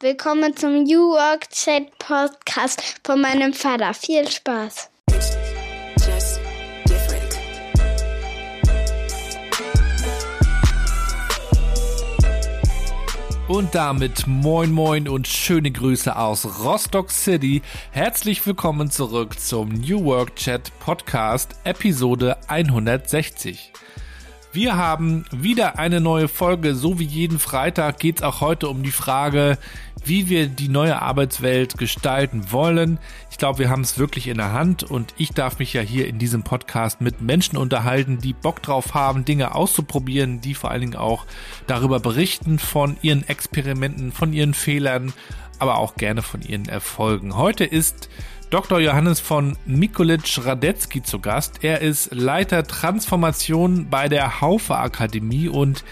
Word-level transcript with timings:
Willkommen 0.00 0.54
zum 0.54 0.82
New 0.82 1.12
Work 1.12 1.48
Chat 1.48 1.98
Podcast 1.98 3.00
von 3.02 3.18
meinem 3.18 3.54
Vater. 3.54 3.94
Viel 3.94 4.30
Spaß. 4.30 4.90
Und 13.48 13.74
damit 13.74 14.26
moin 14.26 14.70
moin 14.70 15.08
und 15.08 15.26
schöne 15.26 15.70
Grüße 15.70 16.14
aus 16.14 16.62
Rostock 16.62 17.10
City. 17.10 17.62
Herzlich 17.90 18.46
willkommen 18.46 18.90
zurück 18.90 19.40
zum 19.40 19.70
New 19.70 20.04
Work 20.04 20.36
Chat 20.36 20.78
Podcast 20.78 21.56
Episode 21.64 22.36
160. 22.48 23.72
Wir 24.56 24.78
haben 24.78 25.26
wieder 25.30 25.78
eine 25.78 26.00
neue 26.00 26.28
Folge. 26.28 26.74
So 26.74 26.98
wie 26.98 27.04
jeden 27.04 27.38
Freitag 27.38 27.98
geht 27.98 28.16
es 28.16 28.22
auch 28.22 28.40
heute 28.40 28.70
um 28.70 28.82
die 28.82 28.90
Frage, 28.90 29.58
wie 30.02 30.30
wir 30.30 30.46
die 30.46 30.70
neue 30.70 31.02
Arbeitswelt 31.02 31.76
gestalten 31.76 32.52
wollen. 32.52 32.98
Ich 33.30 33.36
glaube, 33.36 33.58
wir 33.58 33.68
haben 33.68 33.82
es 33.82 33.98
wirklich 33.98 34.28
in 34.28 34.38
der 34.38 34.54
Hand 34.54 34.82
und 34.82 35.12
ich 35.18 35.32
darf 35.32 35.58
mich 35.58 35.74
ja 35.74 35.82
hier 35.82 36.08
in 36.08 36.18
diesem 36.18 36.42
Podcast 36.42 37.02
mit 37.02 37.20
Menschen 37.20 37.58
unterhalten, 37.58 38.16
die 38.16 38.32
Bock 38.32 38.62
drauf 38.62 38.94
haben, 38.94 39.26
Dinge 39.26 39.54
auszuprobieren, 39.54 40.40
die 40.40 40.54
vor 40.54 40.70
allen 40.70 40.80
Dingen 40.80 40.96
auch 40.96 41.26
darüber 41.66 42.00
berichten 42.00 42.58
von 42.58 42.96
ihren 43.02 43.28
Experimenten, 43.28 44.10
von 44.10 44.32
ihren 44.32 44.54
Fehlern, 44.54 45.12
aber 45.58 45.76
auch 45.76 45.96
gerne 45.96 46.22
von 46.22 46.40
ihren 46.40 46.66
Erfolgen. 46.66 47.36
Heute 47.36 47.64
ist 47.64 48.08
Dr. 48.50 48.78
Johannes 48.78 49.18
von 49.18 49.56
Mikulic 49.66 50.38
Radetzky 50.44 51.02
zu 51.02 51.18
Gast. 51.18 51.64
Er 51.64 51.80
ist 51.80 52.14
Leiter 52.14 52.62
Transformation 52.64 53.88
bei 53.90 54.08
der 54.08 54.40
Haufe 54.40 54.76
Akademie 54.76 55.48
und 55.48 55.82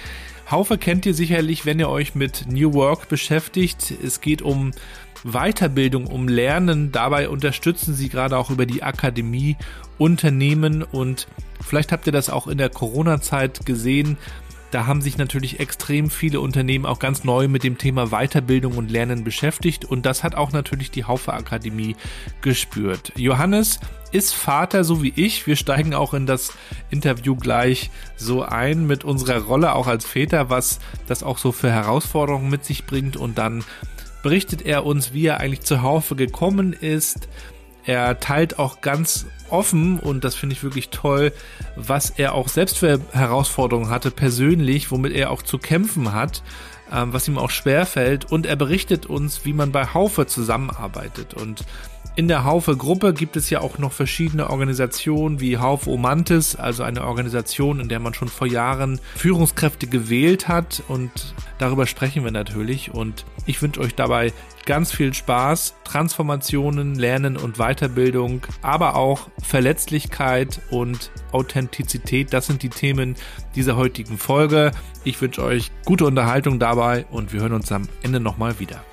Haufe 0.48 0.78
kennt 0.78 1.04
ihr 1.04 1.14
sicherlich, 1.14 1.66
wenn 1.66 1.80
ihr 1.80 1.88
euch 1.88 2.14
mit 2.14 2.44
New 2.48 2.72
Work 2.74 3.08
beschäftigt. 3.08 3.92
Es 4.04 4.20
geht 4.20 4.40
um 4.40 4.70
Weiterbildung, 5.24 6.06
um 6.06 6.28
Lernen. 6.28 6.92
Dabei 6.92 7.28
unterstützen 7.28 7.94
sie 7.94 8.08
gerade 8.08 8.38
auch 8.38 8.50
über 8.50 8.66
die 8.66 8.84
Akademie 8.84 9.56
Unternehmen 9.98 10.82
und 10.82 11.26
vielleicht 11.60 11.90
habt 11.90 12.06
ihr 12.06 12.12
das 12.12 12.30
auch 12.30 12.46
in 12.46 12.58
der 12.58 12.68
Corona-Zeit 12.68 13.66
gesehen. 13.66 14.16
Da 14.74 14.86
haben 14.86 15.02
sich 15.02 15.18
natürlich 15.18 15.60
extrem 15.60 16.10
viele 16.10 16.40
Unternehmen 16.40 16.84
auch 16.84 16.98
ganz 16.98 17.22
neu 17.22 17.46
mit 17.46 17.62
dem 17.62 17.78
Thema 17.78 18.08
Weiterbildung 18.08 18.76
und 18.76 18.90
Lernen 18.90 19.22
beschäftigt 19.22 19.84
und 19.84 20.04
das 20.04 20.24
hat 20.24 20.34
auch 20.34 20.50
natürlich 20.50 20.90
die 20.90 21.04
Haufe 21.04 21.32
Akademie 21.32 21.94
gespürt. 22.42 23.12
Johannes 23.14 23.78
ist 24.10 24.34
Vater, 24.34 24.82
so 24.82 25.00
wie 25.00 25.12
ich. 25.14 25.46
Wir 25.46 25.54
steigen 25.54 25.94
auch 25.94 26.12
in 26.12 26.26
das 26.26 26.54
Interview 26.90 27.36
gleich 27.36 27.92
so 28.16 28.42
ein 28.42 28.84
mit 28.84 29.04
unserer 29.04 29.42
Rolle 29.42 29.76
auch 29.76 29.86
als 29.86 30.06
Väter, 30.06 30.50
was 30.50 30.80
das 31.06 31.22
auch 31.22 31.38
so 31.38 31.52
für 31.52 31.70
Herausforderungen 31.70 32.50
mit 32.50 32.64
sich 32.64 32.84
bringt 32.84 33.16
und 33.16 33.38
dann 33.38 33.62
berichtet 34.24 34.62
er 34.62 34.84
uns, 34.84 35.12
wie 35.12 35.26
er 35.26 35.38
eigentlich 35.38 35.60
zur 35.60 35.82
Haufe 35.82 36.16
gekommen 36.16 36.72
ist, 36.72 37.28
er 37.86 38.18
teilt 38.18 38.58
auch 38.58 38.80
ganz 38.80 39.26
offen 39.54 39.98
und 39.98 40.24
das 40.24 40.34
finde 40.34 40.54
ich 40.54 40.62
wirklich 40.62 40.90
toll, 40.90 41.32
was 41.76 42.10
er 42.10 42.34
auch 42.34 42.48
selbst 42.48 42.78
für 42.78 43.00
Herausforderungen 43.12 43.90
hatte 43.90 44.10
persönlich, 44.10 44.90
womit 44.90 45.12
er 45.12 45.30
auch 45.30 45.42
zu 45.42 45.58
kämpfen 45.58 46.12
hat, 46.12 46.42
ähm, 46.92 47.12
was 47.12 47.28
ihm 47.28 47.38
auch 47.38 47.50
schwer 47.50 47.86
fällt 47.86 48.30
und 48.30 48.46
er 48.46 48.56
berichtet 48.56 49.06
uns, 49.06 49.44
wie 49.44 49.52
man 49.52 49.72
bei 49.72 49.86
Haufe 49.86 50.26
zusammenarbeitet. 50.26 51.34
Und 51.34 51.64
in 52.16 52.28
der 52.28 52.44
Haufe-Gruppe 52.44 53.12
gibt 53.12 53.36
es 53.36 53.50
ja 53.50 53.60
auch 53.60 53.78
noch 53.78 53.92
verschiedene 53.92 54.48
Organisationen 54.48 55.40
wie 55.40 55.58
Haufe 55.58 55.90
Omantis, 55.90 56.54
also 56.54 56.84
eine 56.84 57.04
Organisation, 57.04 57.80
in 57.80 57.88
der 57.88 57.98
man 57.98 58.14
schon 58.14 58.28
vor 58.28 58.46
Jahren 58.46 59.00
Führungskräfte 59.16 59.88
gewählt 59.88 60.46
hat 60.46 60.82
und 60.86 61.34
darüber 61.58 61.86
sprechen 61.86 62.22
wir 62.22 62.30
natürlich 62.30 62.94
und 62.94 63.24
ich 63.46 63.60
wünsche 63.62 63.80
euch 63.80 63.96
dabei 63.96 64.32
ganz 64.64 64.92
viel 64.92 65.12
Spaß, 65.12 65.74
Transformationen, 65.82 66.94
Lernen 66.94 67.36
und 67.36 67.56
Weiterbildung, 67.56 68.42
aber 68.62 68.94
auch 68.94 69.28
Verletzlichkeit 69.42 70.60
und 70.70 71.10
Authentizität, 71.32 72.32
das 72.32 72.46
sind 72.46 72.62
die 72.62 72.70
Themen 72.70 73.16
dieser 73.56 73.76
heutigen 73.76 74.18
Folge. 74.18 74.70
Ich 75.02 75.20
wünsche 75.20 75.42
euch 75.42 75.72
gute 75.84 76.06
Unterhaltung 76.06 76.60
dabei 76.60 77.06
und 77.10 77.32
wir 77.32 77.40
hören 77.40 77.54
uns 77.54 77.72
am 77.72 77.88
Ende 78.02 78.20
nochmal 78.20 78.60
wieder. 78.60 78.84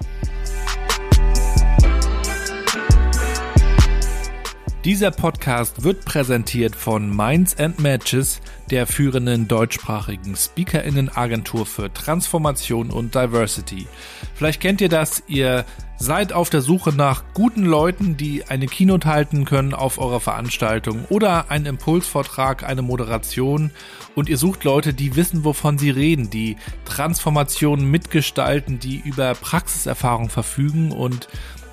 Dieser 4.84 5.12
Podcast 5.12 5.84
wird 5.84 6.06
präsentiert 6.06 6.76
von 6.76 7.16
Minds 7.16 7.56
and 7.60 7.80
Matches, 7.80 8.42
der 8.72 8.88
führenden 8.88 9.48
deutschsprachigen 9.48 10.36
Speakerinnen-Agentur 10.36 11.68
für 11.68 11.94
Transformation 11.94 12.90
und 12.90 13.14
Diversity. 13.14 13.86
Vielleicht 14.34 14.60
kennt 14.60 14.82
ihr 14.82 14.90
das, 14.90 15.22
ihr 15.28 15.66
seid 15.98 16.34
auf 16.34 16.50
der 16.50 16.62
Suche 16.62 16.92
nach 16.94 17.26
guten 17.36 17.64
Leuten, 17.64 18.18
die 18.18 18.46
eine 18.46 18.66
Keynote 18.66 19.08
halten 19.08 19.46
können 19.46 19.76
auf 19.76 20.00
eurer 20.00 20.20
Veranstaltung 20.20 21.06
oder 21.10 21.52
einen 21.52 21.68
Impulsvortrag, 21.68 22.64
eine 22.64 22.82
Moderation 22.82 23.70
und 24.16 24.30
ihr 24.30 24.38
sucht 24.40 24.64
Leute, 24.64 24.96
die 24.96 25.16
wissen, 25.16 25.46
wovon 25.46 25.78
sie 25.78 25.92
reden, 25.92 26.32
die 26.32 26.56
Transformationen 26.86 27.86
mitgestalten, 27.86 28.80
die 28.80 29.00
über 29.06 29.36
Praxiserfahrung 29.36 30.30
verfügen 30.30 30.92
und 30.92 31.28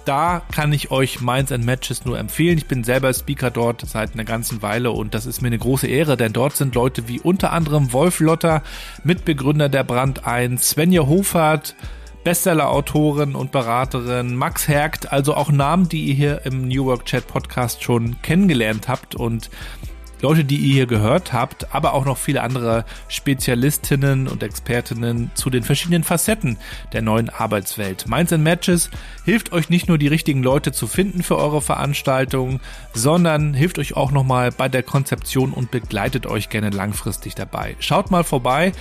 da 0.09 0.41
kann 0.51 0.73
ich 0.73 0.91
euch 0.91 1.21
Minds 1.21 1.53
and 1.53 1.67
Matches 1.67 2.07
nur 2.07 2.19
empfehlen. 2.19 2.57
Ich 2.57 2.67
bin 2.67 2.83
selber 2.83 3.13
Speaker 3.13 3.51
dort 3.51 3.83
seit 3.87 4.15
einer 4.15 4.25
ganzen 4.25 4.63
Weile 4.63 4.91
und 4.91 5.13
das 5.13 5.27
ist 5.27 5.43
mir 5.43 5.49
eine 5.49 5.59
große 5.59 5.87
Ehre, 5.87 6.17
denn 6.17 6.33
dort 6.33 6.57
sind 6.57 6.75
Leute 6.75 7.09
wie 7.09 7.21
unter 7.21 7.53
anderem 7.53 7.93
Wolf 7.93 8.21
Lotter, 8.21 8.63
Mitbegründer 9.05 9.69
der 9.69 9.85
Brand 9.85 10.27
1, 10.27 10.71
Svenja 10.71 11.07
Hofert, 11.07 11.77
Bestseller-Autorin 12.25 13.35
und 13.35 13.53
Beraterin, 13.53 14.35
Max 14.35 14.67
Hergt, 14.67 15.13
also 15.13 15.35
auch 15.35 15.51
Namen, 15.51 15.91
die 15.91 16.07
ihr 16.07 16.15
hier 16.15 16.41
im 16.47 16.69
New 16.69 16.87
Work 16.87 17.05
Chat 17.05 17.27
Podcast 17.27 17.83
schon 17.83 18.21
kennengelernt 18.23 18.89
habt 18.89 19.15
und 19.15 19.51
Leute, 20.21 20.45
die 20.45 20.57
ihr 20.57 20.75
hier 20.75 20.87
gehört 20.87 21.33
habt, 21.33 21.75
aber 21.75 21.95
auch 21.95 22.05
noch 22.05 22.19
viele 22.19 22.43
andere 22.43 22.85
Spezialistinnen 23.09 24.27
und 24.27 24.43
Expertinnen 24.43 25.31
zu 25.35 25.51
den 25.51 25.63
verschiedenen 25.63 26.05
Facetten 26.05 26.57
der 26.93 27.03
neuen 27.03 27.31
Arbeitswelt. 27.31 28.09
Minds 28.09 28.33
and 28.33 28.43
Matches 28.43 28.91
hilft 29.25 29.53
euch 29.53 29.71
nicht 29.71 29.89
nur 29.89 29.99
die 29.99 30.09
richtigen 30.09 30.43
Leute 30.43 30.73
zu 30.73 30.87
finden 30.87 31.23
für 31.23 31.37
eure 31.37 31.63
Veranstaltungen, 31.63 32.61
sondern 32.95 33.55
hilft 33.55 33.79
euch 33.79 33.97
auch 33.97 34.11
nochmal 34.11 34.51
bei 34.51 34.69
der 34.69 34.83
Konzeption 34.83 35.53
und 35.53 35.71
begleitet 35.71 36.27
euch 36.27 36.49
gerne 36.49 36.71
langfristig 36.71 37.35
dabei. 37.35 37.77
Schaut 37.79 38.11
mal 38.11 38.25
vorbei. 38.25 38.73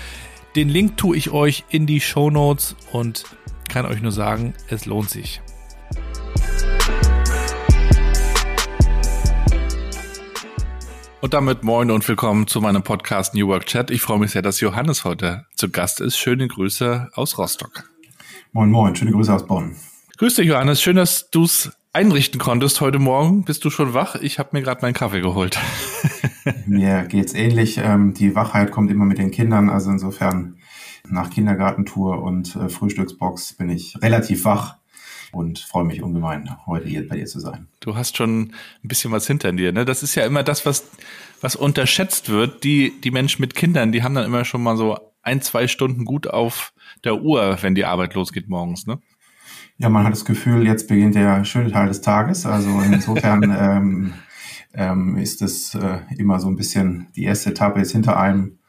Den 0.55 0.69
Link 0.69 0.97
tue 0.97 1.15
ich 1.15 1.29
euch 1.29 1.65
in 1.69 1.85
die 1.85 2.01
Show 2.01 2.31
Notes 2.31 2.75
und 2.91 3.25
kann 3.69 3.85
euch 3.85 4.01
nur 4.01 4.11
sagen, 4.11 4.53
es 4.69 4.85
lohnt 4.85 5.09
sich. 5.09 5.41
Und 11.19 11.33
damit 11.33 11.63
moin 11.63 11.89
und 11.89 12.07
willkommen 12.07 12.45
zu 12.45 12.61
meinem 12.61 12.83
Podcast 12.83 13.33
New 13.33 13.47
Work 13.47 13.65
Chat. 13.65 13.89
Ich 13.89 14.01
freue 14.01 14.19
mich 14.19 14.31
sehr, 14.31 14.43
dass 14.43 14.59
Johannes 14.59 15.03
heute 15.03 15.45
zu 15.55 15.69
Gast 15.69 15.99
ist. 15.99 16.15
Schöne 16.15 16.47
Grüße 16.47 17.09
aus 17.15 17.39
Rostock. 17.39 17.89
Moin, 18.51 18.69
moin. 18.69 18.95
Schöne 18.95 19.11
Grüße 19.11 19.33
aus 19.33 19.47
Bonn. 19.47 19.75
Grüß 20.17 20.35
dich, 20.35 20.45
Johannes. 20.45 20.79
Schön, 20.79 20.95
dass 20.95 21.31
du 21.31 21.45
es 21.45 21.71
einrichten 21.91 22.39
konntest 22.39 22.81
heute 22.81 22.99
Morgen. 22.99 23.45
Bist 23.45 23.65
du 23.65 23.71
schon 23.71 23.95
wach? 23.95 24.15
Ich 24.15 24.37
habe 24.37 24.49
mir 24.51 24.61
gerade 24.61 24.83
meinen 24.83 24.93
Kaffee 24.93 25.21
geholt. 25.21 25.57
mir 26.67 27.05
geht's 27.05 27.33
ähnlich. 27.33 27.79
Ähm, 27.79 28.13
die 28.13 28.35
Wachheit 28.35 28.69
kommt 28.69 28.91
immer 28.91 29.05
mit 29.05 29.17
den 29.17 29.31
Kindern. 29.31 29.71
Also 29.71 29.89
insofern 29.89 30.57
nach 31.09 31.31
Kindergartentour 31.31 32.21
und 32.21 32.55
äh, 32.55 32.69
Frühstücksbox 32.69 33.53
bin 33.53 33.69
ich 33.69 33.99
relativ 34.03 34.45
wach 34.45 34.76
und 35.31 35.59
freue 35.59 35.85
mich 35.85 36.01
ungemein, 36.01 36.49
heute 36.65 36.87
hier 36.87 37.07
bei 37.07 37.17
dir 37.17 37.25
zu 37.25 37.39
sein. 37.39 37.67
Du 37.79 37.95
hast 37.95 38.17
schon 38.17 38.53
ein 38.83 38.87
bisschen 38.87 39.11
was 39.11 39.27
hinter 39.27 39.51
dir. 39.51 39.71
Ne? 39.71 39.85
Das 39.85 40.03
ist 40.03 40.15
ja 40.15 40.25
immer 40.25 40.43
das, 40.43 40.65
was, 40.65 40.89
was 41.41 41.55
unterschätzt 41.55 42.29
wird. 42.29 42.63
Die, 42.63 42.99
die 43.01 43.11
Menschen 43.11 43.41
mit 43.41 43.55
Kindern, 43.55 43.91
die 43.91 44.03
haben 44.03 44.15
dann 44.15 44.25
immer 44.25 44.45
schon 44.45 44.63
mal 44.63 44.77
so 44.77 44.97
ein, 45.21 45.41
zwei 45.41 45.67
Stunden 45.67 46.05
gut 46.05 46.27
auf 46.27 46.73
der 47.03 47.21
Uhr, 47.21 47.57
wenn 47.61 47.75
die 47.75 47.85
Arbeit 47.85 48.13
losgeht 48.13 48.47
morgens. 48.47 48.87
Ne? 48.87 48.99
Ja, 49.77 49.89
man 49.89 50.05
hat 50.05 50.13
das 50.13 50.25
Gefühl, 50.25 50.65
jetzt 50.65 50.87
beginnt 50.87 51.15
der 51.15 51.43
schöne 51.43 51.71
Teil 51.71 51.87
des 51.87 52.01
Tages. 52.01 52.45
Also 52.45 52.81
insofern 52.81 53.43
ähm, 53.59 54.13
ähm, 54.73 55.17
ist 55.17 55.41
es 55.41 55.75
äh, 55.75 55.99
immer 56.17 56.39
so 56.39 56.47
ein 56.47 56.55
bisschen, 56.55 57.07
die 57.15 57.23
erste 57.23 57.51
Etappe 57.51 57.81
ist 57.81 57.91
hinter 57.91 58.17
einem 58.19 58.59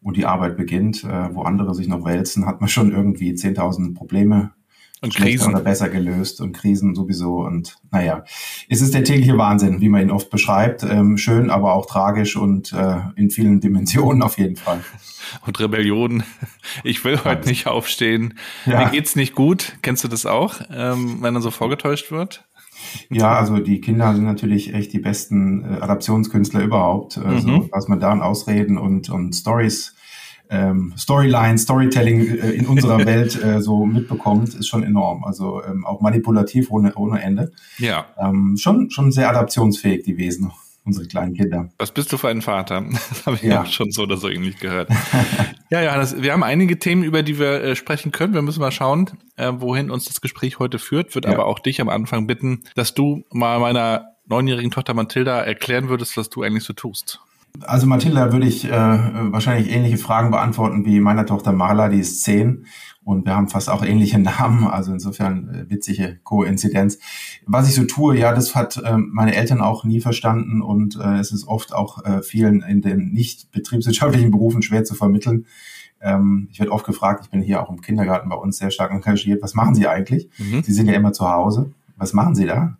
und 0.00 0.16
die 0.16 0.26
Arbeit 0.26 0.56
beginnt. 0.56 1.04
Äh, 1.04 1.34
wo 1.34 1.42
andere 1.42 1.74
sich 1.74 1.88
noch 1.88 2.04
wälzen, 2.04 2.46
hat 2.46 2.60
man 2.60 2.68
schon 2.68 2.92
irgendwie 2.92 3.32
10.000 3.32 3.94
Probleme 3.94 4.52
und 5.00 5.14
Krisen. 5.14 5.54
oder 5.54 5.62
besser 5.62 5.88
gelöst 5.88 6.40
und 6.40 6.52
Krisen 6.52 6.94
sowieso. 6.94 7.40
Und 7.40 7.76
naja, 7.90 8.24
es 8.68 8.80
ist 8.80 8.94
der 8.94 9.04
tägliche 9.04 9.38
Wahnsinn, 9.38 9.80
wie 9.80 9.88
man 9.88 10.02
ihn 10.02 10.10
oft 10.10 10.30
beschreibt. 10.30 10.82
Ähm, 10.82 11.18
schön, 11.18 11.50
aber 11.50 11.74
auch 11.74 11.86
tragisch 11.86 12.36
und 12.36 12.72
äh, 12.72 12.96
in 13.16 13.30
vielen 13.30 13.60
Dimensionen 13.60 14.22
auf 14.22 14.38
jeden 14.38 14.56
Fall. 14.56 14.80
Und 15.44 15.60
Rebellion. 15.60 16.22
Ich 16.84 17.04
will 17.04 17.22
heute 17.22 17.48
nicht 17.48 17.66
aufstehen. 17.66 18.38
Ja. 18.64 18.84
Mir 18.84 18.90
geht's 18.90 19.14
nicht 19.14 19.34
gut. 19.34 19.76
Kennst 19.82 20.02
du 20.02 20.08
das 20.08 20.24
auch, 20.24 20.54
ähm, 20.70 21.18
wenn 21.20 21.34
er 21.34 21.42
so 21.42 21.50
vorgetäuscht 21.50 22.10
wird? 22.10 22.44
Ja, 23.10 23.38
also 23.38 23.58
die 23.58 23.80
Kinder 23.80 24.14
sind 24.14 24.24
natürlich 24.24 24.72
echt 24.72 24.92
die 24.92 25.00
besten 25.00 25.64
äh, 25.64 25.80
Adaptionskünstler 25.80 26.62
überhaupt. 26.62 27.18
Also, 27.18 27.48
mhm. 27.48 27.68
was 27.72 27.88
man 27.88 28.00
da 28.00 28.10
an 28.10 28.22
Ausreden 28.22 28.78
und, 28.78 29.10
und 29.10 29.34
Stories 29.34 29.94
ähm, 30.50 30.94
Storyline, 30.96 31.58
Storytelling 31.58 32.38
äh, 32.38 32.50
in 32.50 32.66
unserer 32.66 32.98
Welt 33.06 33.42
äh, 33.42 33.60
so 33.60 33.84
mitbekommt, 33.84 34.54
ist 34.54 34.68
schon 34.68 34.82
enorm. 34.82 35.24
Also 35.24 35.62
ähm, 35.62 35.84
auch 35.84 36.00
manipulativ 36.00 36.70
ohne, 36.70 36.94
ohne 36.94 37.22
Ende. 37.22 37.52
Ja. 37.78 38.06
Ähm, 38.18 38.56
schon, 38.58 38.90
schon 38.90 39.12
sehr 39.12 39.28
adaptionsfähig, 39.30 40.04
die 40.04 40.16
Wesen 40.16 40.52
unsere 40.84 41.06
kleinen 41.06 41.34
Kinder. 41.34 41.68
Was 41.78 41.92
bist 41.92 42.12
du 42.12 42.16
für 42.16 42.28
ein 42.28 42.42
Vater? 42.42 42.84
Das 43.08 43.26
habe 43.26 43.36
ich 43.36 43.42
ja 43.42 43.66
schon 43.66 43.90
so 43.90 44.02
oder 44.02 44.16
so 44.16 44.28
ähnlich 44.28 44.58
gehört. 44.58 44.90
ja, 45.70 45.82
ja, 45.82 45.96
das, 45.96 46.22
wir 46.22 46.32
haben 46.32 46.42
einige 46.42 46.78
Themen, 46.78 47.02
über 47.02 47.22
die 47.22 47.38
wir 47.38 47.62
äh, 47.62 47.76
sprechen 47.76 48.12
können. 48.12 48.34
Wir 48.34 48.42
müssen 48.42 48.60
mal 48.60 48.72
schauen, 48.72 49.10
äh, 49.36 49.52
wohin 49.56 49.90
uns 49.90 50.06
das 50.06 50.20
Gespräch 50.20 50.58
heute 50.58 50.78
führt. 50.78 51.14
Würde 51.14 51.28
ja. 51.28 51.34
aber 51.34 51.46
auch 51.46 51.58
dich 51.58 51.80
am 51.80 51.88
Anfang 51.88 52.26
bitten, 52.26 52.64
dass 52.74 52.94
du 52.94 53.24
mal 53.30 53.58
meiner 53.60 54.14
neunjährigen 54.26 54.70
Tochter 54.70 54.94
Mathilda 54.94 55.40
erklären 55.40 55.88
würdest, 55.88 56.16
was 56.16 56.30
du 56.30 56.42
eigentlich 56.42 56.64
so 56.64 56.72
tust. 56.74 57.20
Also 57.62 57.86
Mathilda 57.86 58.32
würde 58.32 58.46
ich 58.46 58.64
äh, 58.64 58.70
wahrscheinlich 58.70 59.70
ähnliche 59.70 59.98
Fragen 59.98 60.30
beantworten 60.30 60.84
wie 60.84 61.00
meiner 61.00 61.26
Tochter 61.26 61.52
Marla, 61.52 61.88
die 61.88 61.98
ist 61.98 62.22
zehn 62.22 62.66
und 63.08 63.24
wir 63.24 63.34
haben 63.34 63.48
fast 63.48 63.70
auch 63.70 63.82
ähnliche 63.82 64.18
Namen, 64.18 64.66
also 64.66 64.92
insofern 64.92 65.48
äh, 65.48 65.70
witzige 65.70 66.20
Koinzidenz. 66.22 66.98
Was 67.46 67.68
ich 67.68 67.74
so 67.74 67.84
tue, 67.84 68.18
ja, 68.18 68.32
das 68.32 68.54
hat 68.54 68.76
äh, 68.76 68.96
meine 68.96 69.34
Eltern 69.34 69.60
auch 69.60 69.84
nie 69.84 70.00
verstanden 70.00 70.62
und 70.62 70.96
äh, 70.96 71.18
es 71.18 71.32
ist 71.32 71.48
oft 71.48 71.74
auch 71.74 72.04
äh, 72.04 72.22
vielen 72.22 72.62
in 72.62 72.82
den 72.82 73.10
nicht 73.12 73.50
betriebswirtschaftlichen 73.50 74.30
Berufen 74.30 74.62
schwer 74.62 74.84
zu 74.84 74.94
vermitteln. 74.94 75.46
Ähm, 76.00 76.48
ich 76.52 76.60
werde 76.60 76.72
oft 76.72 76.86
gefragt, 76.86 77.24
ich 77.24 77.30
bin 77.30 77.40
hier 77.40 77.62
auch 77.62 77.70
im 77.70 77.80
Kindergarten 77.80 78.28
bei 78.28 78.36
uns 78.36 78.58
sehr 78.58 78.70
stark 78.70 78.92
engagiert, 78.92 79.42
was 79.42 79.54
machen 79.54 79.74
Sie 79.74 79.88
eigentlich? 79.88 80.28
Mhm. 80.38 80.62
Sie 80.62 80.72
sind 80.72 80.86
ja 80.86 80.94
immer 80.94 81.12
zu 81.12 81.28
Hause. 81.28 81.72
Was 81.98 82.12
machen 82.12 82.34
Sie 82.34 82.46
da? 82.46 82.78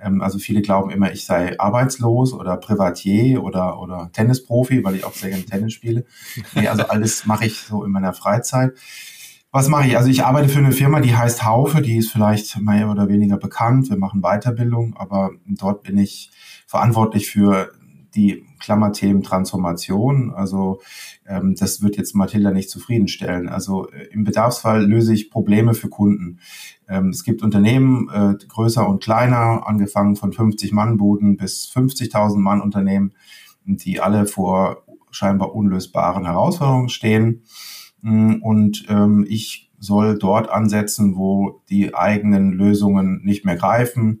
Ähm, 0.00 0.22
also 0.22 0.38
viele 0.38 0.62
glauben 0.62 0.90
immer, 0.90 1.12
ich 1.12 1.24
sei 1.24 1.58
arbeitslos 1.58 2.32
oder 2.32 2.56
Privatier 2.56 3.42
oder, 3.42 3.80
oder 3.80 4.10
Tennisprofi, 4.12 4.82
weil 4.84 4.96
ich 4.96 5.04
auch 5.04 5.12
sehr 5.12 5.30
gerne 5.30 5.44
Tennis 5.44 5.72
spiele. 5.72 6.06
Nee, 6.54 6.68
also 6.68 6.84
alles 6.84 7.26
mache 7.26 7.46
ich 7.46 7.60
so 7.60 7.84
in 7.84 7.90
meiner 7.90 8.12
Freizeit. 8.12 8.72
Was 9.52 9.68
mache 9.68 9.88
ich? 9.88 9.96
Also 9.96 10.08
ich 10.08 10.24
arbeite 10.24 10.48
für 10.48 10.60
eine 10.60 10.70
Firma, 10.70 11.00
die 11.00 11.16
heißt 11.16 11.44
Haufe, 11.44 11.82
die 11.82 11.96
ist 11.96 12.12
vielleicht 12.12 12.60
mehr 12.60 12.88
oder 12.88 13.08
weniger 13.08 13.36
bekannt. 13.36 13.90
Wir 13.90 13.96
machen 13.96 14.22
Weiterbildung, 14.22 14.96
aber 14.96 15.32
dort 15.44 15.82
bin 15.82 15.98
ich 15.98 16.30
verantwortlich 16.68 17.28
für 17.28 17.72
die 18.14 18.44
Klammerthemen 18.58 19.22
Transformation. 19.22 20.32
Also 20.34 20.80
ähm, 21.26 21.54
das 21.58 21.82
wird 21.82 21.96
jetzt 21.96 22.14
Mathilda 22.14 22.50
nicht 22.50 22.70
zufriedenstellen. 22.70 23.48
Also 23.48 23.88
äh, 23.90 24.08
im 24.12 24.24
Bedarfsfall 24.24 24.84
löse 24.84 25.14
ich 25.14 25.30
Probleme 25.30 25.74
für 25.74 25.88
Kunden. 25.88 26.40
Ähm, 26.88 27.08
es 27.08 27.24
gibt 27.24 27.42
Unternehmen, 27.42 28.08
äh, 28.12 28.34
größer 28.46 28.88
und 28.88 29.02
kleiner, 29.02 29.66
angefangen 29.66 30.16
von 30.16 30.32
50 30.32 30.72
Mann 30.72 30.96
Buden 30.96 31.36
bis 31.36 31.70
50.000 31.74 32.38
Mann 32.38 32.60
Unternehmen, 32.60 33.12
die 33.64 34.00
alle 34.00 34.26
vor 34.26 34.84
scheinbar 35.10 35.54
unlösbaren 35.54 36.24
Herausforderungen 36.24 36.88
stehen. 36.88 37.42
Mm, 38.02 38.36
und 38.42 38.86
ähm, 38.88 39.24
ich 39.28 39.70
soll 39.78 40.18
dort 40.18 40.50
ansetzen, 40.50 41.16
wo 41.16 41.62
die 41.70 41.94
eigenen 41.94 42.52
Lösungen 42.52 43.22
nicht 43.24 43.44
mehr 43.44 43.56
greifen, 43.56 44.20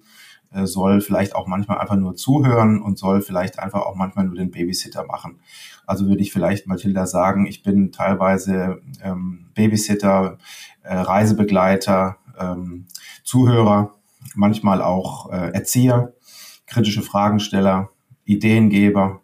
soll 0.64 1.00
vielleicht 1.00 1.34
auch 1.34 1.46
manchmal 1.46 1.78
einfach 1.78 1.96
nur 1.96 2.16
zuhören 2.16 2.80
und 2.82 2.98
soll 2.98 3.22
vielleicht 3.22 3.58
einfach 3.58 3.82
auch 3.82 3.94
manchmal 3.94 4.24
nur 4.24 4.34
den 4.34 4.50
Babysitter 4.50 5.04
machen. 5.06 5.38
Also 5.86 6.06
würde 6.06 6.22
ich 6.22 6.32
vielleicht 6.32 6.66
Mathilda 6.66 7.06
sagen, 7.06 7.46
ich 7.46 7.62
bin 7.62 7.92
teilweise 7.92 8.80
ähm, 9.02 9.46
Babysitter, 9.54 10.38
äh, 10.82 10.96
Reisebegleiter, 10.96 12.16
ähm, 12.38 12.86
Zuhörer, 13.22 13.94
manchmal 14.34 14.82
auch 14.82 15.30
äh, 15.30 15.52
Erzieher, 15.52 16.14
kritische 16.66 17.02
Fragensteller, 17.02 17.90
Ideengeber. 18.24 19.20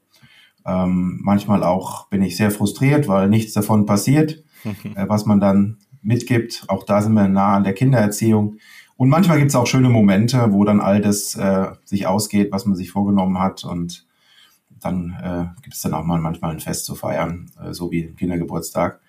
Ähm, 0.65 1.21
manchmal 1.23 1.63
auch 1.63 2.09
bin 2.09 2.23
ich 2.23 2.37
sehr 2.37 2.51
frustriert, 2.51 3.09
weil 3.09 3.29
nichts 3.29 3.53
davon 3.53 3.87
passiert. 3.87 4.43
äh, 4.65 5.09
was 5.09 5.27
man 5.27 5.41
dann 5.41 5.79
mitgibt. 6.03 6.65
Auch 6.69 6.85
da 6.85 7.03
sind 7.03 7.15
wir 7.15 7.29
nah 7.29 7.55
an 7.55 7.65
der 7.65 7.75
Kindererziehung. 7.75 8.59
Und 8.97 9.09
manchmal 9.09 9.39
gibt 9.39 9.51
es 9.51 9.57
auch 9.57 9.67
schöne 9.67 9.91
Momente, 9.91 10.53
wo 10.53 10.65
dann 10.65 10.81
all 10.81 11.01
das 11.01 11.35
äh, 11.35 11.69
sich 11.85 12.07
ausgeht, 12.07 12.51
was 12.51 12.65
man 12.65 12.77
sich 12.77 12.91
vorgenommen 12.91 13.39
hat. 13.39 13.65
Und 13.65 14.07
dann 14.81 15.17
äh, 15.23 15.63
gibt 15.63 15.75
es 15.75 15.83
dann 15.83 15.95
auch 15.95 16.05
mal 16.05 16.21
manchmal 16.21 16.53
ein 16.53 16.61
Fest 16.61 16.87
zu 16.87 16.95
feiern, 16.95 17.51
äh, 17.63 17.73
so 17.73 17.91
wie 17.91 18.15
Kindergeburtstag. 18.15 19.01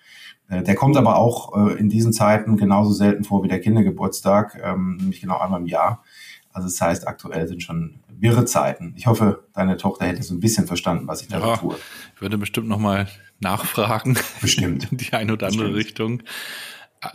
Äh, 0.48 0.62
der 0.62 0.74
kommt 0.74 0.96
aber 0.96 1.16
auch 1.16 1.56
äh, 1.56 1.78
in 1.78 1.88
diesen 1.88 2.12
Zeiten 2.12 2.56
genauso 2.56 2.92
selten 2.92 3.24
vor 3.24 3.42
wie 3.42 3.48
der 3.48 3.60
Kindergeburtstag, 3.60 4.60
ähm, 4.62 4.96
nämlich 4.96 5.20
genau 5.20 5.38
einmal 5.38 5.60
im 5.60 5.66
Jahr. 5.66 6.04
Also 6.52 6.68
das 6.68 6.80
heißt, 6.80 7.06
aktuell 7.06 7.46
sind 7.46 7.62
schon 7.62 8.00
wirre 8.10 8.44
Zeiten. 8.44 8.94
Ich 8.96 9.06
hoffe, 9.06 9.44
deine 9.54 9.76
Tochter 9.76 10.06
hätte 10.06 10.22
so 10.22 10.34
ein 10.34 10.40
bisschen 10.40 10.66
verstanden, 10.66 11.06
was 11.06 11.22
ich 11.22 11.28
da 11.28 11.38
ja, 11.38 11.56
tue. 11.56 11.76
Ich 12.14 12.20
würde 12.20 12.36
bestimmt 12.36 12.68
nochmal 12.68 13.06
nachfragen. 13.38 14.18
Bestimmt. 14.40 14.88
In 14.90 14.98
die 14.98 15.12
eine 15.12 15.34
oder 15.34 15.46
andere 15.46 15.70
bestimmt. 15.70 16.18
Richtung. 16.18 16.22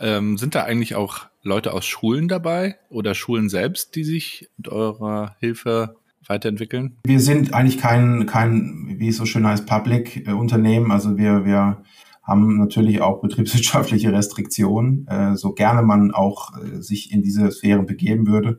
Ähm, 0.00 0.38
sind 0.38 0.54
da 0.54 0.62
eigentlich 0.62 0.94
auch 0.94 1.26
Leute 1.44 1.74
aus 1.74 1.84
Schulen 1.84 2.26
dabei 2.26 2.76
oder 2.88 3.14
Schulen 3.14 3.48
selbst, 3.48 3.94
die 3.94 4.04
sich 4.04 4.48
mit 4.56 4.68
eurer 4.68 5.36
Hilfe 5.38 5.96
weiterentwickeln? 6.26 6.96
Wir 7.04 7.20
sind 7.20 7.52
eigentlich 7.52 7.78
kein, 7.78 8.26
kein 8.26 8.94
wie 8.98 9.08
es 9.08 9.18
so 9.18 9.26
schön 9.26 9.46
heißt, 9.46 9.66
Public-Unternehmen. 9.66 10.90
Also 10.90 11.18
wir, 11.18 11.44
wir 11.44 11.82
haben 12.22 12.56
natürlich 12.56 13.02
auch 13.02 13.20
betriebswirtschaftliche 13.20 14.10
Restriktionen, 14.10 15.06
äh, 15.06 15.36
so 15.36 15.52
gerne 15.52 15.82
man 15.82 16.12
auch 16.12 16.56
äh, 16.56 16.80
sich 16.80 17.12
in 17.12 17.22
diese 17.22 17.50
Sphären 17.50 17.84
begeben 17.84 18.26
würde. 18.26 18.58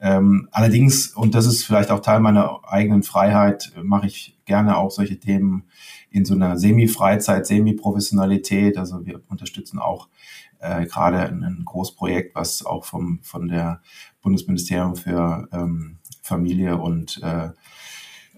Ähm, 0.00 0.48
allerdings, 0.52 1.08
und 1.08 1.34
das 1.34 1.46
ist 1.46 1.64
vielleicht 1.64 1.90
auch 1.90 2.00
Teil 2.00 2.20
meiner 2.20 2.60
eigenen 2.62 3.02
Freiheit, 3.02 3.72
mache 3.82 4.06
ich 4.06 4.38
gerne 4.44 4.76
auch 4.76 4.92
solche 4.92 5.18
Themen 5.18 5.64
in 6.10 6.24
so 6.24 6.34
einer 6.34 6.56
Semi-Freizeit, 6.56 7.46
Semi-Professionalität. 7.46 8.78
Also 8.78 9.04
wir 9.04 9.20
unterstützen 9.28 9.80
auch 9.80 10.08
äh, 10.60 10.86
gerade 10.86 11.20
ein, 11.20 11.42
ein 11.42 11.62
Großprojekt, 11.64 12.34
was 12.34 12.64
auch 12.64 12.84
vom, 12.84 13.20
von 13.22 13.48
der 13.48 13.80
Bundesministerium 14.22 14.96
für 14.96 15.48
ähm, 15.52 15.98
Familie 16.22 16.76
und 16.76 17.20
äh, 17.22 17.50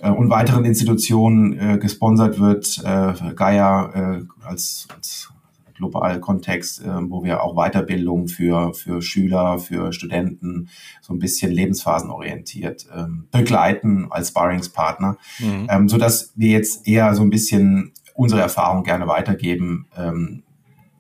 äh, 0.02 0.10
und 0.10 0.30
weiteren 0.30 0.64
Institutionen 0.64 1.58
äh, 1.58 1.78
gesponsert 1.78 2.38
wird, 2.38 2.82
äh, 2.84 3.34
Gaia 3.34 4.16
äh, 4.16 4.24
als, 4.44 4.88
als 4.94 5.32
global 5.74 6.20
Kontext, 6.20 6.82
äh, 6.82 7.10
wo 7.10 7.24
wir 7.24 7.42
auch 7.42 7.54
Weiterbildung 7.54 8.28
für, 8.28 8.74
für 8.74 9.00
Schüler, 9.00 9.58
für 9.58 9.92
Studenten 9.92 10.68
so 11.00 11.12
ein 11.12 11.18
bisschen 11.18 11.50
lebensphasenorientiert 11.50 12.86
ähm, 12.94 13.28
begleiten 13.30 14.08
als 14.10 14.28
Sparringspartner, 14.28 15.16
mhm. 15.38 15.66
ähm, 15.70 15.88
so 15.88 15.98
dass 15.98 16.32
wir 16.36 16.50
jetzt 16.50 16.86
eher 16.86 17.14
so 17.14 17.22
ein 17.22 17.30
bisschen 17.30 17.92
unsere 18.14 18.40
Erfahrung 18.40 18.84
gerne 18.84 19.06
weitergeben. 19.06 19.86
Ähm, 19.96 20.42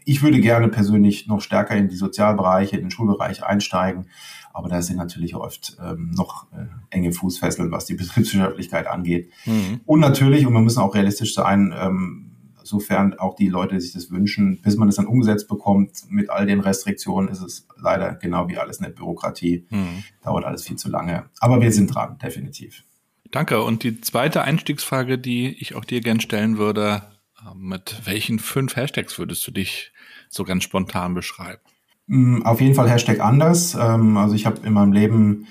ich 0.04 0.22
würde 0.22 0.40
gerne 0.40 0.68
persönlich 0.68 1.26
noch 1.26 1.40
stärker 1.40 1.76
in 1.76 1.88
die 1.88 1.96
Sozialbereiche, 1.96 2.76
in 2.76 2.82
den 2.82 2.90
Schulbereich 2.90 3.44
einsteigen. 3.44 4.06
Aber 4.52 4.68
da 4.68 4.82
sind 4.82 4.96
natürlich 4.96 5.34
oft 5.34 5.78
ähm, 5.82 6.10
noch 6.10 6.46
äh, 6.52 6.66
enge 6.90 7.12
Fußfesseln, 7.12 7.70
was 7.72 7.86
die 7.86 7.94
Betriebswirtschaftlichkeit 7.96 8.86
angeht. 8.86 9.32
Mhm. 9.46 9.80
Und 9.86 10.00
natürlich, 10.00 10.46
und 10.46 10.52
wir 10.52 10.60
müssen 10.60 10.80
auch 10.80 10.94
realistisch 10.94 11.34
sein, 11.34 11.74
ähm, 11.76 12.32
sofern 12.64 13.14
auch 13.18 13.34
die 13.34 13.48
Leute 13.48 13.80
sich 13.80 13.92
das 13.92 14.10
wünschen, 14.10 14.60
bis 14.62 14.76
man 14.76 14.88
es 14.88 14.96
dann 14.96 15.06
umgesetzt 15.06 15.48
bekommt 15.48 16.04
mit 16.08 16.30
all 16.30 16.46
den 16.46 16.60
Restriktionen, 16.60 17.28
ist 17.28 17.40
es 17.40 17.66
leider 17.76 18.14
genau 18.14 18.48
wie 18.48 18.58
alles 18.58 18.78
in 18.78 18.84
der 18.84 18.90
Bürokratie. 18.90 19.66
Mhm. 19.70 20.04
Dauert 20.22 20.44
alles 20.44 20.64
viel 20.64 20.76
zu 20.76 20.88
lange. 20.88 21.24
Aber 21.40 21.60
wir 21.60 21.72
sind 21.72 21.94
dran, 21.94 22.18
definitiv. 22.18 22.84
Danke. 23.30 23.62
Und 23.62 23.82
die 23.82 24.00
zweite 24.00 24.42
Einstiegsfrage, 24.42 25.18
die 25.18 25.48
ich 25.48 25.74
auch 25.74 25.84
dir 25.84 26.00
gern 26.00 26.20
stellen 26.20 26.58
würde, 26.58 27.02
äh, 27.38 27.54
mit 27.56 28.02
welchen 28.04 28.38
fünf 28.38 28.76
Hashtags 28.76 29.18
würdest 29.18 29.46
du 29.46 29.50
dich 29.50 29.91
so 30.32 30.44
ganz 30.44 30.64
spontan 30.64 31.14
beschreiben? 31.14 31.60
Mm, 32.06 32.42
auf 32.42 32.60
jeden 32.60 32.74
Fall 32.74 32.90
Hashtag 32.90 33.20
anders. 33.20 33.74
Ähm, 33.74 34.16
also 34.16 34.34
ich 34.34 34.46
habe 34.46 34.66
in 34.66 34.72
meinem 34.72 34.92
Leben 34.92 35.46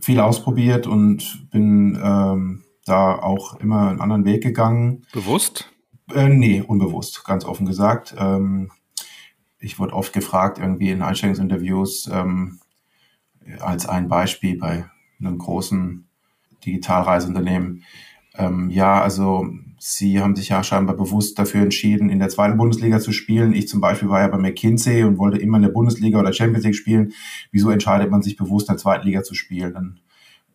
viel 0.00 0.20
ausprobiert 0.20 0.86
und 0.86 1.48
bin 1.50 1.98
ähm, 2.02 2.64
da 2.84 3.14
auch 3.14 3.58
immer 3.60 3.88
einen 3.88 4.00
anderen 4.00 4.24
Weg 4.24 4.42
gegangen. 4.42 5.06
Bewusst? 5.12 5.70
Äh, 6.12 6.28
nee, 6.28 6.60
unbewusst, 6.60 7.24
ganz 7.24 7.44
offen 7.44 7.64
gesagt. 7.64 8.14
Ähm, 8.18 8.70
ich 9.58 9.78
wurde 9.78 9.94
oft 9.94 10.12
gefragt, 10.12 10.58
irgendwie 10.58 10.90
in 10.90 11.00
Einstellungsinterviews, 11.00 12.10
ähm, 12.12 12.60
als 13.60 13.86
ein 13.86 14.08
Beispiel 14.08 14.58
bei 14.58 14.84
einem 15.18 15.38
großen 15.38 16.06
Digitalreiseunternehmen. 16.66 17.84
Ähm, 18.36 18.68
ja, 18.70 19.00
also 19.00 19.48
Sie 19.86 20.18
haben 20.18 20.34
sich 20.34 20.48
ja 20.48 20.64
scheinbar 20.64 20.96
bewusst 20.96 21.38
dafür 21.38 21.60
entschieden, 21.60 22.08
in 22.08 22.18
der 22.18 22.30
zweiten 22.30 22.56
Bundesliga 22.56 23.00
zu 23.00 23.12
spielen. 23.12 23.52
Ich 23.52 23.68
zum 23.68 23.82
Beispiel 23.82 24.08
war 24.08 24.22
ja 24.22 24.28
bei 24.28 24.38
McKinsey 24.38 25.04
und 25.04 25.18
wollte 25.18 25.36
immer 25.36 25.58
in 25.58 25.64
der 25.64 25.68
Bundesliga 25.68 26.18
oder 26.18 26.32
Champions 26.32 26.64
League 26.64 26.74
spielen. 26.74 27.12
Wieso 27.52 27.68
entscheidet 27.68 28.10
man 28.10 28.22
sich 28.22 28.38
bewusst, 28.38 28.70
in 28.70 28.76
der 28.76 28.78
zweiten 28.78 29.06
Liga 29.06 29.22
zu 29.22 29.34
spielen? 29.34 29.74
Dann 29.74 30.00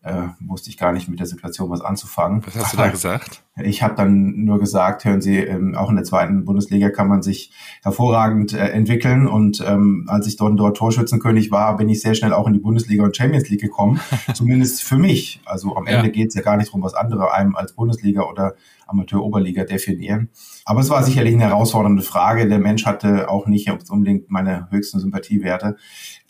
äh, 0.02 0.28
wusste 0.40 0.70
ich 0.70 0.78
gar 0.78 0.94
nicht 0.94 1.10
mit 1.10 1.20
der 1.20 1.28
Situation 1.28 1.70
was 1.70 1.82
anzufangen. 1.82 2.46
Was 2.46 2.56
hast 2.56 2.74
du 2.74 2.78
da 2.78 2.90
gesagt? 2.90 3.44
Ich 3.62 3.84
habe 3.84 3.94
dann 3.94 4.46
nur 4.46 4.58
gesagt, 4.58 5.04
hören 5.04 5.20
Sie, 5.20 5.36
ähm, 5.36 5.76
auch 5.76 5.90
in 5.90 5.98
der 5.98 6.06
zweiten 6.06 6.46
Bundesliga 6.46 6.90
kann 6.92 7.10
man 7.10 7.22
sich 7.22 7.52
hervorragend 7.84 8.54
äh, 8.54 8.70
entwickeln. 8.70 9.28
Und 9.28 9.62
ähm, 9.68 10.06
als 10.08 10.28
ich 10.28 10.38
dort, 10.38 10.58
dort 10.58 10.78
Torschützenkönig 10.78 11.52
war, 11.52 11.76
bin 11.76 11.90
ich 11.90 12.00
sehr 12.02 12.16
schnell 12.16 12.32
auch 12.32 12.48
in 12.48 12.54
die 12.54 12.60
Bundesliga 12.60 13.04
und 13.04 13.18
Champions 13.18 13.50
League 13.50 13.60
gekommen. 13.60 14.00
Zumindest 14.34 14.84
für 14.84 14.98
mich. 14.98 15.42
Also 15.44 15.76
am 15.76 15.88
Ende 15.88 16.06
ja. 16.06 16.12
geht 16.14 16.30
es 16.30 16.36
ja 16.36 16.42
gar 16.42 16.56
nicht 16.56 16.70
darum, 16.70 16.84
was 16.84 16.94
andere 16.94 17.34
einem 17.34 17.58
als 17.58 17.74
Bundesliga 17.74 18.22
oder 18.22 18.56
Amateur-Oberliga 18.88 19.66
definieren. 19.66 20.30
Aber 20.64 20.80
es 20.80 20.90
war 20.90 21.04
sicherlich 21.04 21.34
eine 21.34 21.44
herausfordernde 21.44 22.02
Frage. 22.02 22.48
Der 22.48 22.60
Mensch 22.60 22.86
hatte 22.86 23.30
auch 23.30 23.46
nicht 23.46 23.70
unbedingt 23.90 24.32
meine 24.32 24.70
höchsten 24.72 25.00
Sympathiewerte. 25.00 25.76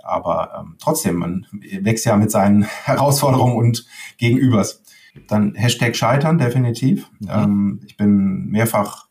Aber 0.03 0.59
ähm, 0.59 0.75
trotzdem, 0.79 1.15
man 1.15 1.45
wächst 1.51 2.05
ja 2.05 2.15
mit 2.15 2.31
seinen 2.31 2.63
Herausforderungen 2.83 3.57
und 3.57 3.85
Gegenübers. 4.17 4.83
Dann 5.27 5.55
Hashtag 5.55 5.95
Scheitern, 5.95 6.37
definitiv. 6.37 7.09
Mhm. 7.19 7.29
Ähm, 7.29 7.81
ich 7.85 7.97
bin 7.97 8.47
mehrfach 8.47 9.07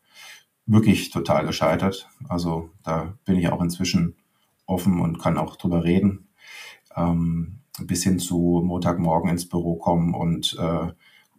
wirklich 0.67 1.11
total 1.11 1.47
gescheitert. 1.47 2.09
Also 2.29 2.71
da 2.83 3.15
bin 3.25 3.37
ich 3.37 3.49
auch 3.49 3.63
inzwischen 3.63 4.15
offen 4.67 5.01
und 5.01 5.19
kann 5.19 5.39
auch 5.39 5.57
drüber 5.57 5.85
reden. 5.85 6.29
Ähm, 6.95 7.61
bis 7.81 8.05
hin 8.05 8.19
zu 8.19 8.63
Montagmorgen 8.65 9.31
ins 9.31 9.49
Büro 9.49 9.77
kommen 9.77 10.15
und 10.15 10.57
äh, 10.59 10.93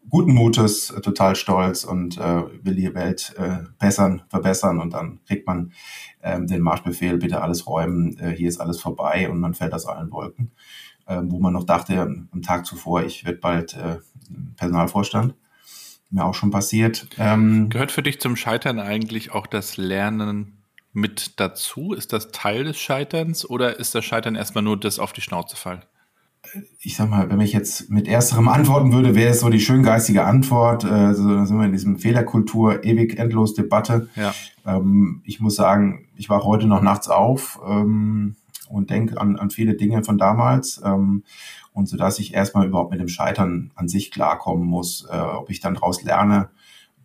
guten 0.10 0.34
Mutes, 0.34 0.92
äh, 0.92 1.02
total 1.02 1.36
stolz 1.36 1.84
und 1.84 2.18
äh, 2.18 2.44
will 2.64 2.76
die 2.76 2.94
Welt 2.94 3.34
äh, 3.38 3.64
bessern, 3.78 4.24
verbessern 4.30 4.80
und 4.80 4.94
dann 4.94 5.20
kriegt 5.26 5.48
man 5.48 5.72
ähm, 6.22 6.48
den 6.48 6.62
Marschbefehl, 6.62 7.18
bitte 7.18 7.42
alles 7.42 7.68
räumen, 7.68 8.18
äh, 8.20 8.32
hier 8.32 8.50
ist 8.50 8.60
alles 8.60 8.80
vorbei 8.80 9.30
und 9.30 9.40
man 9.40 9.54
fällt 9.54 9.74
aus 9.74 9.86
allen 9.86 10.12
Wolken. 10.12 10.52
Äh, 11.06 11.22
wo 11.24 11.40
man 11.40 11.54
noch 11.54 11.64
dachte 11.64 12.00
am 12.00 12.42
Tag 12.44 12.66
zuvor, 12.66 13.04
ich 13.04 13.26
werde 13.26 13.40
bald 13.40 13.74
äh, 13.76 13.98
Personalvorstand. 14.58 15.34
Mir 16.12 16.26
auch 16.26 16.34
schon 16.34 16.52
passiert. 16.52 17.08
Ähm, 17.18 17.70
Gehört 17.70 17.92
für 17.92 18.02
dich 18.02 18.20
zum 18.20 18.36
Scheitern 18.36 18.80
eigentlich 18.80 19.32
auch 19.32 19.46
das 19.46 19.78
Lernen 19.78 20.64
mit 20.92 21.40
dazu? 21.40 21.94
Ist 21.94 22.14
das 22.14 22.32
Teil 22.32 22.64
des 22.64 22.80
Scheiterns 22.80 23.48
oder 23.48 23.80
ist 23.80 23.96
das 23.96 24.06
Scheitern 24.06 24.36
erstmal 24.36 24.64
nur 24.64 24.80
das 24.80 25.00
auf 25.00 25.14
die 25.14 25.22
Schnauze 25.22 25.56
fallen? 25.56 25.84
Ich 26.80 26.96
sag 26.96 27.10
mal, 27.10 27.30
wenn 27.30 27.42
ich 27.42 27.54
jetzt 27.54 27.90
mit 27.90 28.08
ersterem 28.08 28.48
antworten 28.48 28.94
würde, 28.94 29.16
wäre 29.16 29.32
es 29.32 29.42
so 29.42 29.50
die 29.50 29.60
schöngeistige 29.60 30.24
Antwort. 30.24 30.84
Äh, 30.84 31.14
so, 31.14 31.30
da 31.30 31.46
sind 31.46 31.58
wir 31.58 31.66
in 31.66 31.72
diesem 31.72 32.00
Fehlerkultur, 32.00 32.84
ewig 32.84 33.18
endlos 33.18 33.54
Debatte. 33.54 34.10
Ja. 34.16 34.34
Ähm, 34.66 35.22
ich 35.26 35.40
muss 35.40 35.56
sagen, 35.56 36.08
ich 36.16 36.30
war 36.30 36.44
heute 36.44 36.68
noch 36.68 36.82
nachts 36.82 37.10
auf 37.10 37.60
ähm, 37.68 38.36
und 38.70 38.90
denke 38.90 39.20
an, 39.20 39.36
an 39.36 39.50
viele 39.50 39.76
Dinge 39.76 40.04
von 40.04 40.18
damals. 40.18 40.82
Ähm, 40.84 41.24
und 41.74 41.88
so 41.88 41.98
dass 41.98 42.20
ich 42.20 42.34
erstmal 42.34 42.68
überhaupt 42.68 42.92
mit 42.92 43.00
dem 43.00 43.08
Scheitern 43.08 43.72
an 43.76 43.88
sich 43.88 44.12
klarkommen 44.12 44.66
muss. 44.66 45.08
Äh, 45.12 45.18
ob 45.18 45.50
ich 45.50 45.60
dann 45.60 45.76
daraus 45.76 46.04
lerne, 46.04 46.50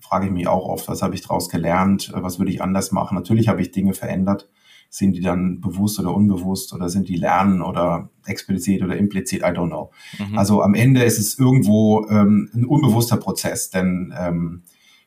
frage 0.00 0.26
ich 0.26 0.32
mich 0.32 0.46
auch 0.46 0.66
oft, 0.66 0.88
was 0.88 1.02
habe 1.02 1.14
ich 1.14 1.22
daraus 1.22 1.48
gelernt, 1.48 2.12
äh, 2.14 2.22
was 2.22 2.38
würde 2.38 2.52
ich 2.52 2.62
anders 2.62 2.92
machen. 2.92 3.14
Natürlich 3.14 3.48
habe 3.48 3.60
ich 3.60 3.72
Dinge 3.72 3.94
verändert 3.94 4.48
sind 4.94 5.16
die 5.16 5.20
dann 5.20 5.60
bewusst 5.60 5.98
oder 5.98 6.14
unbewusst 6.14 6.72
oder 6.72 6.88
sind 6.88 7.08
die 7.08 7.16
lernen 7.16 7.62
oder 7.62 8.10
explizit 8.26 8.80
oder 8.80 8.96
implizit? 8.96 9.40
I 9.40 9.46
don't 9.46 9.66
know. 9.66 9.90
Mhm. 10.20 10.38
Also 10.38 10.62
am 10.62 10.74
Ende 10.74 11.02
ist 11.02 11.18
es 11.18 11.36
irgendwo 11.36 12.06
ähm, 12.08 12.48
ein 12.54 12.64
unbewusster 12.64 13.16
Prozess, 13.16 13.70
denn 13.70 14.14
ähm, 14.16 14.62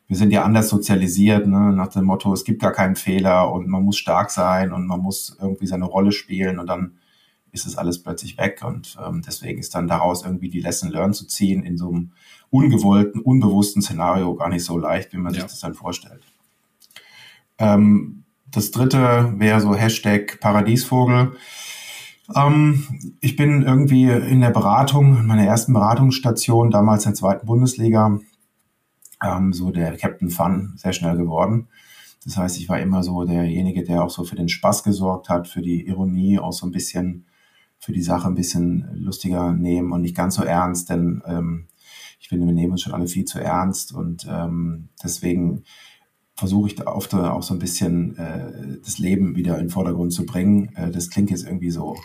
wir 0.06 0.18
sind 0.18 0.30
ja 0.30 0.44
anders 0.44 0.68
sozialisiert, 0.68 1.46
ne? 1.46 1.72
nach 1.72 1.88
dem 1.88 2.04
Motto, 2.04 2.34
es 2.34 2.44
gibt 2.44 2.60
gar 2.60 2.72
keinen 2.72 2.96
Fehler 2.96 3.50
und 3.50 3.66
man 3.66 3.82
muss 3.82 3.96
stark 3.96 4.30
sein 4.30 4.74
und 4.74 4.86
man 4.86 5.00
muss 5.00 5.38
irgendwie 5.40 5.66
seine 5.66 5.86
Rolle 5.86 6.12
spielen 6.12 6.58
und 6.58 6.66
dann 6.66 6.98
ist 7.52 7.64
es 7.64 7.78
alles 7.78 8.02
plötzlich 8.02 8.36
weg 8.36 8.60
und 8.62 8.98
ähm, 9.02 9.22
deswegen 9.26 9.58
ist 9.58 9.74
dann 9.74 9.88
daraus 9.88 10.22
irgendwie 10.22 10.50
die 10.50 10.60
Lesson 10.60 10.90
Learn 10.90 11.14
zu 11.14 11.26
ziehen 11.26 11.62
in 11.62 11.78
so 11.78 11.88
einem 11.88 12.10
ungewollten, 12.50 13.22
unbewussten 13.22 13.80
Szenario 13.80 14.34
gar 14.34 14.50
nicht 14.50 14.66
so 14.66 14.76
leicht, 14.76 15.14
wie 15.14 15.18
man 15.18 15.32
ja. 15.32 15.40
sich 15.40 15.50
das 15.50 15.60
dann 15.60 15.72
vorstellt. 15.72 16.20
Ähm, 17.58 18.17
das 18.50 18.70
dritte 18.70 19.34
wäre 19.36 19.60
so 19.60 19.74
Hashtag 19.74 20.40
Paradiesvogel. 20.40 21.36
Ähm, 22.34 23.16
ich 23.20 23.36
bin 23.36 23.62
irgendwie 23.62 24.04
in 24.08 24.40
der 24.40 24.50
Beratung, 24.50 25.18
in 25.18 25.26
meiner 25.26 25.44
ersten 25.44 25.72
Beratungsstation, 25.72 26.70
damals 26.70 27.04
in 27.04 27.12
der 27.12 27.16
zweiten 27.16 27.46
Bundesliga, 27.46 28.18
ähm, 29.22 29.52
so 29.52 29.70
der 29.70 29.96
Captain 29.96 30.30
Fun 30.30 30.74
sehr 30.76 30.92
schnell 30.92 31.16
geworden. 31.16 31.68
Das 32.24 32.36
heißt, 32.36 32.58
ich 32.58 32.68
war 32.68 32.80
immer 32.80 33.02
so 33.02 33.24
derjenige, 33.24 33.84
der 33.84 34.04
auch 34.04 34.10
so 34.10 34.24
für 34.24 34.36
den 34.36 34.48
Spaß 34.48 34.82
gesorgt 34.82 35.28
hat, 35.28 35.48
für 35.48 35.62
die 35.62 35.86
Ironie, 35.86 36.38
auch 36.38 36.52
so 36.52 36.66
ein 36.66 36.72
bisschen 36.72 37.26
für 37.78 37.92
die 37.92 38.02
Sache 38.02 38.26
ein 38.26 38.34
bisschen 38.34 38.88
lustiger 38.92 39.52
nehmen 39.52 39.92
und 39.92 40.02
nicht 40.02 40.16
ganz 40.16 40.34
so 40.34 40.42
ernst, 40.42 40.90
denn 40.90 41.22
ähm, 41.26 41.68
ich 42.20 42.28
finde, 42.28 42.46
wir 42.46 42.52
nehmen 42.52 42.72
uns 42.72 42.82
schon 42.82 42.92
alle 42.92 43.06
viel 43.06 43.24
zu 43.24 43.40
ernst 43.40 43.94
und 43.94 44.26
ähm, 44.28 44.88
deswegen 45.02 45.64
versuche 46.38 46.68
ich 46.68 46.76
da 46.76 46.86
oft 46.86 47.12
auch 47.14 47.42
so 47.42 47.52
ein 47.52 47.58
bisschen 47.58 48.16
äh, 48.16 48.78
das 48.84 48.98
Leben 48.98 49.34
wieder 49.34 49.54
in 49.54 49.64
den 49.64 49.70
Vordergrund 49.70 50.12
zu 50.12 50.24
bringen. 50.24 50.70
Äh, 50.76 50.92
das 50.92 51.10
klingt 51.10 51.30
jetzt 51.30 51.44
irgendwie 51.44 51.72
so 51.72 51.96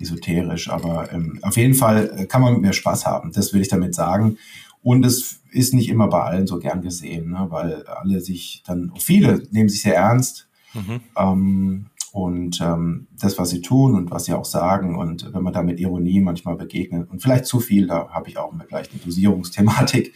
esoterisch, 0.00 0.68
aber 0.68 1.12
ähm, 1.12 1.38
auf 1.42 1.56
jeden 1.56 1.74
Fall 1.74 2.10
äh, 2.16 2.26
kann 2.26 2.42
man 2.42 2.54
mit 2.54 2.62
mir 2.62 2.72
Spaß 2.72 3.06
haben. 3.06 3.30
Das 3.32 3.52
will 3.52 3.60
ich 3.60 3.68
damit 3.68 3.94
sagen. 3.94 4.36
Und 4.82 5.06
es 5.06 5.42
ist 5.52 5.74
nicht 5.74 5.88
immer 5.88 6.08
bei 6.08 6.22
allen 6.22 6.48
so 6.48 6.58
gern 6.58 6.82
gesehen, 6.82 7.30
ne? 7.30 7.46
weil 7.50 7.84
alle 7.84 8.20
sich 8.20 8.64
dann, 8.66 8.92
viele 8.98 9.44
nehmen 9.52 9.68
sich 9.68 9.82
sehr 9.82 9.94
ernst. 9.94 10.48
Mhm. 10.74 11.00
Ähm, 11.16 11.86
und 12.10 12.60
ähm, 12.60 13.06
das, 13.16 13.38
was 13.38 13.50
sie 13.50 13.60
tun 13.60 13.94
und 13.94 14.10
was 14.10 14.24
sie 14.24 14.32
auch 14.32 14.44
sagen 14.44 14.96
und 14.96 15.32
wenn 15.32 15.42
man 15.42 15.52
da 15.52 15.62
mit 15.62 15.78
Ironie 15.78 16.20
manchmal 16.20 16.56
begegnet 16.56 17.08
und 17.10 17.22
vielleicht 17.22 17.44
zu 17.44 17.60
viel, 17.60 17.86
da 17.86 18.08
habe 18.08 18.28
ich 18.28 18.38
auch 18.38 18.52
immer 18.52 18.64
gleich 18.64 18.90
eine 18.90 19.00
Dosierungsthematik, 19.00 20.14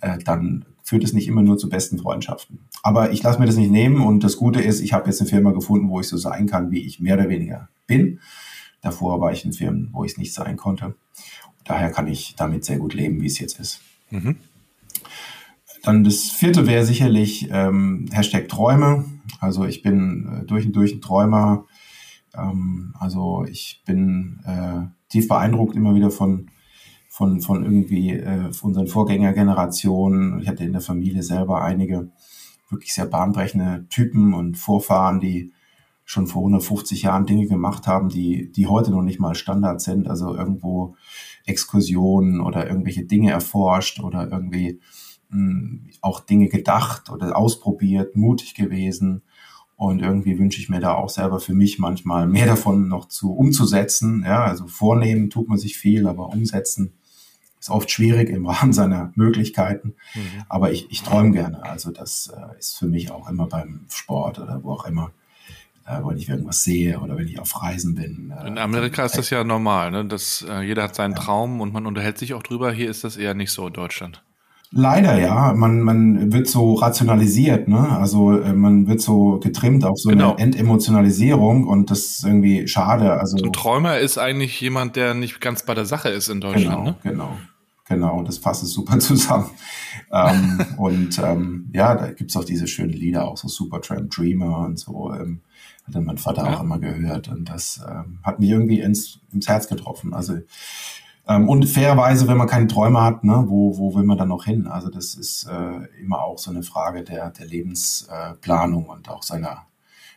äh, 0.00 0.18
dann 0.18 0.66
führt 0.82 1.04
es 1.04 1.12
nicht 1.12 1.28
immer 1.28 1.42
nur 1.42 1.58
zu 1.58 1.68
besten 1.68 1.98
Freundschaften. 1.98 2.60
Aber 2.82 3.12
ich 3.12 3.22
lasse 3.22 3.38
mir 3.38 3.46
das 3.46 3.56
nicht 3.56 3.70
nehmen 3.70 4.00
und 4.00 4.24
das 4.24 4.36
Gute 4.36 4.60
ist, 4.60 4.80
ich 4.80 4.92
habe 4.92 5.06
jetzt 5.06 5.20
eine 5.20 5.30
Firma 5.30 5.52
gefunden, 5.52 5.88
wo 5.88 6.00
ich 6.00 6.08
so 6.08 6.16
sein 6.16 6.46
kann, 6.46 6.70
wie 6.70 6.84
ich 6.84 7.00
mehr 7.00 7.14
oder 7.14 7.28
weniger 7.28 7.68
bin. 7.86 8.20
Davor 8.80 9.20
war 9.20 9.32
ich 9.32 9.44
in 9.44 9.52
Firmen, 9.52 9.90
wo 9.92 10.04
ich 10.04 10.12
es 10.12 10.18
nicht 10.18 10.34
sein 10.34 10.56
konnte. 10.56 10.94
Daher 11.64 11.90
kann 11.90 12.08
ich 12.08 12.34
damit 12.36 12.64
sehr 12.64 12.78
gut 12.78 12.94
leben, 12.94 13.20
wie 13.20 13.26
es 13.26 13.38
jetzt 13.38 13.60
ist. 13.60 13.80
Mhm. 14.10 14.36
Dann 15.82 16.04
das 16.04 16.30
vierte 16.30 16.66
wäre 16.66 16.84
sicherlich 16.84 17.48
ähm, 17.50 18.06
Hashtag 18.12 18.48
Träume. 18.48 19.04
Also 19.40 19.64
ich 19.64 19.82
bin 19.82 20.42
äh, 20.42 20.46
durch 20.46 20.66
und 20.66 20.76
durch 20.76 20.92
ein 20.92 21.00
Träumer. 21.00 21.66
Ähm, 22.34 22.94
also 22.98 23.44
ich 23.48 23.82
bin 23.84 24.40
äh, 24.44 24.86
tief 25.08 25.28
beeindruckt 25.28 25.76
immer 25.76 25.94
wieder 25.94 26.10
von 26.10 26.50
von, 27.12 27.42
von 27.42 27.62
irgendwie 27.62 28.12
äh, 28.12 28.50
unseren 28.62 28.86
Vorgängergenerationen. 28.86 30.40
Ich 30.40 30.48
hatte 30.48 30.64
in 30.64 30.72
der 30.72 30.80
Familie 30.80 31.22
selber 31.22 31.60
einige 31.62 32.10
wirklich 32.70 32.94
sehr 32.94 33.04
bahnbrechende 33.04 33.84
Typen 33.90 34.32
und 34.32 34.56
Vorfahren, 34.56 35.20
die 35.20 35.52
schon 36.06 36.26
vor 36.26 36.40
150 36.40 37.02
Jahren 37.02 37.26
Dinge 37.26 37.48
gemacht 37.48 37.86
haben, 37.86 38.08
die, 38.08 38.50
die 38.50 38.66
heute 38.66 38.92
noch 38.92 39.02
nicht 39.02 39.20
mal 39.20 39.34
Standard 39.34 39.82
sind. 39.82 40.08
Also 40.08 40.34
irgendwo 40.34 40.96
Exkursionen 41.44 42.40
oder 42.40 42.66
irgendwelche 42.66 43.04
Dinge 43.04 43.30
erforscht 43.30 44.00
oder 44.00 44.32
irgendwie 44.32 44.80
mh, 45.28 45.36
hm, 45.38 45.90
auch 46.00 46.20
Dinge 46.20 46.48
gedacht 46.48 47.10
oder 47.10 47.36
ausprobiert, 47.36 48.16
mutig 48.16 48.54
gewesen. 48.54 49.20
Und 49.76 50.00
irgendwie 50.00 50.38
wünsche 50.38 50.60
ich 50.60 50.70
mir 50.70 50.80
da 50.80 50.94
auch 50.94 51.10
selber 51.10 51.40
für 51.40 51.54
mich 51.54 51.78
manchmal 51.78 52.26
mehr 52.26 52.46
davon 52.46 52.88
noch 52.88 53.06
zu 53.06 53.34
umzusetzen. 53.34 54.22
Ja, 54.24 54.44
also 54.44 54.66
vornehmen 54.66 55.28
tut 55.28 55.50
man 55.50 55.58
sich 55.58 55.76
viel, 55.76 56.06
aber 56.06 56.30
umsetzen 56.30 56.94
ist 57.62 57.70
oft 57.70 57.90
schwierig 57.90 58.28
im 58.28 58.46
Rahmen 58.48 58.72
seiner 58.72 59.12
Möglichkeiten. 59.14 59.94
Mhm. 60.14 60.42
Aber 60.48 60.72
ich, 60.72 60.90
ich 60.90 61.02
träume 61.02 61.30
gerne. 61.30 61.62
Also 61.62 61.90
das 61.90 62.32
äh, 62.36 62.58
ist 62.58 62.78
für 62.78 62.86
mich 62.86 63.10
auch 63.10 63.28
immer 63.28 63.46
beim 63.46 63.86
Sport 63.88 64.40
oder 64.40 64.62
wo 64.62 64.72
auch 64.72 64.84
immer, 64.84 65.12
äh, 65.86 66.00
wenn 66.04 66.18
ich 66.18 66.28
irgendwas 66.28 66.64
sehe 66.64 66.98
oder 66.98 67.16
wenn 67.16 67.28
ich 67.28 67.38
auf 67.38 67.62
Reisen 67.62 67.94
bin. 67.94 68.32
Äh, 68.36 68.48
In 68.48 68.58
Amerika 68.58 69.04
ist 69.04 69.16
das 69.16 69.30
ja 69.30 69.44
normal, 69.44 69.92
ne? 69.92 70.04
dass 70.04 70.44
äh, 70.48 70.62
jeder 70.62 70.82
hat 70.82 70.96
seinen 70.96 71.14
ja. 71.14 71.18
Traum 71.18 71.60
und 71.60 71.72
man 71.72 71.86
unterhält 71.86 72.18
sich 72.18 72.34
auch 72.34 72.42
drüber. 72.42 72.72
Hier 72.72 72.90
ist 72.90 73.04
das 73.04 73.16
eher 73.16 73.34
nicht 73.34 73.52
so 73.52 73.68
in 73.68 73.72
Deutschland. 73.72 74.22
Leider 74.74 75.18
ja, 75.18 75.52
man, 75.52 75.80
man 75.82 76.32
wird 76.32 76.48
so 76.48 76.72
rationalisiert, 76.72 77.68
ne? 77.68 77.90
Also 77.90 78.32
äh, 78.40 78.54
man 78.54 78.88
wird 78.88 79.02
so 79.02 79.38
getrimmt 79.38 79.84
auf 79.84 79.98
so 79.98 80.08
genau. 80.08 80.34
eine 80.34 80.44
Entemotionalisierung 80.44 81.66
und 81.66 81.90
das 81.90 81.98
ist 81.98 82.24
irgendwie 82.24 82.66
schade. 82.66 83.20
Also 83.20 83.36
ein 83.36 83.52
Träumer 83.52 83.98
ist 83.98 84.16
eigentlich 84.16 84.58
jemand, 84.62 84.96
der 84.96 85.12
nicht 85.12 85.42
ganz 85.42 85.66
bei 85.66 85.74
der 85.74 85.84
Sache 85.84 86.08
ist 86.08 86.30
in 86.30 86.40
Deutschland, 86.40 86.64
genau, 86.70 86.84
ne? 86.84 86.94
Genau, 87.02 87.36
Genau, 87.92 88.22
das 88.22 88.38
passt 88.38 88.64
super 88.66 88.98
zusammen. 89.00 89.50
ähm, 90.10 90.64
und 90.78 91.18
ähm, 91.18 91.70
ja, 91.74 91.94
da 91.94 92.10
gibt's 92.10 92.36
auch 92.36 92.44
diese 92.44 92.66
schönen 92.66 92.94
Lieder, 92.94 93.28
auch 93.28 93.36
so 93.36 93.48
Supertramp 93.48 94.10
Dreamer 94.10 94.60
und 94.60 94.78
so. 94.78 95.12
Ähm, 95.12 95.42
hatte 95.86 96.00
mein 96.00 96.16
Vater 96.16 96.44
ja. 96.44 96.56
auch 96.56 96.62
immer 96.62 96.78
gehört. 96.78 97.28
Und 97.28 97.50
das 97.50 97.84
ähm, 97.86 98.20
hat 98.22 98.40
mich 98.40 98.48
irgendwie 98.48 98.80
ins, 98.80 99.20
ins 99.30 99.46
Herz 99.46 99.68
getroffen. 99.68 100.14
Also 100.14 100.38
ähm, 101.28 101.50
und 101.50 101.66
fairerweise, 101.66 102.26
wenn 102.28 102.38
man 102.38 102.48
keine 102.48 102.66
Träume 102.66 103.02
hat, 103.02 103.24
ne, 103.24 103.44
wo, 103.46 103.76
wo 103.76 103.94
will 103.94 104.04
man 104.04 104.16
dann 104.16 104.28
noch 104.28 104.46
hin? 104.46 104.66
Also 104.66 104.88
das 104.88 105.14
ist 105.14 105.44
äh, 105.44 106.00
immer 106.00 106.22
auch 106.22 106.38
so 106.38 106.50
eine 106.50 106.62
Frage 106.62 107.04
der, 107.04 107.30
der 107.30 107.46
Lebensplanung 107.46 108.86
und 108.86 109.10
auch 109.10 109.22
seiner, 109.22 109.66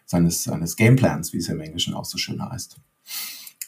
seines, 0.06 0.44
seines 0.44 0.78
Gameplans, 0.78 1.34
wie 1.34 1.38
es 1.38 1.50
im 1.50 1.60
Englischen 1.60 1.94
auch 1.94 2.06
so 2.06 2.18
schön 2.18 2.42
heißt. 2.42 2.78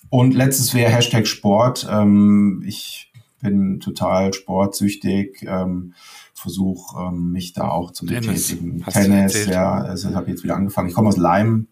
Und 0.10 0.34
letztes 0.34 0.74
wäre 0.74 0.92
Hashtag 0.92 1.28
Sport. 1.28 1.88
Ähm, 1.90 2.64
ich 2.66 3.07
bin 3.40 3.80
total 3.80 4.34
sportsüchtig, 4.34 5.44
ähm, 5.48 5.94
versuche 6.34 7.00
ähm, 7.00 7.32
mich 7.32 7.54
da 7.54 7.70
auch 7.70 7.92
zu 7.92 8.06
betätigen. 8.06 8.84
Tennis, 8.84 9.34
Tennis 9.34 9.46
ja, 9.48 9.74
also 9.74 10.14
habe 10.16 10.30
jetzt 10.30 10.44
wieder 10.44 10.56
angefangen. 10.56 10.90
Ich 10.90 10.96
komme 10.96 11.10
aus 11.10 11.18
Leim, 11.18 11.68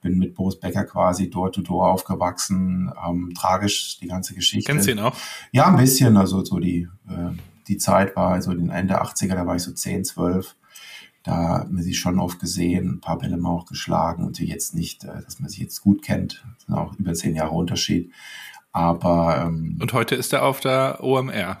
bin 0.00 0.18
mit 0.18 0.34
Boris 0.34 0.58
Becker 0.58 0.84
quasi 0.84 1.30
Door 1.30 1.52
to 1.52 1.62
Door 1.62 1.90
aufgewachsen. 1.90 2.92
Ähm, 3.06 3.32
tragisch 3.36 3.98
die 3.98 4.06
ganze 4.06 4.34
Geschichte. 4.34 4.70
Kennst 4.70 4.86
du 4.86 4.92
ihn 4.92 4.98
auch? 5.00 5.16
Ja, 5.52 5.66
ein 5.66 5.76
bisschen. 5.76 6.16
Also 6.16 6.44
so 6.44 6.58
die 6.58 6.88
äh, 7.08 7.30
die 7.70 7.78
Zeit 7.78 8.16
war 8.16 8.32
also 8.32 8.52
den 8.52 8.70
Ende 8.70 9.00
80er, 9.00 9.34
da 9.34 9.46
war 9.46 9.54
ich 9.54 9.62
so 9.62 9.72
10, 9.72 10.04
12. 10.04 10.56
Da 11.22 11.60
hat 11.60 11.70
man 11.70 11.82
sich 11.82 11.98
schon 11.98 12.18
oft 12.18 12.40
gesehen, 12.40 12.94
ein 12.94 13.00
paar 13.00 13.18
Bälle 13.18 13.36
mal 13.36 13.50
auch 13.50 13.66
geschlagen 13.66 14.24
und 14.24 14.40
jetzt 14.40 14.74
nicht, 14.74 15.04
äh, 15.04 15.22
dass 15.22 15.38
man 15.38 15.48
sich 15.48 15.60
jetzt 15.60 15.80
gut 15.80 16.02
kennt. 16.02 16.44
Das 16.56 16.66
sind 16.66 16.74
auch 16.74 16.94
über 16.98 17.14
zehn 17.14 17.36
Jahre 17.36 17.54
Unterschied. 17.54 18.10
Aber 18.72 19.44
ähm, 19.46 19.78
und 19.80 19.92
heute 19.92 20.14
ist 20.14 20.32
er 20.32 20.44
auf 20.44 20.60
der 20.60 21.02
OMR 21.02 21.58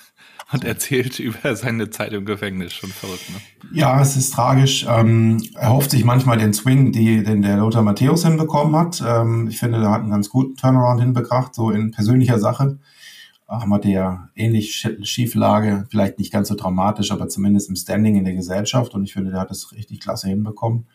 und 0.52 0.64
erzählt 0.64 1.18
über 1.18 1.56
seine 1.56 1.90
Zeit 1.90 2.12
im 2.12 2.24
Gefängnis. 2.24 2.72
Schon 2.72 2.90
verrückt, 2.90 3.30
ne? 3.30 3.36
Ja, 3.72 4.00
es 4.00 4.16
ist 4.16 4.34
tragisch. 4.34 4.86
Ähm, 4.88 5.42
er 5.54 5.70
hofft 5.70 5.90
sich 5.90 6.04
manchmal 6.04 6.38
den 6.38 6.52
Swing, 6.52 6.92
die, 6.92 7.22
den 7.22 7.42
der 7.42 7.56
Lothar 7.56 7.82
Matthäus 7.82 8.24
hinbekommen 8.24 8.76
hat. 8.76 9.02
Ähm, 9.06 9.48
ich 9.48 9.58
finde, 9.58 9.78
er 9.78 9.90
hat 9.90 10.02
einen 10.02 10.10
ganz 10.10 10.28
guten 10.28 10.56
Turnaround 10.56 11.00
hinbebracht, 11.00 11.54
so 11.54 11.70
in 11.70 11.92
persönlicher 11.92 12.38
Sache. 12.38 12.78
Haben 13.48 13.70
wir 13.70 13.80
der 13.80 14.28
ähnlich 14.36 14.86
Schieflage, 15.02 15.84
vielleicht 15.90 16.20
nicht 16.20 16.32
ganz 16.32 16.46
so 16.46 16.54
dramatisch, 16.54 17.10
aber 17.10 17.28
zumindest 17.28 17.68
im 17.68 17.74
Standing 17.74 18.14
in 18.14 18.24
der 18.24 18.34
Gesellschaft. 18.34 18.94
Und 18.94 19.02
ich 19.02 19.12
finde, 19.12 19.32
der 19.32 19.40
hat 19.40 19.50
es 19.50 19.72
richtig 19.72 19.98
klasse 19.98 20.28
hinbekommen 20.28 20.86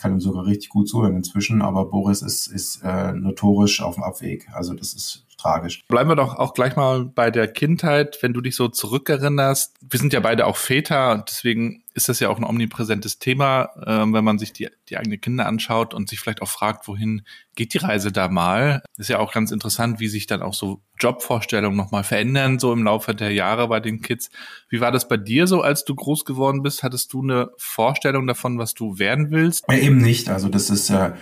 kann 0.00 0.12
ihm 0.12 0.20
sogar 0.20 0.46
richtig 0.46 0.70
gut 0.70 0.88
zuhören 0.88 1.16
inzwischen, 1.16 1.62
aber 1.62 1.84
Boris 1.84 2.22
ist, 2.22 2.46
ist 2.46 2.82
äh, 2.82 3.12
notorisch 3.12 3.82
auf 3.82 3.94
dem 3.94 4.04
Abweg. 4.04 4.48
Also 4.52 4.74
das 4.74 4.94
ist 4.94 5.26
tragisch. 5.36 5.82
Bleiben 5.88 6.10
wir 6.10 6.16
doch 6.16 6.36
auch 6.36 6.54
gleich 6.54 6.76
mal 6.76 7.04
bei 7.04 7.30
der 7.30 7.48
Kindheit, 7.48 8.18
wenn 8.22 8.32
du 8.32 8.40
dich 8.40 8.56
so 8.56 8.68
zurückerinnerst. 8.68 9.76
Wir 9.80 10.00
sind 10.00 10.12
ja 10.12 10.20
beide 10.20 10.46
auch 10.46 10.56
Väter 10.56 11.12
und 11.12 11.24
deswegen 11.28 11.82
ist 12.00 12.08
das 12.08 12.20
ja 12.20 12.30
auch 12.30 12.38
ein 12.38 12.44
omnipräsentes 12.44 13.18
Thema, 13.18 13.68
äh, 13.84 14.12
wenn 14.12 14.24
man 14.24 14.38
sich 14.38 14.54
die, 14.54 14.68
die 14.88 14.96
eigenen 14.96 15.20
Kinder 15.20 15.46
anschaut 15.46 15.92
und 15.92 16.08
sich 16.08 16.18
vielleicht 16.18 16.40
auch 16.40 16.48
fragt, 16.48 16.88
wohin 16.88 17.22
geht 17.54 17.74
die 17.74 17.78
Reise 17.78 18.10
da 18.10 18.28
mal. 18.28 18.82
Ist 18.96 19.10
ja 19.10 19.18
auch 19.18 19.32
ganz 19.32 19.50
interessant, 19.50 20.00
wie 20.00 20.08
sich 20.08 20.26
dann 20.26 20.40
auch 20.40 20.54
so 20.54 20.80
Jobvorstellungen 20.98 21.76
nochmal 21.76 22.02
verändern, 22.02 22.58
so 22.58 22.72
im 22.72 22.84
Laufe 22.84 23.14
der 23.14 23.32
Jahre 23.32 23.68
bei 23.68 23.80
den 23.80 24.00
Kids. 24.00 24.30
Wie 24.70 24.80
war 24.80 24.92
das 24.92 25.08
bei 25.08 25.18
dir 25.18 25.46
so, 25.46 25.60
als 25.60 25.84
du 25.84 25.94
groß 25.94 26.24
geworden 26.24 26.62
bist? 26.62 26.82
Hattest 26.82 27.12
du 27.12 27.22
eine 27.22 27.50
Vorstellung 27.58 28.26
davon, 28.26 28.58
was 28.58 28.72
du 28.72 28.98
werden 28.98 29.30
willst? 29.30 29.64
Ja, 29.68 29.76
eben 29.76 29.98
nicht. 29.98 30.30
Also 30.30 30.48
das 30.48 30.70
ist 30.70 30.88
äh, 30.88 31.12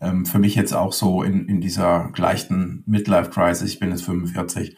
ähm, 0.00 0.26
für 0.26 0.38
mich 0.38 0.54
jetzt 0.54 0.74
auch 0.74 0.92
so 0.92 1.22
in, 1.22 1.48
in 1.48 1.62
dieser 1.62 2.10
gleichen 2.12 2.82
Midlife-Crisis, 2.86 3.70
ich 3.70 3.80
bin 3.80 3.90
jetzt 3.90 4.04
45, 4.04 4.76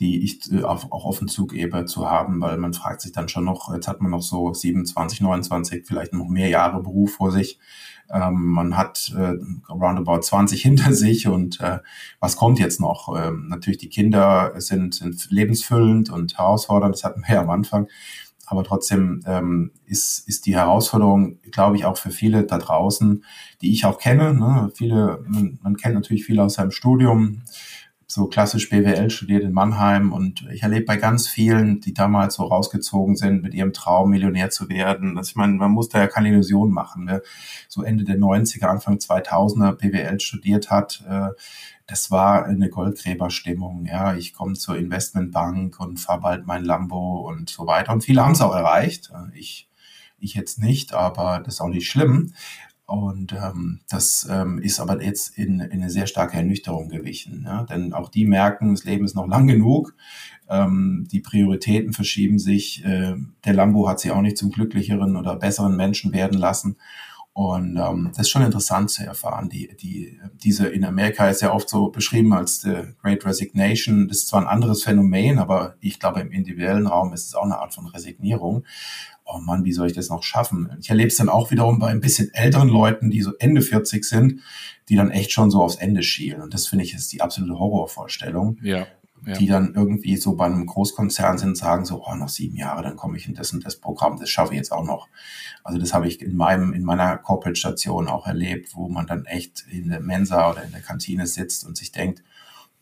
die 0.00 0.24
ich 0.24 0.50
äh, 0.50 0.64
auch, 0.64 0.90
offen 0.90 1.28
zugebe 1.28 1.84
zu 1.84 2.10
haben, 2.10 2.40
weil 2.40 2.56
man 2.56 2.72
fragt 2.72 3.02
sich 3.02 3.12
dann 3.12 3.28
schon 3.28 3.44
noch, 3.44 3.72
jetzt 3.72 3.86
hat 3.86 4.00
man 4.00 4.10
noch 4.10 4.22
so 4.22 4.52
27, 4.52 5.20
29, 5.20 5.86
vielleicht 5.86 6.14
noch 6.14 6.26
mehr 6.26 6.48
Jahre 6.48 6.82
Beruf 6.82 7.14
vor 7.14 7.30
sich. 7.30 7.58
Ähm, 8.10 8.46
man 8.46 8.76
hat 8.76 9.12
äh, 9.16 9.34
roundabout 9.70 10.22
20 10.22 10.60
hinter 10.62 10.94
sich 10.94 11.28
und 11.28 11.60
äh, 11.60 11.78
was 12.18 12.36
kommt 12.36 12.58
jetzt 12.58 12.80
noch? 12.80 13.14
Ähm, 13.16 13.46
natürlich 13.48 13.78
die 13.78 13.90
Kinder 13.90 14.52
sind, 14.56 14.94
sind 14.94 15.30
lebensfüllend 15.30 16.10
und 16.10 16.38
herausfordernd, 16.38 16.94
das 16.94 17.04
hatten 17.04 17.22
wir 17.26 17.34
ja 17.34 17.42
am 17.42 17.50
Anfang. 17.50 17.86
Aber 18.46 18.64
trotzdem 18.64 19.20
ähm, 19.26 19.70
ist, 19.86 20.26
ist 20.26 20.44
die 20.44 20.56
Herausforderung, 20.56 21.38
glaube 21.52 21.76
ich, 21.76 21.84
auch 21.84 21.96
für 21.96 22.10
viele 22.10 22.42
da 22.42 22.58
draußen, 22.58 23.24
die 23.62 23.70
ich 23.70 23.84
auch 23.84 23.96
kenne. 23.96 24.34
Ne? 24.34 24.72
Viele, 24.74 25.24
man, 25.28 25.60
man 25.62 25.76
kennt 25.76 25.94
natürlich 25.94 26.24
viele 26.24 26.42
aus 26.42 26.54
seinem 26.54 26.72
Studium, 26.72 27.42
so 28.10 28.26
klassisch 28.26 28.68
BWL 28.68 29.08
studiert 29.08 29.44
in 29.44 29.52
Mannheim 29.52 30.12
und 30.12 30.44
ich 30.52 30.64
erlebe 30.64 30.84
bei 30.84 30.96
ganz 30.96 31.28
vielen, 31.28 31.80
die 31.80 31.94
damals 31.94 32.34
so 32.34 32.42
rausgezogen 32.42 33.14
sind, 33.14 33.42
mit 33.42 33.54
ihrem 33.54 33.72
Traum 33.72 34.10
Millionär 34.10 34.50
zu 34.50 34.68
werden. 34.68 35.14
Das, 35.14 35.28
ich 35.28 35.36
meine, 35.36 35.52
man 35.52 35.70
muss 35.70 35.90
da 35.90 36.00
ja 36.00 36.08
keine 36.08 36.30
Illusion 36.30 36.72
machen. 36.72 37.04
Wer 37.06 37.22
so 37.68 37.84
Ende 37.84 38.02
der 38.02 38.18
90er, 38.18 38.64
Anfang 38.64 38.96
2000er 38.96 39.74
BWL 39.74 40.18
studiert 40.18 40.72
hat, 40.72 41.04
äh, 41.08 41.28
das 41.86 42.10
war 42.10 42.46
eine 42.46 42.68
Goldgräberstimmung. 42.68 43.86
Ja, 43.86 44.14
ich 44.14 44.32
komme 44.32 44.54
zur 44.54 44.76
Investmentbank 44.76 45.78
und 45.78 45.98
fahre 46.00 46.20
bald 46.20 46.46
mein 46.48 46.64
Lambo 46.64 47.28
und 47.28 47.48
so 47.48 47.68
weiter. 47.68 47.92
Und 47.92 48.02
viele 48.02 48.24
haben 48.24 48.32
es 48.32 48.40
auch 48.40 48.54
erreicht. 48.54 49.12
Ich 49.34 49.68
ich 50.20 50.34
jetzt 50.34 50.58
nicht, 50.58 50.92
aber 50.92 51.40
das 51.40 51.54
ist 51.54 51.60
auch 51.60 51.68
nicht 51.68 51.88
schlimm. 51.88 52.34
Und 52.90 53.32
ähm, 53.34 53.78
das 53.88 54.26
ähm, 54.28 54.58
ist 54.58 54.80
aber 54.80 55.00
jetzt 55.00 55.38
in, 55.38 55.60
in 55.60 55.80
eine 55.80 55.90
sehr 55.90 56.08
starke 56.08 56.36
Ernüchterung 56.36 56.88
gewichen. 56.88 57.44
Ja? 57.44 57.62
Denn 57.62 57.92
auch 57.92 58.08
die 58.08 58.26
merken, 58.26 58.74
das 58.74 58.82
Leben 58.82 59.04
ist 59.04 59.14
noch 59.14 59.28
lang 59.28 59.46
genug. 59.46 59.94
Ähm, 60.48 61.06
die 61.12 61.20
Prioritäten 61.20 61.92
verschieben 61.92 62.40
sich. 62.40 62.84
Äh, 62.84 63.14
der 63.44 63.54
Lambo 63.54 63.88
hat 63.88 64.00
sie 64.00 64.10
auch 64.10 64.22
nicht 64.22 64.36
zum 64.36 64.50
glücklicheren 64.50 65.14
oder 65.14 65.36
besseren 65.36 65.76
Menschen 65.76 66.12
werden 66.12 66.36
lassen. 66.36 66.78
Und 67.32 67.76
ähm, 67.76 68.08
das 68.10 68.26
ist 68.26 68.30
schon 68.30 68.42
interessant 68.42 68.90
zu 68.90 69.04
erfahren. 69.04 69.48
Die, 69.48 69.74
die, 69.76 70.18
diese 70.34 70.66
in 70.66 70.84
Amerika 70.84 71.28
ist 71.28 71.42
ja 71.42 71.52
oft 71.52 71.68
so 71.68 71.88
beschrieben 71.88 72.32
als 72.32 72.60
the 72.60 72.94
Great 73.00 73.24
Resignation. 73.24 74.08
Das 74.08 74.18
ist 74.18 74.28
zwar 74.28 74.42
ein 74.42 74.48
anderes 74.48 74.82
Phänomen, 74.82 75.38
aber 75.38 75.76
ich 75.80 76.00
glaube, 76.00 76.20
im 76.20 76.32
individuellen 76.32 76.86
Raum 76.86 77.12
ist 77.12 77.26
es 77.26 77.34
auch 77.34 77.44
eine 77.44 77.58
Art 77.58 77.74
von 77.74 77.86
Resignierung 77.86 78.64
oh 79.32 79.38
Mann, 79.38 79.64
wie 79.64 79.72
soll 79.72 79.86
ich 79.86 79.92
das 79.92 80.10
noch 80.10 80.22
schaffen? 80.22 80.70
Ich 80.80 80.90
erlebe 80.90 81.08
es 81.08 81.16
dann 81.16 81.28
auch 81.28 81.50
wiederum 81.50 81.78
bei 81.78 81.88
ein 81.88 82.00
bisschen 82.00 82.32
älteren 82.32 82.68
Leuten, 82.68 83.10
die 83.10 83.22
so 83.22 83.32
Ende 83.38 83.62
40 83.62 84.04
sind, 84.04 84.40
die 84.88 84.96
dann 84.96 85.10
echt 85.10 85.32
schon 85.32 85.50
so 85.50 85.62
aufs 85.62 85.76
Ende 85.76 86.02
schielen. 86.02 86.42
Und 86.42 86.54
das 86.54 86.66
finde 86.66 86.84
ich 86.84 86.94
ist 86.94 87.12
die 87.12 87.22
absolute 87.22 87.58
Horrorvorstellung. 87.58 88.58
Ja. 88.62 88.86
Ja. 89.26 89.34
die 89.36 89.46
dann 89.46 89.74
irgendwie 89.74 90.16
so 90.16 90.34
bei 90.34 90.46
einem 90.46 90.64
Großkonzern 90.64 91.36
sind, 91.36 91.56
sagen 91.56 91.84
so, 91.84 92.02
oh, 92.06 92.14
noch 92.14 92.30
sieben 92.30 92.56
Jahre, 92.56 92.82
dann 92.82 92.96
komme 92.96 93.18
ich 93.18 93.28
in 93.28 93.34
das 93.34 93.52
und 93.52 93.66
das 93.66 93.76
Programm, 93.76 94.18
das 94.18 94.30
schaffe 94.30 94.52
ich 94.54 94.58
jetzt 94.58 94.72
auch 94.72 94.84
noch. 94.84 95.08
Also 95.62 95.78
das 95.78 95.92
habe 95.92 96.08
ich 96.08 96.22
in 96.22 96.36
meinem, 96.36 96.72
in 96.72 96.84
meiner 96.84 97.18
Corporate-Station 97.18 98.08
auch 98.08 98.26
erlebt, 98.26 98.74
wo 98.74 98.88
man 98.88 99.06
dann 99.06 99.26
echt 99.26 99.66
in 99.70 99.90
der 99.90 100.00
Mensa 100.00 100.50
oder 100.50 100.64
in 100.64 100.72
der 100.72 100.80
Kantine 100.80 101.26
sitzt 101.26 101.66
und 101.66 101.76
sich 101.76 101.92
denkt, 101.92 102.22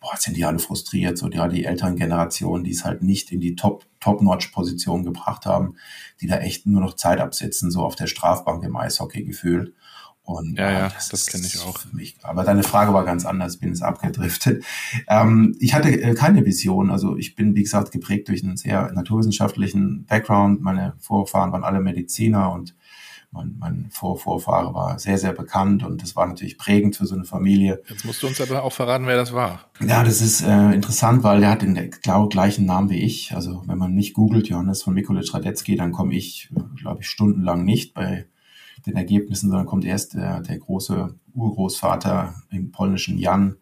boah, 0.01 0.17
sind 0.17 0.37
die 0.37 0.45
alle 0.45 0.59
frustriert, 0.59 1.19
so 1.19 1.29
ja, 1.29 1.49
die 1.49 1.65
älteren 1.65 1.97
Generationen, 1.97 2.65
die 2.65 2.71
es 2.71 2.85
halt 2.85 3.03
nicht 3.03 3.33
in 3.33 3.41
die 3.41 3.57
Top, 3.57 3.85
Top-Notch-Position 4.01 5.05
gebracht 5.05 5.45
haben, 5.45 5.75
die 6.21 6.27
da 6.27 6.39
echt 6.39 6.67
nur 6.67 6.81
noch 6.81 6.95
Zeit 6.95 7.21
absitzen, 7.21 7.71
so 7.71 7.83
auf 7.83 7.97
der 7.97 8.07
Strafbank 8.07 8.63
im 8.65 8.77
Eishockey 8.77 9.25
gefühlt. 9.25 9.75
Und, 10.29 10.59
ja, 10.59 10.71
ja, 10.71 10.89
das, 10.91 11.09
das 11.09 11.27
kenne 11.27 11.47
ich 11.47 11.59
auch. 11.61 11.81
Mich. 11.91 12.19
Aber 12.23 12.45
deine 12.45 12.63
Frage 12.63 12.93
war 12.93 13.07
ganz 13.07 13.25
anders, 13.25 13.57
bin 13.57 13.73
es 13.73 13.81
abgedriftet. 13.81 14.63
Ähm, 15.09 15.57
ich 15.59 15.73
hatte 15.73 15.89
äh, 15.89 16.15
keine 16.15 16.45
Vision. 16.45 16.91
Also 16.91 17.17
ich 17.17 17.35
bin, 17.35 17.55
wie 17.55 17.63
gesagt, 17.63 17.93
geprägt 17.93 18.29
durch 18.29 18.45
einen 18.45 18.59
sehr 18.59 18.93
naturwissenschaftlichen 18.93 20.05
Background. 20.05 20.61
Meine 20.61 20.93
Vorfahren 20.99 21.51
waren 21.53 21.65
alle 21.65 21.81
Mediziner 21.81 22.53
und 22.53 22.75
mein, 23.31 23.57
mein 23.59 23.87
Vorvorfahre 23.91 24.75
war 24.75 24.99
sehr, 24.99 25.17
sehr 25.17 25.33
bekannt 25.33 25.83
und 25.83 26.03
das 26.03 26.15
war 26.15 26.27
natürlich 26.27 26.59
prägend 26.59 26.97
für 26.97 27.07
so 27.07 27.15
eine 27.15 27.25
Familie. 27.25 27.83
Jetzt 27.89 28.05
musst 28.05 28.23
du 28.23 28.27
uns 28.27 28.39
aber 28.39 28.65
auch 28.65 28.73
verraten, 28.75 29.07
wer 29.07 29.17
das 29.17 29.33
war. 29.33 29.61
Ja, 29.81 30.05
das 30.05 30.21
ist 30.21 30.43
äh, 30.43 30.73
interessant, 30.73 31.23
weil 31.23 31.41
der 31.41 31.53
hat 31.53 31.63
den 31.63 31.91
genau 32.03 32.29
gleichen 32.29 32.67
Namen 32.67 32.91
wie 32.91 33.03
ich. 33.03 33.35
Also 33.35 33.63
wenn 33.65 33.79
man 33.79 33.95
mich 33.95 34.13
googelt, 34.13 34.49
Johannes 34.49 34.83
von 34.83 34.93
Mikulic 34.93 35.33
Radetzky, 35.33 35.77
dann 35.77 35.93
komme 35.93 36.15
ich, 36.15 36.51
glaube 36.77 37.01
ich, 37.01 37.09
stundenlang 37.09 37.65
nicht 37.65 37.95
bei 37.95 38.27
den 38.87 38.97
Ergebnissen, 38.97 39.51
sondern 39.51 39.67
kommt 39.67 39.85
erst 39.85 40.15
der, 40.15 40.41
der 40.41 40.59
große 40.59 41.15
Urgroßvater 41.35 42.35
im 42.51 42.71
polnischen 42.73 43.19
Jan 43.19 43.57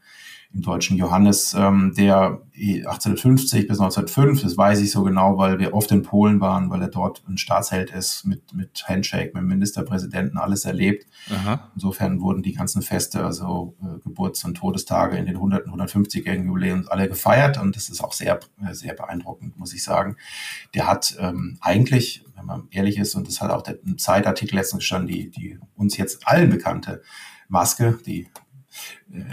im 0.57 0.62
deutschen 0.62 0.97
Johannes, 0.97 1.55
ähm, 1.55 1.92
der 1.97 2.40
1850 2.55 3.69
bis 3.69 3.79
1905, 3.79 4.40
das 4.40 4.57
weiß 4.57 4.81
ich 4.81 4.90
so 4.90 5.05
genau, 5.05 5.37
weil 5.37 5.59
wir 5.59 5.75
oft 5.75 5.92
in 5.92 6.03
Polen 6.03 6.40
waren, 6.40 6.71
weil 6.71 6.81
er 6.81 6.88
dort 6.88 7.23
ein 7.29 7.37
Staatsheld 7.37 7.90
ist, 7.90 8.25
mit, 8.25 8.55
mit 8.55 8.85
Handshake, 8.88 9.33
mit 9.35 9.42
dem 9.42 9.49
Ministerpräsidenten, 9.49 10.38
alles 10.38 10.64
erlebt. 10.64 11.07
Aha. 11.31 11.71
Insofern 11.75 12.23
wurden 12.23 12.42
die 12.42 12.55
ganzen 12.55 12.81
Feste, 12.81 13.23
also 13.23 13.77
äh, 13.83 13.99
Geburts- 14.01 14.45
und 14.45 14.57
Todestage 14.57 15.19
in 15.19 15.27
den 15.27 15.37
100 15.37 15.66
und 15.66 15.79
150-jährigen 15.79 16.47
Jubiläen 16.47 16.88
alle 16.88 17.07
gefeiert 17.07 17.59
und 17.59 17.77
das 17.77 17.90
ist 17.90 18.03
auch 18.03 18.14
sehr, 18.14 18.40
sehr 18.73 18.95
beeindruckend, 18.95 19.59
muss 19.59 19.75
ich 19.75 19.85
sagen. 19.85 20.16
Der 20.75 20.87
hat 20.87 21.16
ähm, 21.21 21.59
eigentlich, 21.61 22.25
wenn 22.35 22.47
man 22.47 22.69
ehrlich 22.71 22.97
ist, 22.97 23.14
und 23.14 23.29
das 23.29 23.42
hat 23.42 23.51
auch 23.51 23.62
der 23.62 23.77
Zeitartikel 23.99 24.57
letztens 24.57 24.81
gestanden, 24.81 25.09
die, 25.09 25.29
die 25.29 25.59
uns 25.77 25.99
jetzt 25.99 26.27
allen 26.27 26.49
bekannte 26.49 27.03
Maske, 27.49 27.99
die 28.07 28.23
äh, 28.23 28.29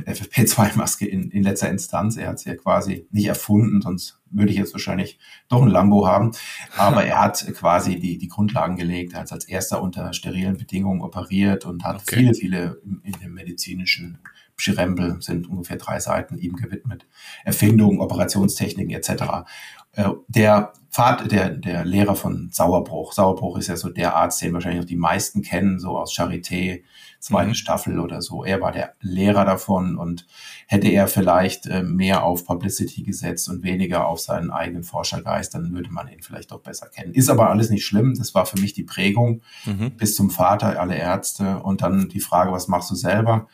FFP2-Maske 0.05 1.05
in, 1.05 1.31
in 1.31 1.43
letzter 1.43 1.69
Instanz. 1.69 2.17
Er 2.17 2.29
hat 2.29 2.39
sie 2.39 2.49
ja 2.49 2.55
quasi 2.55 3.07
nicht 3.11 3.27
erfunden, 3.27 3.81
sonst 3.81 4.19
würde 4.29 4.51
ich 4.51 4.57
jetzt 4.57 4.73
wahrscheinlich 4.73 5.19
doch 5.47 5.61
ein 5.61 5.67
Lambo 5.67 6.07
haben. 6.07 6.31
Aber 6.77 7.03
er 7.03 7.21
hat 7.21 7.45
quasi 7.53 7.99
die, 7.99 8.17
die 8.17 8.27
Grundlagen 8.27 8.75
gelegt. 8.75 9.13
Er 9.13 9.21
hat 9.21 9.31
als 9.31 9.45
erster 9.45 9.81
unter 9.81 10.13
sterilen 10.13 10.57
Bedingungen 10.57 11.01
operiert 11.01 11.65
und 11.65 11.83
hat 11.83 12.01
okay. 12.01 12.17
viele, 12.17 12.33
viele 12.33 12.81
in 13.03 13.13
dem 13.13 13.33
medizinischen 13.33 14.19
Schirembel 14.55 15.21
sind 15.21 15.49
ungefähr 15.49 15.77
drei 15.77 15.99
Seiten 15.99 16.37
ihm 16.37 16.55
gewidmet. 16.55 17.05
Erfindungen, 17.43 17.99
Operationstechniken 17.99 18.93
etc. 18.93 19.45
Äh, 19.93 20.09
der 20.27 20.73
Vater, 20.89 21.27
der, 21.27 21.49
der 21.49 21.85
Lehrer 21.85 22.15
von 22.15 22.49
Sauerbruch. 22.51 23.13
Sauerbruch 23.13 23.57
ist 23.57 23.67
ja 23.67 23.75
so 23.77 23.89
der 23.89 24.15
Arzt, 24.15 24.41
den 24.43 24.53
wahrscheinlich 24.53 24.83
auch 24.83 24.87
die 24.87 24.95
meisten 24.95 25.41
kennen, 25.41 25.79
so 25.79 25.97
aus 25.97 26.13
Charité, 26.13 26.83
zweite 27.19 27.49
mhm. 27.49 27.55
Staffel 27.55 27.99
oder 27.99 28.21
so. 28.21 28.43
Er 28.43 28.61
war 28.61 28.71
der 28.71 28.93
Lehrer 29.01 29.43
davon 29.43 29.97
und 29.97 30.27
hätte 30.67 30.89
er 30.89 31.07
vielleicht 31.07 31.65
äh, 31.65 31.81
mehr 31.81 32.23
auf 32.23 32.45
Publicity 32.45 33.01
gesetzt 33.01 33.49
und 33.49 33.63
weniger 33.63 34.05
auf 34.05 34.19
seinen 34.19 34.51
eigenen 34.51 34.83
Forschergeist, 34.83 35.55
dann 35.55 35.73
würde 35.73 35.89
man 35.89 36.09
ihn 36.09 36.21
vielleicht 36.21 36.51
doch 36.51 36.59
besser 36.59 36.89
kennen. 36.89 37.13
Ist 37.13 37.29
aber 37.29 37.49
alles 37.49 37.71
nicht 37.71 37.87
schlimm. 37.87 38.13
Das 38.15 38.35
war 38.35 38.45
für 38.45 38.59
mich 38.59 38.73
die 38.73 38.83
Prägung 38.83 39.41
mhm. 39.65 39.91
bis 39.97 40.15
zum 40.15 40.29
Vater, 40.29 40.79
alle 40.79 40.95
Ärzte 40.95 41.59
und 41.63 41.81
dann 41.81 42.09
die 42.09 42.19
Frage, 42.19 42.51
was 42.51 42.67
machst 42.67 42.91
du 42.91 42.95
selber? 42.95 43.47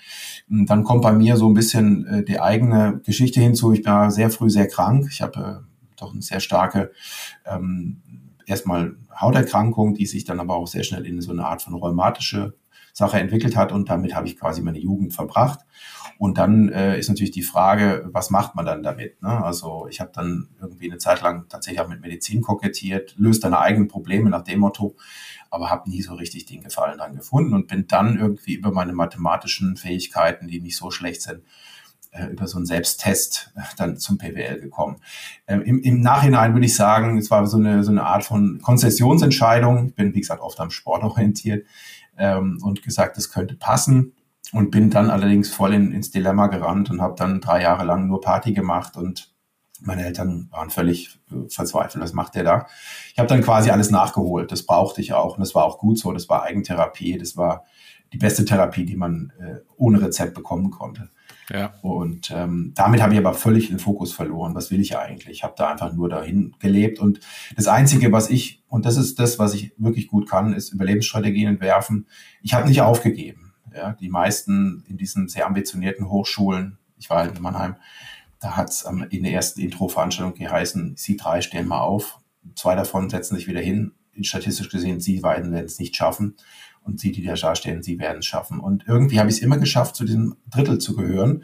Und 0.49 0.65
dann 0.65 0.83
kommt 0.83 1.03
bei 1.03 1.13
mir 1.13 1.37
so 1.37 1.47
ein 1.47 1.53
bisschen 1.53 2.05
äh, 2.05 2.23
die 2.25 2.41
eigene 2.41 2.99
Geschichte 3.05 3.39
hinzu. 3.39 3.71
Ich 3.71 3.85
war 3.85 4.11
sehr 4.11 4.29
früh 4.29 4.49
sehr 4.49 4.67
krank. 4.67 5.07
Ich 5.09 5.21
habe 5.21 5.63
äh, 5.63 5.68
doch 6.01 6.11
eine 6.11 6.21
sehr 6.21 6.39
starke 6.39 6.91
ähm, 7.45 8.01
erstmal 8.45 8.97
Hauterkrankung, 9.15 9.93
die 9.93 10.05
sich 10.05 10.25
dann 10.25 10.39
aber 10.39 10.55
auch 10.55 10.67
sehr 10.67 10.83
schnell 10.83 11.05
in 11.05 11.21
so 11.21 11.31
eine 11.31 11.45
Art 11.45 11.61
von 11.61 11.75
rheumatische 11.75 12.55
Sache 12.93 13.19
entwickelt 13.19 13.55
hat 13.55 13.71
und 13.71 13.89
damit 13.89 14.15
habe 14.15 14.27
ich 14.27 14.37
quasi 14.37 14.61
meine 14.61 14.79
Jugend 14.79 15.13
verbracht. 15.13 15.59
Und 16.17 16.37
dann 16.37 16.67
äh, 16.69 16.99
ist 16.99 17.07
natürlich 17.07 17.31
die 17.31 17.43
Frage, 17.43 18.09
was 18.11 18.29
macht 18.29 18.55
man 18.55 18.65
dann 18.65 18.83
damit? 18.83 19.21
Ne? 19.21 19.41
Also 19.41 19.87
ich 19.89 20.01
habe 20.01 20.11
dann 20.13 20.49
irgendwie 20.59 20.89
eine 20.89 20.97
Zeit 20.97 21.21
lang 21.21 21.47
tatsächlich 21.47 21.79
auch 21.79 21.87
mit 21.87 22.01
Medizin 22.01 22.41
kokettiert, 22.41 23.15
löst 23.17 23.45
deine 23.45 23.59
eigenen 23.59 23.87
Probleme 23.87 24.29
nach 24.29 24.43
dem 24.43 24.59
Motto, 24.59 24.97
aber 25.49 25.69
habe 25.69 25.89
nie 25.89 26.01
so 26.01 26.15
richtig 26.15 26.45
den 26.45 26.61
Gefallen 26.61 26.97
dran 26.97 27.15
gefunden 27.15 27.53
und 27.53 27.67
bin 27.67 27.87
dann 27.87 28.19
irgendwie 28.19 28.55
über 28.55 28.71
meine 28.71 28.91
mathematischen 28.91 29.77
Fähigkeiten, 29.77 30.47
die 30.47 30.59
nicht 30.59 30.75
so 30.75 30.91
schlecht 30.91 31.21
sind, 31.21 31.41
über 32.31 32.47
so 32.47 32.57
einen 32.57 32.65
Selbsttest 32.65 33.51
äh, 33.55 33.61
dann 33.77 33.97
zum 33.97 34.17
PWL 34.17 34.59
gekommen. 34.59 34.97
Ähm, 35.47 35.61
im, 35.61 35.81
Im 35.81 36.01
Nachhinein 36.01 36.53
würde 36.53 36.65
ich 36.65 36.75
sagen, 36.75 37.17
es 37.17 37.29
war 37.29 37.45
so 37.47 37.57
eine, 37.57 37.83
so 37.83 37.91
eine 37.91 38.03
Art 38.03 38.23
von 38.23 38.59
Konzessionsentscheidung. 38.61 39.87
Ich 39.87 39.95
bin, 39.95 40.13
wie 40.15 40.21
gesagt, 40.21 40.41
oft 40.41 40.59
am 40.59 40.71
Sport 40.71 41.03
orientiert 41.03 41.65
ähm, 42.17 42.59
und 42.63 42.81
gesagt, 42.81 43.17
es 43.17 43.31
könnte 43.31 43.55
passen. 43.55 44.13
Und 44.51 44.71
bin 44.71 44.89
dann 44.89 45.11
allerdings 45.11 45.53
voll 45.53 45.75
in, 45.75 45.91
ins 45.91 46.09
Dilemma 46.09 46.47
gerannt 46.47 46.89
und 46.89 47.01
habe 47.01 47.13
dann 47.15 47.39
drei 47.39 47.61
Jahre 47.61 47.83
lang 47.85 48.07
nur 48.07 48.19
Party 48.19 48.53
gemacht 48.53 48.97
und 48.97 49.31
meine 49.81 50.05
Eltern 50.05 50.47
waren 50.51 50.71
völlig 50.71 51.19
äh, 51.31 51.47
verzweifelt, 51.49 52.03
was 52.03 52.13
macht 52.13 52.35
der 52.35 52.43
da? 52.43 52.67
Ich 53.13 53.19
habe 53.19 53.29
dann 53.29 53.41
quasi 53.41 53.69
alles 53.69 53.91
nachgeholt. 53.91 54.51
Das 54.51 54.65
brauchte 54.65 55.01
ich 55.01 55.13
auch 55.13 55.35
und 55.35 55.41
das 55.41 55.55
war 55.55 55.65
auch 55.65 55.77
gut 55.77 55.99
so. 55.99 56.11
Das 56.11 56.29
war 56.29 56.43
Eigentherapie. 56.43 57.17
Das 57.17 57.37
war 57.37 57.65
die 58.11 58.17
beste 58.17 58.43
Therapie, 58.43 58.85
die 58.85 58.95
man 58.95 59.31
äh, 59.39 59.59
ohne 59.77 60.01
Rezept 60.01 60.33
bekommen 60.33 60.71
konnte. 60.71 61.09
Ja. 61.49 61.73
Und 61.81 62.31
ähm, 62.31 62.73
damit 62.75 63.01
habe 63.01 63.13
ich 63.13 63.19
aber 63.19 63.33
völlig 63.33 63.69
den 63.69 63.79
Fokus 63.79 64.13
verloren. 64.13 64.55
Was 64.55 64.71
will 64.71 64.79
ich 64.79 64.97
eigentlich? 64.97 65.37
Ich 65.37 65.43
habe 65.43 65.55
da 65.57 65.71
einfach 65.71 65.93
nur 65.93 66.09
dahin 66.09 66.55
gelebt. 66.59 66.99
Und 66.99 67.19
das 67.55 67.67
Einzige, 67.67 68.11
was 68.11 68.29
ich, 68.29 68.63
und 68.67 68.85
das 68.85 68.97
ist 68.97 69.19
das, 69.19 69.39
was 69.39 69.53
ich 69.53 69.73
wirklich 69.77 70.07
gut 70.07 70.29
kann, 70.29 70.53
ist 70.53 70.71
Überlebensstrategien 70.71 71.49
entwerfen. 71.49 72.07
Ich 72.41 72.53
habe 72.53 72.67
nicht 72.67 72.81
aufgegeben. 72.81 73.53
Ja, 73.75 73.93
die 73.93 74.09
meisten 74.09 74.83
in 74.87 74.97
diesen 74.97 75.27
sehr 75.27 75.45
ambitionierten 75.45 76.09
Hochschulen, 76.09 76.79
ich 76.97 77.09
war 77.09 77.19
halt 77.19 77.35
in 77.35 77.41
Mannheim, 77.41 77.75
da 78.39 78.55
hat 78.57 78.69
es 78.69 78.87
in 79.09 79.23
der 79.23 79.33
ersten 79.33 79.61
Intro-Veranstaltung 79.61 80.33
geheißen, 80.33 80.95
Sie 80.97 81.17
drei 81.17 81.41
stehen 81.41 81.67
mal 81.67 81.81
auf, 81.81 82.19
zwei 82.55 82.75
davon 82.75 83.09
setzen 83.09 83.35
sich 83.35 83.47
wieder 83.47 83.61
hin. 83.61 83.91
Statistisch 84.21 84.69
gesehen, 84.69 84.99
Sie 84.99 85.19
beiden 85.19 85.53
werden 85.53 85.65
es 85.65 85.79
nicht 85.79 85.95
schaffen 85.95 86.35
und 86.89 86.99
sie, 86.99 87.11
die 87.11 87.23
da 87.23 87.55
stehen, 87.55 87.83
sie 87.83 87.99
werden 87.99 88.19
es 88.19 88.25
schaffen. 88.25 88.59
Und 88.59 88.85
irgendwie 88.87 89.19
habe 89.19 89.29
ich 89.29 89.37
es 89.37 89.41
immer 89.41 89.57
geschafft, 89.57 89.95
zu 89.95 90.05
diesem 90.05 90.35
Drittel 90.49 90.79
zu 90.79 90.95
gehören. 90.95 91.43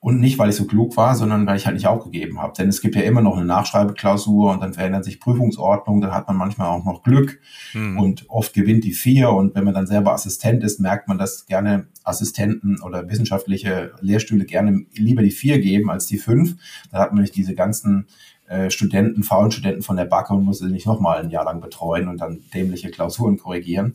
Und 0.00 0.18
nicht, 0.18 0.36
weil 0.36 0.50
ich 0.50 0.56
so 0.56 0.66
klug 0.66 0.96
war, 0.96 1.14
sondern 1.14 1.46
weil 1.46 1.56
ich 1.56 1.66
halt 1.66 1.76
nicht 1.76 1.86
aufgegeben 1.86 2.40
habe. 2.40 2.54
Denn 2.58 2.68
es 2.68 2.80
gibt 2.80 2.96
ja 2.96 3.02
immer 3.02 3.20
noch 3.20 3.36
eine 3.36 3.46
Nachschreibeklausur 3.46 4.50
und 4.50 4.60
dann 4.60 4.74
verändern 4.74 5.04
sich 5.04 5.20
Prüfungsordnungen, 5.20 6.02
dann 6.02 6.12
hat 6.12 6.26
man 6.26 6.36
manchmal 6.36 6.66
auch 6.66 6.84
noch 6.84 7.04
Glück 7.04 7.38
mhm. 7.72 8.00
und 8.00 8.28
oft 8.28 8.52
gewinnt 8.52 8.82
die 8.82 8.94
vier. 8.94 9.30
Und 9.30 9.54
wenn 9.54 9.62
man 9.62 9.74
dann 9.74 9.86
selber 9.86 10.12
Assistent 10.12 10.64
ist, 10.64 10.80
merkt 10.80 11.06
man, 11.06 11.18
dass 11.18 11.46
gerne 11.46 11.86
Assistenten 12.02 12.82
oder 12.82 13.08
wissenschaftliche 13.08 13.92
Lehrstühle 14.00 14.44
gerne 14.44 14.86
lieber 14.92 15.22
die 15.22 15.30
vier 15.30 15.60
geben 15.60 15.88
als 15.88 16.06
die 16.06 16.18
fünf. 16.18 16.56
Da 16.90 16.98
hat 16.98 17.10
man 17.10 17.18
nämlich 17.18 17.30
diese 17.30 17.54
ganzen 17.54 18.08
äh, 18.52 18.70
Studenten, 18.70 19.22
faulen 19.22 19.50
Studenten 19.50 19.80
von 19.80 19.96
der 19.96 20.04
Backe 20.04 20.34
und 20.34 20.44
muss 20.44 20.58
sie 20.58 20.70
nicht 20.70 20.86
nochmal 20.86 21.22
ein 21.22 21.30
Jahr 21.30 21.44
lang 21.44 21.62
betreuen 21.62 22.08
und 22.08 22.18
dann 22.18 22.42
dämliche 22.52 22.90
Klausuren 22.90 23.38
korrigieren. 23.38 23.94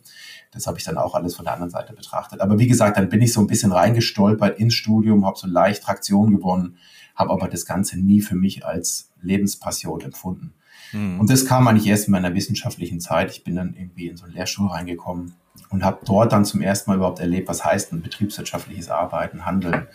Das 0.51 0.65
habe 0.65 0.79
ich 0.79 0.83
dann 0.83 0.97
auch 0.97 1.13
alles 1.13 1.35
von 1.35 1.45
der 1.45 1.53
anderen 1.53 1.69
Seite 1.69 1.93
betrachtet. 1.93 2.41
Aber 2.41 2.57
wie 2.57 2.65
gesagt, 2.65 2.97
dann 2.97 3.09
bin 3.09 3.21
ich 3.21 3.33
so 3.33 3.39
ein 3.39 3.45
bisschen 3.45 3.71
reingestolpert 3.71 4.57
ins 4.57 4.73
Studium, 4.73 5.27
habe 5.27 5.37
so 5.37 5.45
leicht 5.45 5.83
Traktion 5.83 6.35
gewonnen, 6.35 6.77
habe 7.13 7.31
aber 7.33 7.47
das 7.47 7.67
Ganze 7.67 7.99
nie 7.99 8.19
für 8.21 8.33
mich 8.33 8.65
als 8.65 9.11
Lebenspassion 9.21 10.01
empfunden. 10.01 10.55
Mhm. 10.91 11.19
Und 11.19 11.29
das 11.29 11.45
kam 11.45 11.67
eigentlich 11.67 11.87
erst 11.87 12.07
in 12.07 12.13
meiner 12.13 12.33
wissenschaftlichen 12.33 12.99
Zeit. 12.99 13.29
Ich 13.29 13.43
bin 13.43 13.55
dann 13.55 13.75
irgendwie 13.75 14.07
in 14.07 14.17
so 14.17 14.25
eine 14.25 14.33
Lehrschule 14.33 14.71
reingekommen 14.71 15.35
und 15.69 15.83
habe 15.83 15.99
dort 16.03 16.31
dann 16.31 16.45
zum 16.45 16.61
ersten 16.61 16.89
Mal 16.89 16.97
überhaupt 16.97 17.19
erlebt, 17.19 17.47
was 17.47 17.63
heißt 17.63 17.93
ein 17.93 18.01
betriebswirtschaftliches 18.01 18.89
Arbeiten, 18.89 19.45
Handeln, 19.45 19.85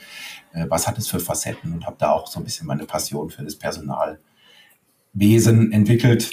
äh, 0.53 0.67
was 0.69 0.87
hat 0.87 0.99
es 0.99 1.09
für 1.09 1.19
Facetten 1.19 1.73
und 1.73 1.85
habe 1.85 1.97
da 1.99 2.13
auch 2.13 2.29
so 2.29 2.39
ein 2.39 2.45
bisschen 2.45 2.69
meine 2.69 2.85
Passion 2.85 3.29
für 3.31 3.43
das 3.43 3.57
Personalwesen 5.13 5.73
entwickelt 5.73 6.31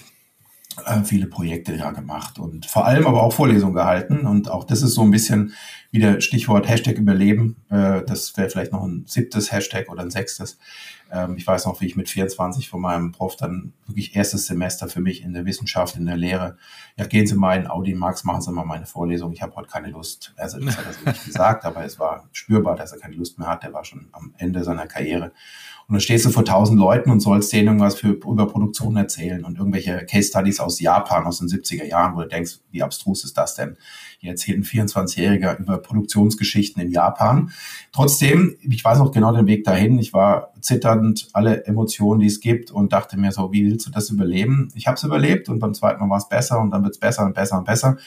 äh, 0.86 1.04
viele 1.04 1.28
Projekte 1.28 1.76
ja 1.76 1.92
gemacht 1.92 2.40
und 2.40 2.66
vor 2.66 2.86
allem 2.86 3.06
aber 3.06 3.24
auch 3.24 3.34
Vorlesungen 3.34 3.74
gehalten. 3.74 4.26
Und 4.26 4.50
auch 4.50 4.64
das 4.64 4.82
ist 4.82 4.94
so 4.94 5.02
ein 5.02 5.12
bisschen 5.12 5.54
wieder 5.92 6.22
Stichwort 6.22 6.68
Hashtag 6.68 6.98
Überleben. 6.98 7.58
Äh, 7.70 8.04
das 8.06 8.36
wäre 8.38 8.50
vielleicht 8.50 8.72
noch 8.72 8.84
ein 8.84 9.06
siebtes 9.08 9.52
Hashtag 9.52 9.90
oder 9.90 10.02
ein 10.02 10.12
sechstes. 10.12 10.58
Ähm, 11.12 11.36
ich 11.38 11.46
weiß 11.46 11.66
noch, 11.66 11.82
wie 11.82 11.86
ich 11.86 11.96
mit 11.96 12.10
24 12.10 12.70
von 12.70 12.82
meinem 12.82 13.12
Prof 13.12 13.36
dann 13.36 13.74
wirklich 13.86 14.16
erstes 14.16 14.46
Semester 14.46 14.88
für 14.88 15.02
mich 15.02 15.24
in 15.24 15.34
der 15.34 15.46
Wissenschaft, 15.46 15.96
in 15.96 16.06
der 16.06 16.18
Lehre. 16.18 16.58
Ja, 16.98 17.06
gehen 17.06 17.28
Sie 17.28 17.36
mal 17.36 17.58
in 17.58 17.70
Audi 17.70 17.96
Max, 17.96 18.24
machen 18.24 18.42
Sie 18.42 18.52
mal 18.52 18.66
meine 18.66 18.86
Vorlesung. 18.86 19.32
Ich 19.32 19.42
habe 19.42 19.56
heute 19.56 19.70
keine 19.70 19.90
Lust. 19.90 20.34
Also 20.38 20.60
das 20.60 20.78
hat 20.78 20.86
er 20.86 20.94
so 20.94 21.06
nicht 21.06 21.26
gesagt, 21.28 21.66
aber 21.66 21.84
es 21.84 22.00
war 22.00 22.28
spürbar, 22.32 22.76
dass 22.76 22.92
er 22.92 23.00
keine 23.00 23.16
Lust 23.16 23.40
mehr 23.40 23.48
hat. 23.48 23.64
Der 23.64 23.74
war 23.74 23.84
schon 23.84 24.08
am 24.12 24.34
Ende 24.38 24.64
seiner 24.64 24.88
Karriere. 24.88 25.32
Und 25.90 25.94
dann 25.94 26.02
stehst 26.02 26.24
du 26.24 26.30
vor 26.30 26.46
tausend 26.46 26.80
Leuten 26.80 27.10
und 27.10 27.20
sollst 27.20 27.52
denen 27.52 27.68
irgendwas 27.68 27.96
für, 27.96 28.10
über 28.10 28.46
Produktion 28.46 28.96
erzählen 28.96 29.44
und 29.44 29.58
irgendwelche 29.58 30.06
Case 30.06 30.30
Studies 30.30 30.60
aus 30.60 30.80
Japan 30.80 31.26
aus 31.26 31.40
den 31.40 31.48
70er 31.48 31.84
Jahren, 31.84 32.16
wo 32.16 32.22
du 32.22 32.28
denkst, 32.28 32.60
wie 32.70 32.84
abstrus 32.84 33.24
ist 33.24 33.36
das 33.40 33.56
denn? 33.56 33.76
Hier 34.20 34.30
erzählt 34.30 34.60
ein 34.60 34.64
24-Jähriger 34.64 35.58
über 35.58 35.80
Produktionsgeschichten 35.80 36.80
in 36.80 36.92
Japan. 36.92 37.52
Trotzdem, 37.92 38.56
ich 38.62 38.86
weiß 38.86 39.00
noch 39.00 39.12
genau 39.12 39.34
den 39.34 39.48
Weg 39.48 39.64
dahin. 39.64 39.98
Ich 39.98 40.14
war 40.14 40.54
zitternd, 40.62 40.99
alle 41.34 41.66
Emotionen, 41.66 42.20
die 42.20 42.28
es 42.28 42.40
gibt 42.40 42.72
und 42.72 42.94
dachte 42.94 43.18
mir 43.18 43.32
so, 43.32 43.52
wie 43.52 43.66
willst 43.66 43.88
du 43.88 43.92
das 43.92 44.10
überleben? 44.10 44.70
Ich 44.76 44.88
habe 44.88 44.96
es 44.96 45.04
überlebt 45.04 45.50
und 45.50 45.60
beim 45.60 45.74
zweiten 45.74 46.00
Mal 46.00 46.10
war 46.10 46.18
es 46.18 46.30
besser 46.30 46.60
und 46.60 46.72
dann 46.72 46.84
wird 46.84 46.94
es 46.94 47.00
besser 47.00 47.26
und 47.26 47.34
besser 47.34 47.58
und 47.58 47.66
besser. 47.66 47.98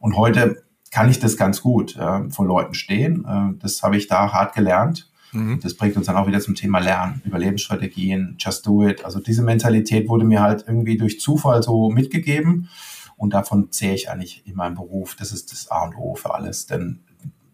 Und 0.00 0.16
heute 0.16 0.62
kann 0.90 1.08
ich 1.08 1.20
das 1.20 1.36
ganz 1.36 1.60
gut 1.60 1.96
äh, 1.96 2.28
vor 2.30 2.46
Leuten 2.46 2.74
stehen. 2.74 3.24
Äh, 3.24 3.58
das 3.60 3.82
habe 3.82 3.96
ich 3.96 4.06
da 4.08 4.32
hart 4.32 4.54
gelernt 4.54 5.10
Mhm. 5.32 5.60
Das 5.60 5.74
bringt 5.74 5.96
uns 5.96 6.06
dann 6.06 6.16
auch 6.16 6.26
wieder 6.26 6.40
zum 6.40 6.54
Thema 6.54 6.78
Lernen, 6.78 7.22
Überlebensstrategien, 7.24 8.36
Just 8.38 8.66
Do 8.66 8.86
It. 8.86 9.04
Also 9.04 9.20
diese 9.20 9.42
Mentalität 9.42 10.08
wurde 10.08 10.24
mir 10.24 10.42
halt 10.42 10.64
irgendwie 10.66 10.96
durch 10.96 11.20
Zufall 11.20 11.62
so 11.62 11.90
mitgegeben 11.90 12.68
und 13.16 13.34
davon 13.34 13.70
zähle 13.70 13.94
ich 13.94 14.10
eigentlich 14.10 14.42
in 14.46 14.56
meinem 14.56 14.74
Beruf. 14.74 15.16
Das 15.16 15.32
ist 15.32 15.52
das 15.52 15.70
A 15.70 15.84
und 15.84 15.96
O 15.96 16.14
für 16.14 16.34
alles, 16.34 16.66
denn 16.66 17.00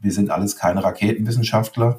wir 0.01 0.13
sind 0.13 0.31
alles 0.31 0.57
keine 0.57 0.83
Raketenwissenschaftler. 0.83 1.99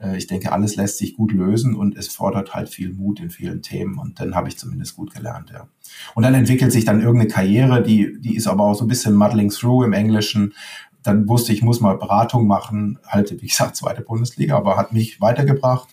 Äh, 0.00 0.16
ich 0.16 0.26
denke, 0.26 0.52
alles 0.52 0.76
lässt 0.76 0.98
sich 0.98 1.16
gut 1.16 1.32
lösen 1.32 1.74
und 1.74 1.96
es 1.96 2.08
fordert 2.08 2.54
halt 2.54 2.68
viel 2.68 2.92
Mut 2.92 3.20
in 3.20 3.30
vielen 3.30 3.62
Themen 3.62 3.98
und 3.98 4.20
dann 4.20 4.34
habe 4.34 4.48
ich 4.48 4.58
zumindest 4.58 4.96
gut 4.96 5.14
gelernt, 5.14 5.50
ja. 5.50 5.68
Und 6.14 6.22
dann 6.22 6.34
entwickelt 6.34 6.72
sich 6.72 6.84
dann 6.84 7.00
irgendeine 7.00 7.30
Karriere, 7.30 7.82
die, 7.82 8.20
die 8.20 8.36
ist 8.36 8.46
aber 8.46 8.64
auch 8.64 8.74
so 8.74 8.84
ein 8.84 8.88
bisschen 8.88 9.14
muddling 9.14 9.50
through 9.50 9.84
im 9.84 9.92
Englischen, 9.92 10.54
dann 11.02 11.28
wusste 11.28 11.52
ich, 11.52 11.62
muss 11.62 11.80
mal 11.80 11.96
Beratung 11.96 12.46
machen, 12.46 12.98
halt, 13.06 13.30
wie 13.40 13.46
gesagt, 13.46 13.76
zweite 13.76 14.02
Bundesliga, 14.02 14.56
aber 14.56 14.76
hat 14.76 14.92
mich 14.92 15.20
weitergebracht. 15.20 15.88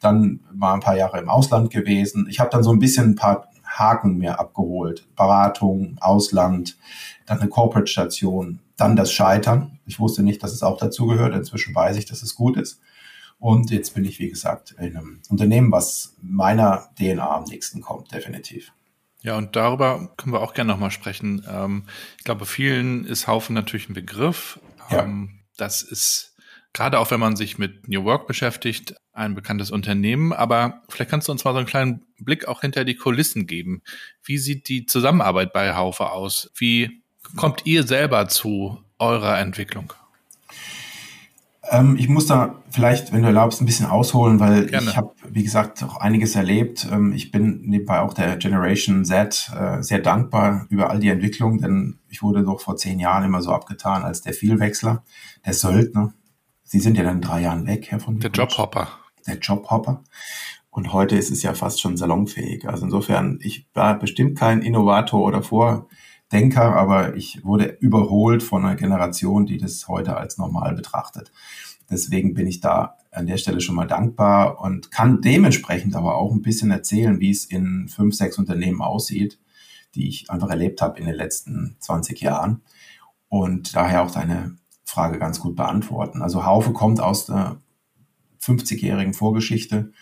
Dann 0.00 0.40
war 0.52 0.74
ein 0.74 0.80
paar 0.80 0.96
Jahre 0.96 1.18
im 1.18 1.28
Ausland 1.28 1.70
gewesen. 1.70 2.26
Ich 2.28 2.40
habe 2.40 2.50
dann 2.50 2.62
so 2.62 2.70
ein 2.70 2.78
bisschen 2.78 3.10
ein 3.10 3.14
paar 3.14 3.48
Haken 3.64 4.18
mir 4.18 4.38
abgeholt. 4.38 5.06
Beratung, 5.16 5.96
Ausland, 6.00 6.76
dann 7.26 7.40
eine 7.40 7.48
Corporate-Station, 7.48 8.60
dann 8.76 8.96
das 8.96 9.12
Scheitern. 9.12 9.78
Ich 9.86 9.98
wusste 9.98 10.22
nicht, 10.22 10.42
dass 10.42 10.52
es 10.52 10.62
auch 10.62 10.76
dazu 10.76 11.06
gehört. 11.06 11.34
Inzwischen 11.34 11.74
weiß 11.74 11.96
ich, 11.96 12.04
dass 12.04 12.22
es 12.22 12.34
gut 12.34 12.56
ist. 12.56 12.80
Und 13.40 13.70
jetzt 13.70 13.94
bin 13.94 14.04
ich, 14.04 14.18
wie 14.18 14.28
gesagt, 14.28 14.72
in 14.72 14.78
einem 14.78 15.20
Unternehmen, 15.30 15.72
was 15.72 16.14
meiner 16.22 16.90
DNA 16.98 17.36
am 17.36 17.44
nächsten 17.44 17.80
kommt, 17.80 18.12
definitiv. 18.12 18.72
Ja, 19.22 19.36
und 19.36 19.56
darüber 19.56 20.12
können 20.16 20.34
wir 20.34 20.40
auch 20.40 20.54
gerne 20.54 20.70
nochmal 20.70 20.90
sprechen. 20.90 21.44
Ähm, 21.48 21.84
ich 22.18 22.24
glaube, 22.24 22.46
vielen 22.46 23.06
ist 23.06 23.26
Haufen 23.26 23.54
natürlich 23.54 23.88
ein 23.88 23.94
Begriff. 23.94 24.60
Ja. 24.90 25.04
Ähm, 25.04 25.40
das 25.56 25.82
ist 25.82 26.36
gerade 26.74 26.98
auch, 26.98 27.10
wenn 27.10 27.20
man 27.20 27.34
sich 27.34 27.58
mit 27.58 27.88
New 27.88 28.04
Work 28.04 28.26
beschäftigt, 28.26 28.94
ein 29.12 29.34
bekanntes 29.34 29.70
Unternehmen. 29.70 30.34
Aber 30.34 30.82
vielleicht 30.88 31.10
kannst 31.10 31.28
du 31.28 31.32
uns 31.32 31.44
mal 31.44 31.52
so 31.52 31.58
einen 31.58 31.66
kleinen 31.66 32.06
Blick 32.18 32.46
auch 32.46 32.60
hinter 32.60 32.84
die 32.84 32.94
Kulissen 32.96 33.46
geben. 33.46 33.82
Wie 34.22 34.38
sieht 34.38 34.68
die 34.68 34.84
Zusammenarbeit 34.84 35.52
bei 35.52 35.74
Haufe 35.74 36.10
aus? 36.10 36.50
Wie 36.56 37.02
kommt 37.36 37.66
ihr 37.66 37.84
selber 37.84 38.28
zu 38.28 38.82
eurer 38.98 39.38
Entwicklung? 39.38 39.92
Ähm, 41.70 41.96
ich 41.96 42.08
muss 42.08 42.26
da 42.26 42.62
vielleicht, 42.70 43.12
wenn 43.12 43.22
du 43.22 43.28
erlaubst, 43.28 43.60
ein 43.60 43.66
bisschen 43.66 43.86
ausholen, 43.86 44.40
weil 44.40 44.66
Gerne. 44.66 44.90
ich 44.90 44.96
habe, 44.96 45.12
wie 45.28 45.44
gesagt, 45.44 45.82
auch 45.84 45.96
einiges 45.96 46.34
erlebt. 46.34 46.86
Ähm, 46.90 47.12
ich 47.12 47.30
bin 47.30 47.62
nebenbei 47.62 48.00
auch 48.00 48.12
der 48.12 48.36
Generation 48.36 49.04
Z 49.04 49.50
äh, 49.56 49.80
sehr 49.82 50.00
dankbar 50.00 50.66
über 50.68 50.90
all 50.90 50.98
die 50.98 51.08
Entwicklung, 51.08 51.58
denn 51.58 52.00
ich 52.08 52.22
wurde 52.22 52.42
doch 52.42 52.60
vor 52.60 52.76
zehn 52.76 52.98
Jahren 52.98 53.24
immer 53.24 53.40
so 53.40 53.52
abgetan 53.52 54.02
als 54.02 54.20
der 54.20 54.34
Vielwechsler, 54.34 55.04
der 55.46 55.54
Söldner. 55.54 56.12
Sie 56.64 56.80
sind 56.80 56.98
ja 56.98 57.04
dann 57.04 57.20
drei 57.20 57.42
Jahren 57.42 57.66
weg, 57.66 57.86
Herr 57.90 58.00
von 58.00 58.18
Der 58.18 58.30
Jobhopper. 58.30 58.88
Der 59.26 59.38
Jobhopper. 59.38 60.02
Und 60.70 60.92
heute 60.92 61.16
ist 61.16 61.30
es 61.30 61.42
ja 61.42 61.54
fast 61.54 61.80
schon 61.80 61.96
salonfähig. 61.96 62.68
Also 62.68 62.84
insofern, 62.84 63.38
ich 63.42 63.68
war 63.74 63.98
bestimmt 63.98 64.38
kein 64.38 64.62
Innovator 64.62 65.22
oder 65.22 65.42
Vordenker, 66.30 66.76
aber 66.76 67.16
ich 67.16 67.44
wurde 67.44 67.76
überholt 67.80 68.42
von 68.42 68.64
einer 68.64 68.76
Generation, 68.76 69.46
die 69.46 69.58
das 69.58 69.88
heute 69.88 70.16
als 70.16 70.38
normal 70.38 70.74
betrachtet. 70.74 71.32
Deswegen 71.90 72.34
bin 72.34 72.46
ich 72.46 72.60
da 72.60 72.96
an 73.10 73.26
der 73.26 73.36
Stelle 73.36 73.60
schon 73.60 73.74
mal 73.74 73.88
dankbar 73.88 74.60
und 74.60 74.92
kann 74.92 75.20
dementsprechend 75.20 75.96
aber 75.96 76.16
auch 76.16 76.32
ein 76.32 76.42
bisschen 76.42 76.70
erzählen, 76.70 77.18
wie 77.18 77.30
es 77.30 77.44
in 77.44 77.88
fünf, 77.88 78.14
sechs 78.14 78.38
Unternehmen 78.38 78.80
aussieht, 78.80 79.40
die 79.96 80.08
ich 80.08 80.30
einfach 80.30 80.50
erlebt 80.50 80.80
habe 80.82 81.00
in 81.00 81.06
den 81.06 81.16
letzten 81.16 81.76
20 81.80 82.20
Jahren 82.20 82.62
und 83.28 83.74
daher 83.74 84.04
auch 84.04 84.12
deine 84.12 84.56
Frage 84.84 85.18
ganz 85.18 85.40
gut 85.40 85.56
beantworten. 85.56 86.22
Also 86.22 86.46
Haufe 86.46 86.72
kommt 86.72 87.00
aus 87.00 87.26
der 87.26 87.60
50-jährigen 88.40 89.14
Vorgeschichte 89.14 89.92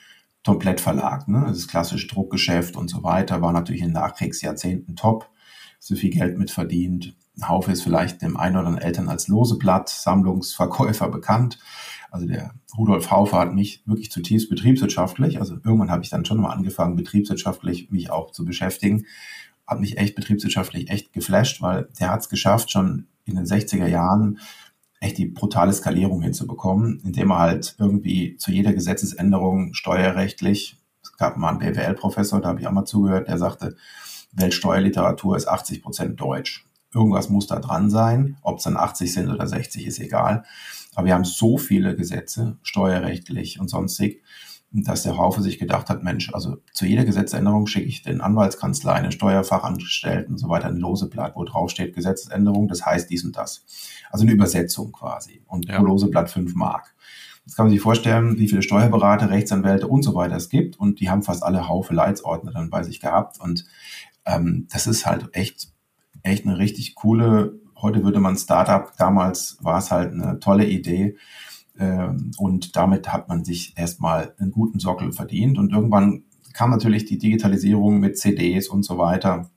komplett 0.44 0.82
Verlag. 0.82 1.26
Ne? 1.26 1.46
Das 1.48 1.68
klassische 1.68 2.06
Druckgeschäft 2.06 2.76
und 2.76 2.88
so 2.88 3.02
weiter 3.02 3.40
war 3.40 3.52
natürlich 3.52 3.82
in 3.82 3.92
Nachkriegsjahrzehnten 3.92 4.94
top. 4.94 5.30
So 5.78 5.94
viel 5.94 6.10
Geld 6.10 6.38
mitverdient. 6.38 7.16
Haufe 7.42 7.70
ist 7.70 7.82
vielleicht 7.82 8.22
dem 8.22 8.36
einen 8.36 8.56
oder 8.56 8.66
anderen 8.66 8.84
Eltern 8.84 9.08
als 9.08 9.28
Loseblatt, 9.28 9.88
Sammlungsverkäufer 9.88 11.08
bekannt. 11.08 11.58
Also 12.10 12.26
der 12.26 12.54
Rudolf 12.76 13.10
Haufe 13.10 13.36
hat 13.36 13.54
mich 13.54 13.82
wirklich 13.86 14.10
zutiefst 14.10 14.48
betriebswirtschaftlich, 14.48 15.40
also 15.40 15.54
irgendwann 15.54 15.90
habe 15.90 16.02
ich 16.02 16.10
dann 16.10 16.24
schon 16.24 16.40
mal 16.40 16.50
angefangen, 16.50 16.96
betriebswirtschaftlich 16.96 17.90
mich 17.90 18.10
auch 18.10 18.32
zu 18.32 18.44
beschäftigen, 18.44 19.04
hat 19.66 19.80
mich 19.80 19.98
echt 19.98 20.14
betriebswirtschaftlich 20.14 20.90
echt 20.90 21.12
geflasht, 21.12 21.60
weil 21.60 21.88
der 22.00 22.10
hat 22.10 22.20
es 22.20 22.28
geschafft, 22.28 22.70
schon 22.70 23.06
in 23.24 23.36
den 23.36 23.44
60er 23.44 23.86
Jahren 23.86 24.38
echt 25.00 25.18
die 25.18 25.26
brutale 25.26 25.72
Skalierung 25.72 26.22
hinzubekommen, 26.22 27.00
indem 27.04 27.30
er 27.30 27.38
halt 27.38 27.76
irgendwie 27.78 28.36
zu 28.36 28.50
jeder 28.50 28.72
Gesetzesänderung 28.72 29.74
steuerrechtlich, 29.74 30.78
es 31.02 31.16
gab 31.16 31.36
mal 31.36 31.50
einen 31.50 31.58
BWL-Professor, 31.58 32.40
da 32.40 32.48
habe 32.48 32.60
ich 32.60 32.66
auch 32.66 32.72
mal 32.72 32.84
zugehört, 32.84 33.28
der 33.28 33.38
sagte, 33.38 33.76
Weltsteuerliteratur 34.38 35.36
ist 35.36 35.48
80 35.48 35.82
Prozent 35.82 36.20
Deutsch. 36.20 36.66
Irgendwas 36.94 37.28
muss 37.28 37.46
da 37.46 37.58
dran 37.58 37.90
sein, 37.90 38.38
ob 38.42 38.58
es 38.58 38.64
dann 38.64 38.76
80 38.76 39.12
sind 39.12 39.28
oder 39.28 39.46
60, 39.46 39.86
ist 39.86 40.00
egal. 40.00 40.44
Aber 40.94 41.06
wir 41.06 41.14
haben 41.14 41.24
so 41.24 41.58
viele 41.58 41.94
Gesetze, 41.94 42.56
steuerrechtlich 42.62 43.60
und 43.60 43.68
sonstig, 43.68 44.22
dass 44.70 45.02
der 45.02 45.16
Haufe 45.16 45.40
sich 45.40 45.58
gedacht 45.58 45.88
hat, 45.88 46.02
Mensch, 46.02 46.32
also 46.34 46.58
zu 46.72 46.84
jeder 46.84 47.04
Gesetzesänderung 47.04 47.66
schicke 47.66 47.86
ich 47.86 48.02
den 48.02 48.20
Anwaltskanzlei, 48.20 49.00
den 49.00 49.12
Steuerfachangestellten 49.12 50.32
und 50.32 50.38
so 50.38 50.48
weiter 50.48 50.68
ein 50.68 50.76
Loseblatt, 50.76 51.36
wo 51.36 51.44
drauf 51.44 51.70
steht 51.70 51.94
Gesetzesänderung, 51.94 52.68
das 52.68 52.84
heißt 52.84 53.08
dies 53.08 53.24
und 53.24 53.36
das. 53.36 53.64
Also 54.10 54.24
eine 54.24 54.32
Übersetzung 54.32 54.92
quasi. 54.92 55.42
Und 55.46 55.68
ja. 55.68 55.78
pro 55.78 55.84
Loseblatt 55.84 56.30
fünf 56.30 56.54
Mark. 56.54 56.94
Jetzt 57.46 57.56
kann 57.56 57.64
man 57.64 57.72
sich 57.72 57.80
vorstellen, 57.80 58.38
wie 58.38 58.46
viele 58.46 58.60
Steuerberater, 58.60 59.30
Rechtsanwälte 59.30 59.88
und 59.88 60.02
so 60.02 60.14
weiter 60.14 60.36
es 60.36 60.50
gibt. 60.50 60.78
Und 60.78 61.00
die 61.00 61.08
haben 61.08 61.22
fast 61.22 61.42
alle 61.42 61.66
Haufe 61.66 61.94
Leitsordner 61.94 62.52
dann 62.52 62.68
bei 62.68 62.82
sich 62.82 63.00
gehabt. 63.00 63.40
Und 63.40 63.64
ähm, 64.28 64.68
das 64.70 64.86
ist 64.86 65.06
halt 65.06 65.30
echt, 65.32 65.72
echt 66.22 66.46
eine 66.46 66.58
richtig 66.58 66.94
coole, 66.94 67.58
heute 67.76 68.04
würde 68.04 68.20
man 68.20 68.36
Startup, 68.36 68.92
damals 68.98 69.58
war 69.60 69.78
es 69.78 69.90
halt 69.90 70.12
eine 70.12 70.38
tolle 70.38 70.66
Idee 70.66 71.16
ähm, 71.78 72.32
und 72.38 72.76
damit 72.76 73.12
hat 73.12 73.28
man 73.28 73.44
sich 73.44 73.76
erstmal 73.76 74.34
einen 74.38 74.50
guten 74.50 74.78
Sockel 74.78 75.12
verdient. 75.12 75.58
Und 75.58 75.72
irgendwann 75.72 76.24
kam 76.52 76.70
natürlich 76.70 77.04
die 77.04 77.18
Digitalisierung 77.18 78.00
mit 78.00 78.18
CDs 78.18 78.68
und 78.68 78.82
so 78.82 78.98
weiter. 78.98 79.50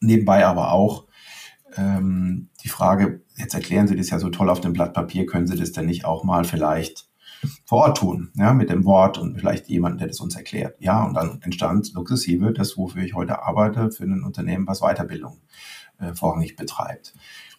Nebenbei 0.00 0.46
aber 0.46 0.72
auch 0.72 1.06
ähm, 1.76 2.50
die 2.62 2.68
Frage, 2.68 3.22
jetzt 3.36 3.54
erklären 3.54 3.88
Sie 3.88 3.96
das 3.96 4.10
ja 4.10 4.18
so 4.18 4.28
toll 4.28 4.50
auf 4.50 4.60
dem 4.60 4.72
Blatt 4.72 4.92
Papier, 4.92 5.26
können 5.26 5.46
Sie 5.46 5.56
das 5.56 5.72
denn 5.72 5.86
nicht 5.86 6.04
auch 6.04 6.24
mal 6.24 6.44
vielleicht 6.44 7.08
vor 7.64 7.78
Ort 7.78 7.98
tun, 7.98 8.30
ja, 8.34 8.52
mit 8.52 8.70
dem 8.70 8.84
Wort 8.84 9.18
und 9.18 9.38
vielleicht 9.38 9.68
jemand, 9.68 10.00
der 10.00 10.08
das 10.08 10.20
uns 10.20 10.36
erklärt. 10.36 10.76
Ja, 10.80 11.04
und 11.04 11.14
dann 11.14 11.40
entstand 11.42 11.86
sukzessive 11.86 12.52
das, 12.52 12.76
wofür 12.76 13.02
ich 13.02 13.14
heute 13.14 13.42
arbeite, 13.42 13.90
für 13.90 14.04
ein 14.04 14.22
Unternehmen, 14.22 14.66
was 14.66 14.80
Weiterbildung 14.80 15.38
äh, 15.98 16.14
vorrangig 16.14 16.56
betreibt. 16.56 17.14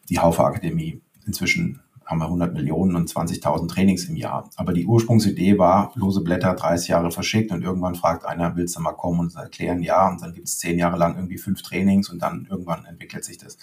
Die 0.09 0.19
Haufe 0.19 0.43
Akademie. 0.43 1.01
Inzwischen 1.25 1.81
haben 2.05 2.19
wir 2.19 2.25
100 2.25 2.53
Millionen 2.53 2.95
und 2.95 3.09
20.000 3.09 3.69
Trainings 3.69 4.05
im 4.05 4.17
Jahr. 4.17 4.49
Aber 4.57 4.73
die 4.73 4.85
Ursprungsidee 4.85 5.57
war, 5.57 5.93
lose 5.95 6.21
Blätter 6.21 6.53
30 6.53 6.89
Jahre 6.89 7.09
verschickt 7.09 7.51
und 7.51 7.63
irgendwann 7.63 7.95
fragt 7.95 8.25
einer, 8.25 8.55
willst 8.57 8.75
du 8.75 8.81
mal 8.81 8.91
kommen 8.91 9.21
und 9.21 9.35
erklären? 9.35 9.81
Ja, 9.81 10.09
und 10.09 10.21
dann 10.21 10.33
gibt 10.33 10.47
es 10.47 10.57
zehn 10.57 10.77
Jahre 10.77 10.97
lang 10.97 11.15
irgendwie 11.15 11.37
fünf 11.37 11.61
Trainings 11.61 12.09
und 12.09 12.21
dann 12.21 12.47
irgendwann 12.49 12.85
entwickelt 12.85 13.23
sich 13.23 13.37
das. 13.37 13.57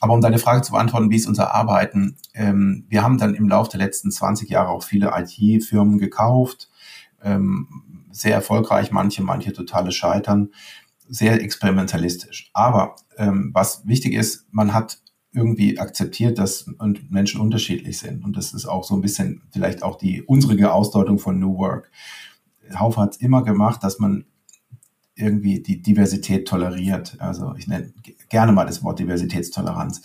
Aber 0.00 0.14
um 0.14 0.20
deine 0.20 0.38
Frage 0.38 0.62
zu 0.62 0.72
beantworten, 0.72 1.10
wie 1.10 1.16
ist 1.16 1.26
unser 1.26 1.54
Arbeiten? 1.54 2.16
Ähm, 2.34 2.84
wir 2.88 3.02
haben 3.02 3.18
dann 3.18 3.34
im 3.34 3.48
Laufe 3.48 3.70
der 3.70 3.80
letzten 3.80 4.10
20 4.10 4.48
Jahre 4.48 4.68
auch 4.68 4.82
viele 4.82 5.12
IT-Firmen 5.14 5.98
gekauft, 5.98 6.70
ähm, 7.22 8.04
sehr 8.10 8.34
erfolgreich, 8.34 8.90
manche, 8.90 9.22
manche 9.22 9.52
totale 9.52 9.92
Scheitern, 9.92 10.50
sehr 11.08 11.42
experimentalistisch. 11.42 12.50
Aber 12.52 12.96
ähm, 13.16 13.50
was 13.54 13.86
wichtig 13.86 14.14
ist, 14.14 14.46
man 14.50 14.72
hat 14.72 14.98
irgendwie 15.32 15.78
akzeptiert, 15.78 16.38
dass 16.38 16.70
Menschen 17.10 17.40
unterschiedlich 17.40 17.98
sind. 17.98 18.24
Und 18.24 18.36
das 18.36 18.54
ist 18.54 18.66
auch 18.66 18.84
so 18.84 18.94
ein 18.94 19.02
bisschen 19.02 19.42
vielleicht 19.50 19.82
auch 19.82 19.96
die 19.96 20.22
unsere 20.22 20.72
Ausdeutung 20.72 21.18
von 21.18 21.38
New 21.38 21.56
Work. 21.58 21.90
Haufe 22.74 23.00
hat 23.00 23.12
es 23.14 23.20
immer 23.20 23.42
gemacht, 23.42 23.82
dass 23.82 23.98
man 23.98 24.24
irgendwie 25.18 25.60
die 25.60 25.82
Diversität 25.82 26.48
toleriert. 26.48 27.16
Also 27.18 27.54
ich 27.56 27.66
nenne 27.66 27.92
gerne 28.28 28.52
mal 28.52 28.66
das 28.66 28.82
Wort 28.82 28.98
Diversitätstoleranz. 28.98 30.02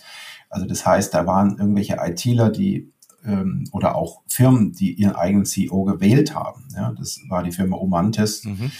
Also 0.50 0.66
das 0.66 0.84
heißt, 0.86 1.14
da 1.14 1.26
waren 1.26 1.58
irgendwelche 1.58 1.96
ITler, 2.00 2.50
die 2.50 2.92
ähm, 3.24 3.64
oder 3.72 3.96
auch 3.96 4.22
Firmen, 4.26 4.72
die 4.72 4.92
ihren 4.92 5.16
eigenen 5.16 5.46
CEO 5.46 5.84
gewählt 5.84 6.34
haben. 6.34 6.68
Ja, 6.74 6.92
das 6.92 7.20
war 7.28 7.42
die 7.42 7.52
Firma 7.52 7.76
Omantes, 7.76 8.44
mhm 8.44 8.70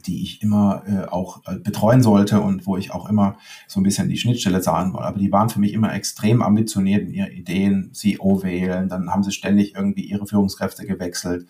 die 0.00 0.22
ich 0.22 0.42
immer 0.42 0.82
äh, 0.86 1.06
auch 1.08 1.42
äh, 1.46 1.58
betreuen 1.58 2.02
sollte 2.02 2.40
und 2.40 2.66
wo 2.66 2.76
ich 2.76 2.92
auch 2.92 3.08
immer 3.08 3.36
so 3.68 3.80
ein 3.80 3.82
bisschen 3.82 4.08
die 4.08 4.16
Schnittstelle 4.16 4.60
zahlen 4.60 4.92
wollte. 4.92 5.06
Aber 5.06 5.18
die 5.18 5.32
waren 5.32 5.48
für 5.48 5.60
mich 5.60 5.72
immer 5.72 5.94
extrem 5.94 6.42
ambitioniert 6.42 7.02
in 7.02 7.12
ihren 7.12 7.32
Ideen, 7.32 7.90
CEO 7.92 8.42
wählen, 8.42 8.88
dann 8.88 9.10
haben 9.10 9.22
sie 9.22 9.32
ständig 9.32 9.74
irgendwie 9.74 10.02
ihre 10.02 10.26
Führungskräfte 10.26 10.86
gewechselt, 10.86 11.46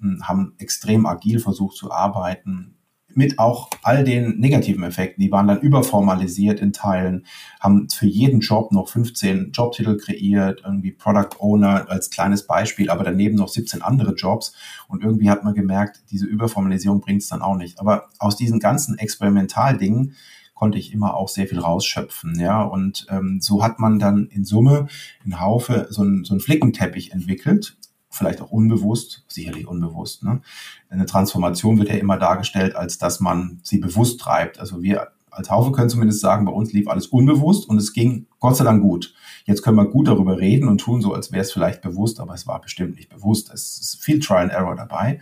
hm, 0.00 0.26
haben 0.26 0.54
extrem 0.58 1.06
agil 1.06 1.38
versucht 1.38 1.76
zu 1.76 1.92
arbeiten, 1.92 2.76
mit 3.16 3.38
auch 3.38 3.70
all 3.82 4.04
den 4.04 4.38
negativen 4.38 4.82
Effekten. 4.84 5.22
Die 5.22 5.30
waren 5.30 5.48
dann 5.48 5.60
überformalisiert 5.60 6.60
in 6.60 6.72
Teilen, 6.72 7.26
haben 7.60 7.88
für 7.88 8.06
jeden 8.06 8.40
Job 8.40 8.72
noch 8.72 8.88
15 8.88 9.52
Jobtitel 9.52 9.96
kreiert, 9.96 10.62
irgendwie 10.64 10.92
Product 10.92 11.38
Owner 11.38 11.86
als 11.88 12.10
kleines 12.10 12.46
Beispiel, 12.46 12.90
aber 12.90 13.04
daneben 13.04 13.36
noch 13.36 13.48
17 13.48 13.82
andere 13.82 14.14
Jobs. 14.14 14.54
Und 14.88 15.02
irgendwie 15.02 15.30
hat 15.30 15.44
man 15.44 15.54
gemerkt, 15.54 16.02
diese 16.10 16.26
Überformalisierung 16.26 17.00
bringt 17.00 17.22
es 17.22 17.28
dann 17.28 17.42
auch 17.42 17.56
nicht. 17.56 17.80
Aber 17.80 18.08
aus 18.18 18.36
diesen 18.36 18.60
ganzen 18.60 18.98
Experimentaldingen 18.98 20.14
konnte 20.54 20.78
ich 20.78 20.92
immer 20.92 21.14
auch 21.14 21.28
sehr 21.28 21.46
viel 21.46 21.58
rausschöpfen, 21.58 22.38
ja. 22.38 22.62
Und 22.62 23.06
ähm, 23.10 23.38
so 23.40 23.62
hat 23.62 23.80
man 23.80 23.98
dann 23.98 24.26
in 24.26 24.44
Summe 24.44 24.86
in 25.24 25.40
Haufe 25.40 25.88
so 25.90 26.02
ein, 26.02 26.24
so 26.24 26.34
ein 26.34 26.40
Flickenteppich 26.40 27.12
entwickelt, 27.12 27.76
vielleicht 28.14 28.40
auch 28.40 28.50
unbewusst, 28.50 29.24
sicherlich 29.28 29.66
unbewusst. 29.66 30.22
Ne? 30.22 30.40
Eine 30.88 31.06
Transformation 31.06 31.78
wird 31.78 31.88
ja 31.88 31.96
immer 31.96 32.16
dargestellt, 32.16 32.76
als 32.76 32.98
dass 32.98 33.20
man 33.20 33.60
sie 33.62 33.78
bewusst 33.78 34.20
treibt. 34.20 34.58
Also 34.60 34.82
wir 34.82 35.08
als 35.30 35.50
Haufe 35.50 35.72
können 35.72 35.90
zumindest 35.90 36.20
sagen, 36.20 36.44
bei 36.44 36.52
uns 36.52 36.72
lief 36.72 36.86
alles 36.86 37.08
unbewusst 37.08 37.68
und 37.68 37.76
es 37.78 37.92
ging 37.92 38.26
Gott 38.38 38.56
sei 38.56 38.64
Dank 38.64 38.82
gut. 38.82 39.14
Jetzt 39.46 39.62
können 39.62 39.76
wir 39.76 39.86
gut 39.86 40.06
darüber 40.06 40.38
reden 40.38 40.68
und 40.68 40.78
tun 40.78 41.02
so, 41.02 41.12
als 41.12 41.32
wäre 41.32 41.42
es 41.42 41.52
vielleicht 41.52 41.82
bewusst, 41.82 42.20
aber 42.20 42.34
es 42.34 42.46
war 42.46 42.60
bestimmt 42.60 42.96
nicht 42.96 43.10
bewusst. 43.10 43.52
Es 43.52 43.78
ist 43.78 44.02
viel 44.02 44.20
Trial 44.20 44.44
and 44.44 44.52
Error 44.52 44.76
dabei. 44.76 45.20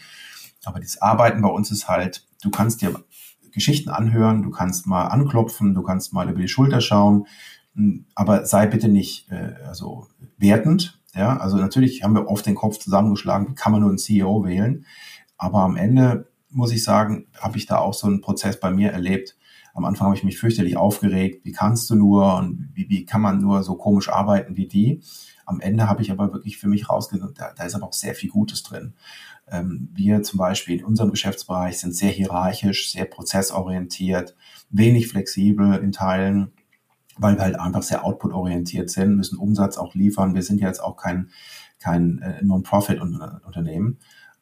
Aber 0.65 0.81
das 0.81 1.01
Arbeiten 1.01 1.41
bei 1.41 1.49
uns 1.49 1.71
ist 1.71 1.89
halt, 1.89 2.27
du 2.43 2.51
kannst 2.51 2.83
dir 2.83 3.03
Geschichten 3.53 3.91
anhören, 3.91 4.43
du 4.43 4.51
kannst 4.51 4.87
mal 4.87 5.07
anklopfen, 5.07 5.75
du 5.75 5.83
kannst 5.83 6.13
mal 6.13 6.29
über 6.29 6.41
die 6.41 6.49
Schulter 6.49 6.81
schauen, 6.81 7.27
aber 8.15 8.45
sei 8.47 8.67
bitte 8.67 8.89
nicht 8.89 9.31
äh, 9.31 9.55
also 9.67 10.09
wertend, 10.39 11.02
ja, 11.15 11.37
also 11.37 11.57
natürlich 11.57 12.03
haben 12.03 12.15
wir 12.15 12.29
oft 12.29 12.47
den 12.47 12.55
Kopf 12.55 12.79
zusammengeschlagen, 12.79 13.49
wie 13.51 13.55
kann 13.55 13.73
man 13.73 13.83
nur 13.83 13.91
einen 13.91 13.99
CEO 13.99 14.45
wählen? 14.45 14.87
Aber 15.37 15.61
am 15.61 15.77
Ende 15.77 16.29
muss 16.49 16.73
ich 16.73 16.85
sagen, 16.85 17.27
habe 17.39 17.59
ich 17.59 17.67
da 17.67 17.79
auch 17.79 17.95
so 17.95 18.07
einen 18.07 18.21
Prozess 18.21 18.59
bei 18.59 18.71
mir 18.71 18.93
erlebt. 18.93 19.37
Am 19.75 19.85
Anfang 19.85 20.07
habe 20.07 20.17
ich 20.17 20.25
mich 20.25 20.39
fürchterlich 20.39 20.77
aufgeregt. 20.77 21.45
Wie 21.45 21.53
kannst 21.53 21.89
du 21.91 21.95
nur 21.95 22.37
und 22.37 22.71
wie, 22.75 22.89
wie 22.89 23.05
kann 23.05 23.23
man 23.23 23.41
nur 23.41 23.63
so 23.63 23.75
komisch 23.75 24.09
arbeiten 24.09 24.57
wie 24.57 24.69
die? 24.69 25.03
Am 25.45 25.61
Ende 25.61 25.89
habe 25.89 26.03
ich 26.03 26.11
aber 26.11 26.33
wirklich 26.33 26.59
für 26.59 26.69
mich 26.69 26.89
rausgefunden, 26.89 27.35
da, 27.37 27.53
da 27.57 27.65
ist 27.65 27.75
aber 27.75 27.87
auch 27.87 27.93
sehr 27.93 28.15
viel 28.15 28.31
Gutes 28.31 28.63
drin. 28.63 28.95
Ähm, 29.49 29.89
wir 29.93 30.23
zum 30.23 30.39
Beispiel 30.39 30.79
in 30.79 30.85
unserem 30.85 31.11
Geschäftsbereich 31.11 31.79
sind 31.79 31.95
sehr 31.95 32.11
hierarchisch, 32.11 32.93
sehr 32.93 33.07
prozessorientiert, 33.07 34.37
wenig 34.71 35.09
flexibel 35.09 35.75
in 35.75 35.93
Teilen 35.93 36.53
weil 37.23 37.37
wir 37.37 37.43
halt 37.43 37.59
einfach 37.59 37.83
sehr 37.83 38.05
output-orientiert 38.05 38.91
sind, 38.91 39.17
müssen 39.17 39.39
Umsatz 39.39 39.79
auch 39.79 39.95
liefern. 39.95 40.35
Wir 40.35 40.43
sind 40.43 40.61
ja 40.61 40.69
jetzt 40.69 40.83
auch 40.83 40.97
kein, 40.97 41.31
kein 41.79 42.19
äh, 42.19 42.45
Non-Profit-Unternehmen. 42.45 43.99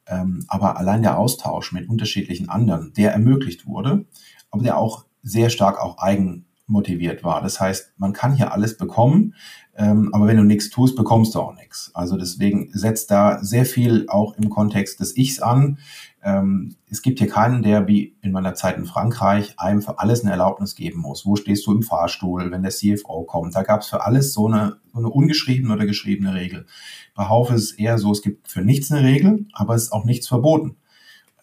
Ähm, 0.07 0.43
aber 0.47 0.77
allein 0.77 1.01
der 1.01 1.17
Austausch 1.17 1.71
mit 1.71 1.87
unterschiedlichen 1.87 2.49
anderen, 2.49 2.93
der 2.93 3.13
ermöglicht 3.13 3.65
wurde, 3.65 4.05
aber 4.49 4.63
der 4.63 4.77
auch 4.77 5.05
sehr 5.23 5.49
stark 5.49 5.79
auch 5.79 5.99
eigen 5.99 6.45
motiviert 6.67 7.23
war. 7.23 7.41
Das 7.41 7.59
heißt, 7.59 7.93
man 7.97 8.13
kann 8.13 8.33
hier 8.33 8.53
alles 8.53 8.77
bekommen, 8.77 9.35
ähm, 9.75 10.09
aber 10.13 10.27
wenn 10.27 10.37
du 10.37 10.43
nichts 10.43 10.69
tust, 10.69 10.95
bekommst 10.95 11.35
du 11.35 11.39
auch 11.39 11.53
nichts. 11.55 11.91
Also 11.93 12.17
deswegen 12.17 12.69
setzt 12.73 13.11
da 13.11 13.43
sehr 13.43 13.65
viel 13.65 14.05
auch 14.07 14.37
im 14.37 14.49
Kontext 14.49 14.99
des 14.99 15.15
Ichs 15.17 15.39
an. 15.39 15.77
Ähm, 16.23 16.75
es 16.89 17.01
gibt 17.01 17.19
hier 17.19 17.27
keinen, 17.27 17.63
der 17.63 17.87
wie 17.87 18.15
in 18.21 18.31
meiner 18.31 18.53
Zeit 18.53 18.77
in 18.77 18.85
Frankreich 18.85 19.55
einem 19.57 19.81
für 19.81 19.99
alles 19.99 20.21
eine 20.21 20.31
Erlaubnis 20.31 20.75
geben 20.75 20.99
muss. 20.99 21.25
Wo 21.25 21.35
stehst 21.35 21.65
du 21.65 21.71
im 21.71 21.81
Fahrstuhl, 21.81 22.51
wenn 22.51 22.61
der 22.61 22.71
CFO 22.71 23.23
kommt? 23.23 23.55
Da 23.55 23.63
gab 23.63 23.81
es 23.81 23.87
für 23.87 24.05
alles 24.05 24.33
so 24.33 24.47
eine, 24.47 24.77
so 24.93 24.99
eine 24.99 25.09
ungeschriebene 25.09 25.73
oder 25.73 25.85
geschriebene 25.85 26.35
Regel. 26.35 26.67
Bei 27.15 27.27
Haufe 27.27 27.55
ist 27.55 27.63
es 27.63 27.71
eher 27.71 27.97
so, 27.97 28.11
es 28.11 28.21
gibt 28.21 28.47
für 28.47 28.61
nichts 28.61 28.91
eine 28.91 29.07
Regel, 29.07 29.47
aber 29.53 29.73
es 29.73 29.83
ist 29.83 29.91
auch 29.91 30.05
nichts 30.05 30.27
verboten. 30.27 30.77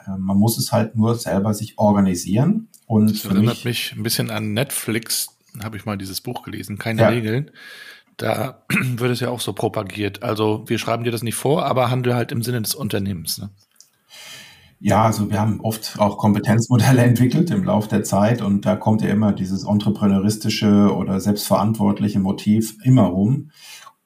Ähm, 0.07 0.21
man 0.21 0.37
muss 0.37 0.59
es 0.59 0.71
halt 0.71 0.95
nur 0.95 1.17
selber 1.17 1.55
sich 1.55 1.79
organisieren. 1.79 2.69
Und 2.87 3.11
das 3.11 3.25
erinnert 3.25 3.57
mich, 3.57 3.65
mich 3.65 3.95
ein 3.97 4.05
bisschen 4.05 4.31
an 4.31 4.55
Netflix, 4.55 5.37
habe 5.61 5.77
ich 5.77 5.87
mal 5.87 5.99
dieses 5.99 6.21
Buch 6.21 6.43
gelesen, 6.43 6.79
keine 6.79 7.03
ja. 7.03 7.09
Regeln. 7.09 7.51
Da 8.17 8.63
wird 8.69 9.11
es 9.11 9.21
ja 9.21 9.31
auch 9.31 9.41
so 9.41 9.53
propagiert. 9.55 10.23
Also 10.23 10.65
wir 10.69 10.79
schreiben 10.79 11.03
dir 11.03 11.11
das 11.11 11.25
nicht 11.25 11.35
vor, 11.35 11.67
aber 11.67 11.91
handel 11.91 12.15
halt 12.15 12.31
im 12.31 12.43
Sinne 12.43 12.63
des 12.63 12.77
Unternehmens. 12.77 13.39
Ne? 13.39 13.51
Ja, 14.81 15.05
also 15.05 15.29
wir 15.29 15.41
haben 15.41 15.61
oft 15.61 15.99
auch 15.99 16.19
Kompetenzmodelle 16.19 17.03
entwickelt 17.05 17.51
im 17.51 17.65
Laufe 17.65 17.89
der 17.89 18.05
Zeit 18.05 18.43
und 18.43 18.65
da 18.65 18.77
kommt 18.77 19.03
ja 19.03 19.09
immer 19.09 19.33
dieses 19.33 19.65
entrepreneuristische 19.65 20.95
oder 20.95 21.21
selbstverantwortliche 21.21 22.21
Motiv 22.21 22.77
immer 22.85 23.07
rum. 23.07 23.51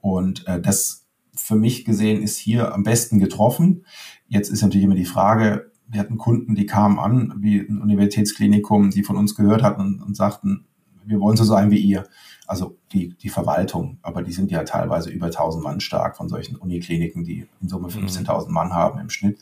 Und 0.00 0.46
äh, 0.46 0.60
das 0.60 1.06
für 1.34 1.56
mich 1.56 1.84
gesehen 1.84 2.22
ist 2.22 2.38
hier 2.38 2.74
am 2.74 2.84
besten 2.84 3.18
getroffen. 3.18 3.84
Jetzt 4.28 4.50
ist 4.50 4.62
natürlich 4.62 4.84
immer 4.84 4.94
die 4.94 5.04
Frage, 5.04 5.70
wir 5.88 6.00
hatten 6.00 6.16
Kunden, 6.16 6.54
die 6.54 6.66
kamen 6.66 6.98
an, 6.98 7.34
wie 7.38 7.60
ein 7.60 7.80
Universitätsklinikum, 7.80 8.90
die 8.90 9.02
von 9.02 9.16
uns 9.16 9.34
gehört 9.34 9.62
hatten 9.62 9.82
und, 9.82 10.02
und 10.02 10.16
sagten, 10.16 10.64
wir 11.04 11.20
wollen 11.20 11.36
so 11.36 11.44
sein 11.44 11.70
wie 11.70 11.78
ihr. 11.78 12.04
Also 12.46 12.76
die, 12.92 13.14
die 13.16 13.28
Verwaltung, 13.28 13.98
aber 14.02 14.22
die 14.22 14.32
sind 14.32 14.50
ja 14.50 14.64
teilweise 14.64 15.10
über 15.10 15.26
1000 15.26 15.62
Mann 15.62 15.80
stark 15.80 16.16
von 16.16 16.28
solchen 16.28 16.56
Unikliniken, 16.56 17.24
die 17.24 17.46
in 17.60 17.68
Summe 17.68 17.88
15.000 17.88 18.48
mhm. 18.48 18.52
Mann 18.52 18.72
haben 18.72 18.98
im 18.98 19.10
Schnitt. 19.10 19.38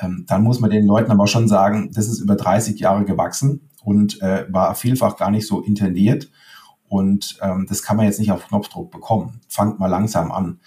Ähm, 0.00 0.24
dann 0.28 0.42
muss 0.42 0.60
man 0.60 0.70
den 0.70 0.86
Leuten 0.86 1.10
aber 1.10 1.26
schon 1.26 1.48
sagen, 1.48 1.90
das 1.94 2.08
ist 2.08 2.20
über 2.20 2.36
30 2.36 2.78
Jahre 2.78 3.04
gewachsen 3.04 3.70
und 3.82 4.20
äh, 4.22 4.46
war 4.50 4.74
vielfach 4.74 5.16
gar 5.16 5.30
nicht 5.30 5.46
so 5.46 5.60
intendiert. 5.60 6.30
Und 6.88 7.38
ähm, 7.40 7.66
das 7.68 7.82
kann 7.82 7.96
man 7.96 8.06
jetzt 8.06 8.18
nicht 8.18 8.32
auf 8.32 8.48
Knopfdruck 8.48 8.90
bekommen. 8.90 9.40
Fangt 9.48 9.78
mal 9.78 9.86
langsam 9.86 10.32
an. 10.32 10.58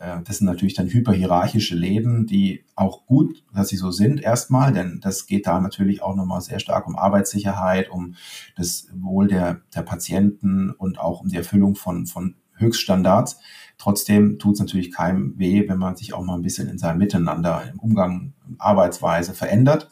Äh, 0.00 0.22
das 0.24 0.38
sind 0.38 0.46
natürlich 0.46 0.74
dann 0.74 0.88
hyperhierarchische 0.88 1.74
Läden, 1.76 2.26
die 2.26 2.64
auch 2.74 3.06
gut, 3.06 3.44
dass 3.54 3.68
sie 3.68 3.76
so 3.76 3.90
sind 3.90 4.20
erstmal, 4.20 4.72
denn 4.72 5.00
das 5.00 5.26
geht 5.26 5.46
da 5.46 5.60
natürlich 5.60 6.02
auch 6.02 6.16
nochmal 6.16 6.40
sehr 6.40 6.58
stark 6.58 6.86
um 6.86 6.96
Arbeitssicherheit, 6.96 7.90
um 7.90 8.14
das 8.56 8.88
Wohl 8.94 9.28
der, 9.28 9.60
der 9.74 9.82
Patienten 9.82 10.70
und 10.70 10.98
auch 10.98 11.20
um 11.20 11.28
die 11.28 11.36
Erfüllung 11.36 11.76
von, 11.76 12.06
von 12.06 12.34
Höchststandards. 12.56 13.38
Trotzdem 13.78 14.38
tut 14.38 14.54
es 14.54 14.60
natürlich 14.60 14.92
keinem 14.92 15.38
weh, 15.38 15.66
wenn 15.68 15.78
man 15.78 15.96
sich 15.96 16.12
auch 16.12 16.22
mal 16.22 16.34
ein 16.34 16.42
bisschen 16.42 16.68
in 16.68 16.78
seinem 16.78 16.98
Miteinander, 16.98 17.62
im 17.72 17.78
Umgang, 17.78 18.34
Arbeitsweise 18.58 19.34
verändert. 19.34 19.90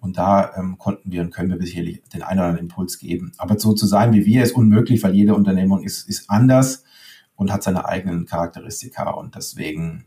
Und 0.00 0.16
da 0.16 0.52
ähm, 0.56 0.78
konnten 0.78 1.10
wir 1.10 1.22
und 1.22 1.32
können 1.32 1.50
wir 1.50 1.58
sicherlich 1.60 2.02
den 2.14 2.22
einen 2.22 2.38
oder 2.38 2.48
anderen 2.48 2.66
Impuls 2.66 2.98
geben. 2.98 3.32
Aber 3.36 3.58
so 3.58 3.72
zu 3.72 3.86
sein 3.86 4.12
wie 4.12 4.24
wir 4.24 4.44
ist 4.44 4.54
unmöglich, 4.54 5.02
weil 5.02 5.14
jede 5.14 5.34
Unternehmung 5.34 5.82
ist, 5.82 6.08
ist 6.08 6.30
anders 6.30 6.84
und 7.34 7.52
hat 7.52 7.62
seine 7.62 7.86
eigenen 7.86 8.26
Charakteristika 8.26 9.10
und 9.10 9.34
deswegen. 9.34 10.04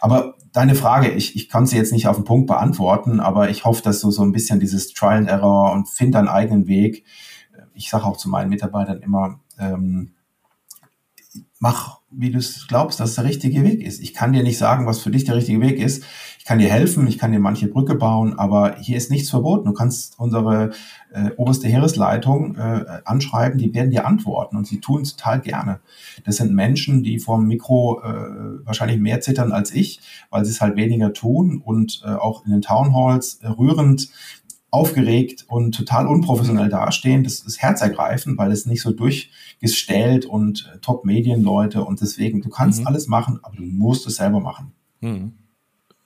Aber 0.00 0.34
deine 0.52 0.74
Frage, 0.74 1.10
ich, 1.10 1.36
ich 1.36 1.48
kann 1.48 1.66
sie 1.66 1.76
jetzt 1.76 1.92
nicht 1.92 2.08
auf 2.08 2.16
den 2.16 2.24
Punkt 2.24 2.46
beantworten, 2.48 3.20
aber 3.20 3.50
ich 3.50 3.64
hoffe, 3.64 3.82
dass 3.82 4.00
du 4.00 4.10
so 4.10 4.22
ein 4.22 4.32
bisschen 4.32 4.60
dieses 4.60 4.92
Trial 4.92 5.18
and 5.18 5.28
Error 5.28 5.72
und 5.72 5.88
find 5.88 6.14
deinen 6.14 6.28
eigenen 6.28 6.66
Weg. 6.66 7.04
Ich 7.74 7.88
sage 7.88 8.04
auch 8.04 8.16
zu 8.16 8.28
meinen 8.28 8.50
Mitarbeitern 8.50 9.00
immer, 9.00 9.40
ähm, 9.58 10.12
mach, 11.58 12.00
wie 12.10 12.30
du 12.30 12.38
es 12.38 12.66
glaubst, 12.66 13.00
dass 13.00 13.14
der 13.14 13.24
richtige 13.24 13.62
Weg 13.62 13.80
ist. 13.82 14.00
Ich 14.00 14.14
kann 14.14 14.32
dir 14.32 14.42
nicht 14.42 14.58
sagen, 14.58 14.86
was 14.86 15.00
für 15.00 15.10
dich 15.10 15.24
der 15.24 15.36
richtige 15.36 15.60
Weg 15.60 15.78
ist. 15.78 16.04
Ich 16.38 16.44
kann 16.44 16.58
dir 16.58 16.68
helfen, 16.68 17.06
ich 17.06 17.18
kann 17.18 17.30
dir 17.30 17.38
manche 17.38 17.68
Brücke 17.68 17.94
bauen, 17.94 18.36
aber 18.36 18.76
hier 18.80 18.96
ist 18.96 19.12
nichts 19.12 19.30
verboten. 19.30 19.66
Du 19.66 19.72
kannst 19.72 20.18
unsere 20.18 20.72
äh, 21.12 21.30
oberste 21.36 21.68
Heeresleitung 21.68 22.56
äh, 22.56 22.84
anschreiben, 23.04 23.58
die 23.58 23.72
werden 23.72 23.92
dir 23.92 24.06
antworten 24.06 24.56
und 24.56 24.66
sie 24.66 24.80
tun 24.80 25.02
es 25.02 25.14
total 25.14 25.40
gerne. 25.40 25.80
Das 26.24 26.38
sind 26.38 26.52
Menschen, 26.52 27.04
die 27.04 27.20
vor 27.20 27.38
dem 27.38 27.46
Mikro 27.46 28.02
äh, 28.02 28.66
wahrscheinlich 28.66 28.98
mehr 28.98 29.20
zittern 29.20 29.52
als 29.52 29.72
ich, 29.72 30.00
weil 30.30 30.44
sie 30.44 30.50
es 30.50 30.60
halt 30.60 30.76
weniger 30.76 31.12
tun 31.12 31.62
und 31.64 32.02
äh, 32.04 32.08
auch 32.08 32.44
in 32.44 32.50
den 32.50 32.62
Townhalls 32.62 33.34
äh, 33.36 33.46
rührend 33.46 34.08
aufgeregt 34.72 35.44
und 35.48 35.76
total 35.76 36.08
unprofessionell 36.08 36.70
dastehen. 36.70 37.24
Das 37.24 37.40
ist 37.40 37.60
herzergreifend, 37.60 38.38
weil 38.38 38.50
es 38.50 38.64
nicht 38.64 38.80
so 38.80 38.90
durchgestellt 38.90 40.24
und 40.24 40.72
äh, 40.74 40.78
Top-Medienleute 40.78 41.84
und 41.84 42.00
deswegen, 42.00 42.40
du 42.40 42.48
kannst 42.48 42.80
mhm. 42.80 42.86
alles 42.86 43.06
machen, 43.06 43.38
aber 43.42 43.54
du 43.56 43.64
musst 43.64 44.06
es 44.06 44.16
selber 44.16 44.40
machen. 44.40 44.72
Mhm. 45.00 45.34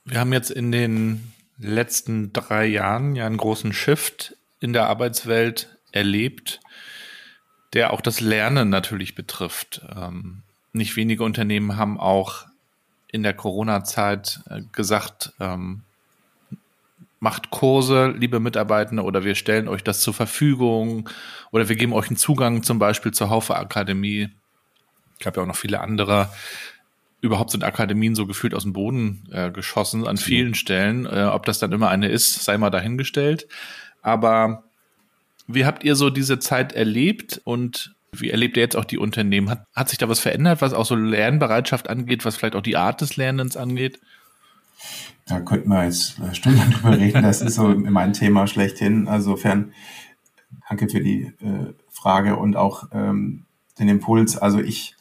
Wir 0.04 0.18
haben 0.18 0.32
jetzt 0.32 0.50
in 0.50 0.72
den 0.72 1.32
letzten 1.58 2.32
drei 2.32 2.66
Jahren 2.66 3.14
ja 3.14 3.24
einen 3.24 3.36
großen 3.36 3.72
Shift 3.72 4.36
in 4.58 4.72
der 4.72 4.88
Arbeitswelt 4.88 5.78
erlebt, 5.92 6.60
der 7.72 7.92
auch 7.92 8.00
das 8.00 8.20
Lernen 8.20 8.68
natürlich 8.68 9.14
betrifft. 9.14 9.86
Ähm, 9.96 10.42
nicht 10.72 10.96
wenige 10.96 11.22
Unternehmen 11.22 11.76
haben 11.76 12.00
auch 12.00 12.46
in 13.12 13.22
der 13.22 13.32
Corona-Zeit 13.32 14.40
äh, 14.50 14.62
gesagt, 14.72 15.34
ähm, 15.38 15.82
macht 17.26 17.50
Kurse, 17.50 18.14
liebe 18.16 18.38
Mitarbeitende, 18.38 19.02
oder 19.02 19.24
wir 19.24 19.34
stellen 19.34 19.66
euch 19.66 19.82
das 19.82 19.98
zur 19.98 20.14
Verfügung 20.14 21.10
oder 21.50 21.68
wir 21.68 21.74
geben 21.74 21.92
euch 21.92 22.06
einen 22.06 22.16
Zugang 22.16 22.62
zum 22.62 22.78
Beispiel 22.78 23.10
zur 23.10 23.30
Haufe 23.30 23.56
Akademie. 23.56 24.28
Ich 25.18 25.26
habe 25.26 25.38
ja 25.38 25.42
auch 25.42 25.48
noch 25.48 25.56
viele 25.56 25.80
andere. 25.80 26.28
Überhaupt 27.20 27.50
sind 27.50 27.64
Akademien 27.64 28.14
so 28.14 28.28
gefühlt 28.28 28.54
aus 28.54 28.62
dem 28.62 28.72
Boden 28.72 29.28
äh, 29.32 29.50
geschossen 29.50 30.06
an 30.06 30.18
vielen 30.18 30.54
Stellen. 30.54 31.04
Äh, 31.04 31.24
ob 31.24 31.46
das 31.46 31.58
dann 31.58 31.72
immer 31.72 31.88
eine 31.88 32.06
ist, 32.06 32.44
sei 32.44 32.56
mal 32.58 32.70
dahingestellt. 32.70 33.48
Aber 34.02 34.62
wie 35.48 35.66
habt 35.66 35.82
ihr 35.82 35.96
so 35.96 36.10
diese 36.10 36.38
Zeit 36.38 36.74
erlebt 36.74 37.40
und 37.42 37.96
wie 38.12 38.30
erlebt 38.30 38.56
ihr 38.56 38.62
jetzt 38.62 38.76
auch 38.76 38.84
die 38.84 38.98
Unternehmen? 38.98 39.50
Hat, 39.50 39.64
hat 39.74 39.88
sich 39.88 39.98
da 39.98 40.08
was 40.08 40.20
verändert, 40.20 40.62
was 40.62 40.72
auch 40.72 40.86
so 40.86 40.94
Lernbereitschaft 40.94 41.90
angeht, 41.90 42.24
was 42.24 42.36
vielleicht 42.36 42.54
auch 42.54 42.62
die 42.62 42.76
Art 42.76 43.00
des 43.00 43.16
Lernens 43.16 43.56
angeht? 43.56 43.98
Da 45.26 45.40
könnten 45.40 45.68
wir 45.68 45.84
jetzt 45.84 46.20
Stunden 46.32 46.70
drüber 46.70 46.96
reden. 46.96 47.22
Das 47.22 47.42
ist 47.42 47.56
so 47.56 47.68
mein 47.68 48.12
Thema 48.12 48.46
schlechthin. 48.46 49.08
Insofern 49.12 49.72
danke 50.68 50.88
für 50.88 51.00
die 51.00 51.32
äh, 51.40 51.74
Frage 51.88 52.36
und 52.36 52.56
auch 52.56 52.88
ähm, 52.92 53.44
den 53.78 53.88
Impuls. 53.88 54.36
Also 54.36 54.60
ich 54.60 54.96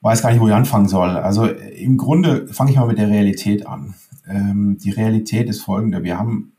weiß 0.00 0.22
gar 0.22 0.30
nicht, 0.30 0.40
wo 0.40 0.48
ich 0.48 0.54
anfangen 0.54 0.88
soll. 0.88 1.16
Also 1.16 1.46
im 1.46 1.96
Grunde 1.96 2.48
fange 2.48 2.70
ich 2.70 2.76
mal 2.76 2.86
mit 2.86 2.98
der 2.98 3.08
Realität 3.08 3.66
an. 3.66 3.94
Ähm, 4.28 4.76
die 4.78 4.90
Realität 4.90 5.48
ist 5.48 5.62
folgende. 5.62 6.02
Wir 6.02 6.18
haben 6.18 6.52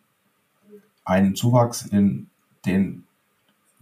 einen 1.05 1.35
Zuwachs 1.35 1.85
in 1.85 2.27
den 2.65 3.05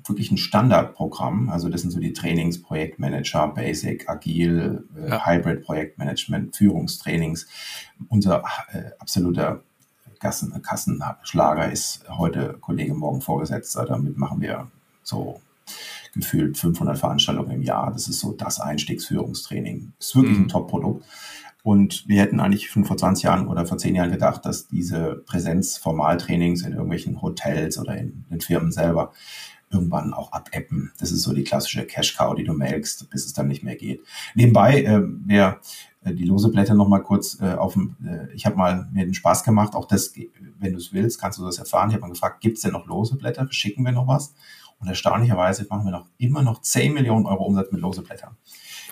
wirklich 0.09 0.31
ein 0.31 0.37
Standardprogramm. 0.37 1.49
Also 1.49 1.69
das 1.69 1.81
sind 1.81 1.91
so 1.91 1.99
die 1.99 2.13
Trainings, 2.13 2.61
Projektmanager, 2.61 3.47
Basic, 3.49 4.09
Agil, 4.09 4.85
äh, 4.95 5.09
ja. 5.09 5.25
Hybrid 5.25 5.63
Projektmanagement, 5.63 6.55
Führungstrainings. 6.55 7.47
Unser 8.09 8.43
äh, 8.71 8.91
absoluter 8.99 9.63
Kassen, 10.19 10.61
Kassenschlager 10.61 11.71
ist 11.71 12.03
heute 12.09 12.57
Kollege, 12.59 12.93
morgen 12.93 13.21
Vorgesetzter. 13.21 13.85
Damit 13.85 14.17
machen 14.17 14.41
wir 14.41 14.71
so 15.03 15.41
gefühlt 16.13 16.57
500 16.57 16.97
Veranstaltungen 16.97 17.51
im 17.51 17.61
Jahr. 17.61 17.91
Das 17.91 18.07
ist 18.07 18.19
so 18.19 18.31
das 18.31 18.59
Einstiegsführungstraining. 18.59 19.93
Ist 19.99 20.15
wirklich 20.15 20.37
mhm. 20.37 20.45
ein 20.45 20.49
Top-Produkt. 20.49 21.05
Und 21.63 22.07
wir 22.07 22.21
hätten 22.21 22.39
eigentlich 22.39 22.69
schon 22.69 22.85
vor 22.85 22.95
20 22.95 23.25
Jahren 23.25 23.47
oder 23.47 23.65
vor 23.65 23.77
10 23.77 23.93
Jahren 23.93 24.11
gedacht, 24.11 24.45
dass 24.45 24.67
diese 24.67 25.21
Präsenzformaltrainings 25.25 26.61
in 26.61 26.71
irgendwelchen 26.71 27.21
Hotels 27.21 27.77
oder 27.77 27.97
in 27.97 28.25
den 28.29 28.39
Firmen 28.39 28.71
selber 28.71 29.11
irgendwann 29.69 30.13
auch 30.13 30.31
abäppen. 30.31 30.91
Das 30.99 31.11
ist 31.11 31.23
so 31.23 31.33
die 31.33 31.43
klassische 31.43 31.85
Cash-Cow, 31.85 32.35
die 32.35 32.43
du 32.43 32.53
melkst, 32.53 33.09
bis 33.09 33.25
es 33.25 33.33
dann 33.33 33.47
nicht 33.47 33.63
mehr 33.63 33.75
geht. 33.75 34.01
Nebenbei, 34.35 34.83
äh, 34.83 35.01
wer 35.25 35.59
äh, 36.03 36.13
die 36.13 36.25
Loseblätter 36.25 36.73
noch 36.73 36.87
mal 36.87 36.99
kurz 36.99 37.39
äh, 37.41 37.53
auf 37.53 37.73
dem, 37.73 37.95
äh, 38.05 38.33
ich 38.33 38.45
habe 38.45 38.55
mal 38.55 38.87
mir 38.91 39.05
den 39.05 39.13
Spaß 39.13 39.43
gemacht, 39.43 39.75
auch 39.75 39.85
das, 39.85 40.13
wenn 40.59 40.71
du 40.71 40.77
es 40.77 40.93
willst, 40.93 41.19
kannst 41.19 41.39
du 41.39 41.45
das 41.45 41.57
erfahren. 41.57 41.89
Ich 41.89 41.95
habe 41.95 42.01
mal 42.01 42.11
gefragt, 42.11 42.41
gibt 42.41 42.57
es 42.57 42.63
denn 42.63 42.71
noch 42.71 42.87
Loseblätter? 42.87 43.47
Schicken 43.51 43.83
wir 43.83 43.91
noch 43.91 44.07
was? 44.07 44.33
Und 44.79 44.87
erstaunlicherweise 44.87 45.65
machen 45.69 45.85
wir 45.85 45.91
noch 45.91 46.05
immer 46.17 46.43
noch 46.43 46.61
10 46.61 46.93
Millionen 46.93 47.25
Euro 47.25 47.45
Umsatz 47.45 47.71
mit 47.71 47.81
Loseblättern. 47.81 48.37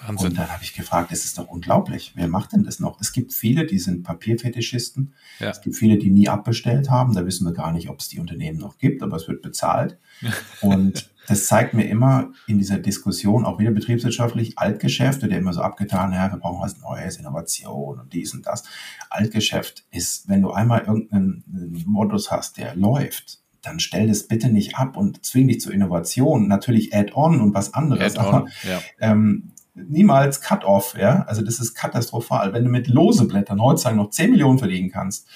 Wahnsinn. 0.08 0.30
Und 0.30 0.38
dann 0.38 0.50
habe 0.50 0.64
ich 0.64 0.74
gefragt, 0.74 1.12
es 1.12 1.26
ist 1.26 1.38
doch 1.38 1.48
unglaublich, 1.48 2.14
wer 2.16 2.28
macht 2.28 2.54
denn 2.54 2.64
das 2.64 2.80
noch? 2.80 3.00
Es 3.00 3.12
gibt 3.12 3.34
viele, 3.34 3.66
die 3.66 3.80
sind 3.80 4.04
Papierfetischisten. 4.04 5.14
Ja. 5.40 5.50
Es 5.50 5.62
gibt 5.62 5.76
viele, 5.76 5.98
die 5.98 6.10
nie 6.10 6.30
abbestellt 6.30 6.90
haben. 6.90 7.14
Da 7.14 7.26
wissen 7.26 7.46
wir 7.46 7.54
gar 7.54 7.72
nicht, 7.72 7.90
ob 7.90 8.00
es 8.00 8.10
die 8.10 8.20
Unternehmen 8.20 8.60
noch 8.60 8.78
gibt, 8.78 9.04
aber 9.04 9.18
es 9.18 9.28
wird 9.28 9.42
bezahlt. 9.42 9.98
Und 10.62 11.10
das 11.28 11.48
zeigt 11.48 11.74
mir 11.74 11.88
immer 11.88 12.32
in 12.48 12.60
dieser 12.60 12.78
Diskussion, 12.78 13.46
auch 13.46 13.60
wieder 13.60 13.72
betriebswirtschaftlich, 13.72 14.58
Altgeschäfte, 14.60 15.28
der 15.28 15.40
immer 15.40 15.54
so 15.54 15.62
abgetan, 15.62 16.14
ja, 16.14 16.32
wir 16.32 16.38
brauchen 16.38 16.62
was 16.62 16.80
Neues, 16.80 17.18
Innovation 17.18 18.00
und 18.00 18.14
dies 18.14 18.34
und 18.34 18.46
das. 18.46 18.64
Altgeschäft 19.10 19.86
ist, 19.92 20.30
wenn 20.30 20.42
du 20.42 20.52
einmal 20.52 20.82
irgendeinen 20.82 21.44
Modus 21.86 22.32
hast, 22.32 22.58
der 22.58 22.76
läuft, 22.76 23.40
dann 23.66 23.80
stell 23.80 24.08
das 24.08 24.28
bitte 24.28 24.50
nicht 24.50 24.76
ab 24.78 24.96
und 24.96 25.26
zwing 25.26 25.48
dich 25.48 25.60
zur 25.60 25.74
Innovation. 25.74 26.48
Natürlich 26.48 26.94
Add-on 26.94 27.42
und 27.42 27.54
was 27.54 27.74
anderes, 27.74 28.16
aber 28.18 28.46
ja. 28.64 28.80
ähm, 29.00 29.52
niemals 29.76 30.42
Cut-off. 30.42 30.96
Ja? 30.98 31.24
Also 31.24 31.42
das 31.42 31.60
ist 31.60 31.76
katastrophal. 31.76 32.54
Wenn 32.54 32.64
du 32.64 32.70
mit 32.70 32.88
lose 32.88 33.28
Blättern 33.28 33.62
heutzutage 33.62 33.98
noch 33.98 34.10
10 34.10 34.32
Millionen 34.32 34.58
verdienen 34.58 34.90
kannst, 34.90 35.28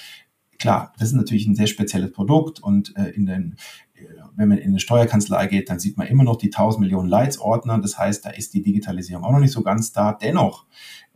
klar, 0.58 0.94
das 0.98 1.10
ist 1.10 1.16
natürlich 1.16 1.48
ein 1.48 1.56
sehr 1.56 1.68
spezielles 1.68 2.12
Produkt 2.12 2.62
und 2.62 2.96
äh, 2.98 3.10
in 3.10 3.26
den 3.26 3.56
äh, 3.94 4.04
wenn 4.36 4.50
man 4.50 4.58
in 4.58 4.70
eine 4.70 4.80
Steuerkanzlei 4.80 5.48
geht, 5.48 5.70
dann 5.70 5.80
sieht 5.80 5.98
man 5.98 6.08
immer 6.08 6.24
noch 6.24 6.38
die 6.38 6.48
1000 6.48 6.82
Millionen 6.82 7.10
Leitsordner. 7.10 7.80
Das 7.80 7.98
heißt, 7.98 8.26
da 8.26 8.30
ist 8.30 8.54
die 8.54 8.62
Digitalisierung 8.62 9.24
auch 9.24 9.32
noch 9.32 9.40
nicht 9.40 9.52
so 9.52 9.62
ganz 9.62 9.92
da. 9.92 10.14
Dennoch, 10.14 10.66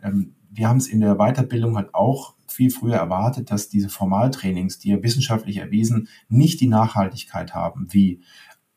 ähm, 0.01 0.35
wir 0.49 0.67
haben 0.67 0.77
es 0.77 0.87
in 0.87 0.99
der 0.99 1.15
Weiterbildung 1.15 1.75
halt 1.77 1.95
auch 1.95 2.35
viel 2.47 2.69
früher 2.69 2.95
erwartet, 2.95 3.49
dass 3.49 3.69
diese 3.69 3.89
Formaltrainings, 3.89 4.79
die 4.79 4.89
ja 4.89 5.01
wissenschaftlich 5.01 5.57
erwiesen 5.57 6.07
nicht 6.29 6.61
die 6.61 6.67
Nachhaltigkeit 6.67 7.55
haben 7.55 7.87
wie 7.89 8.21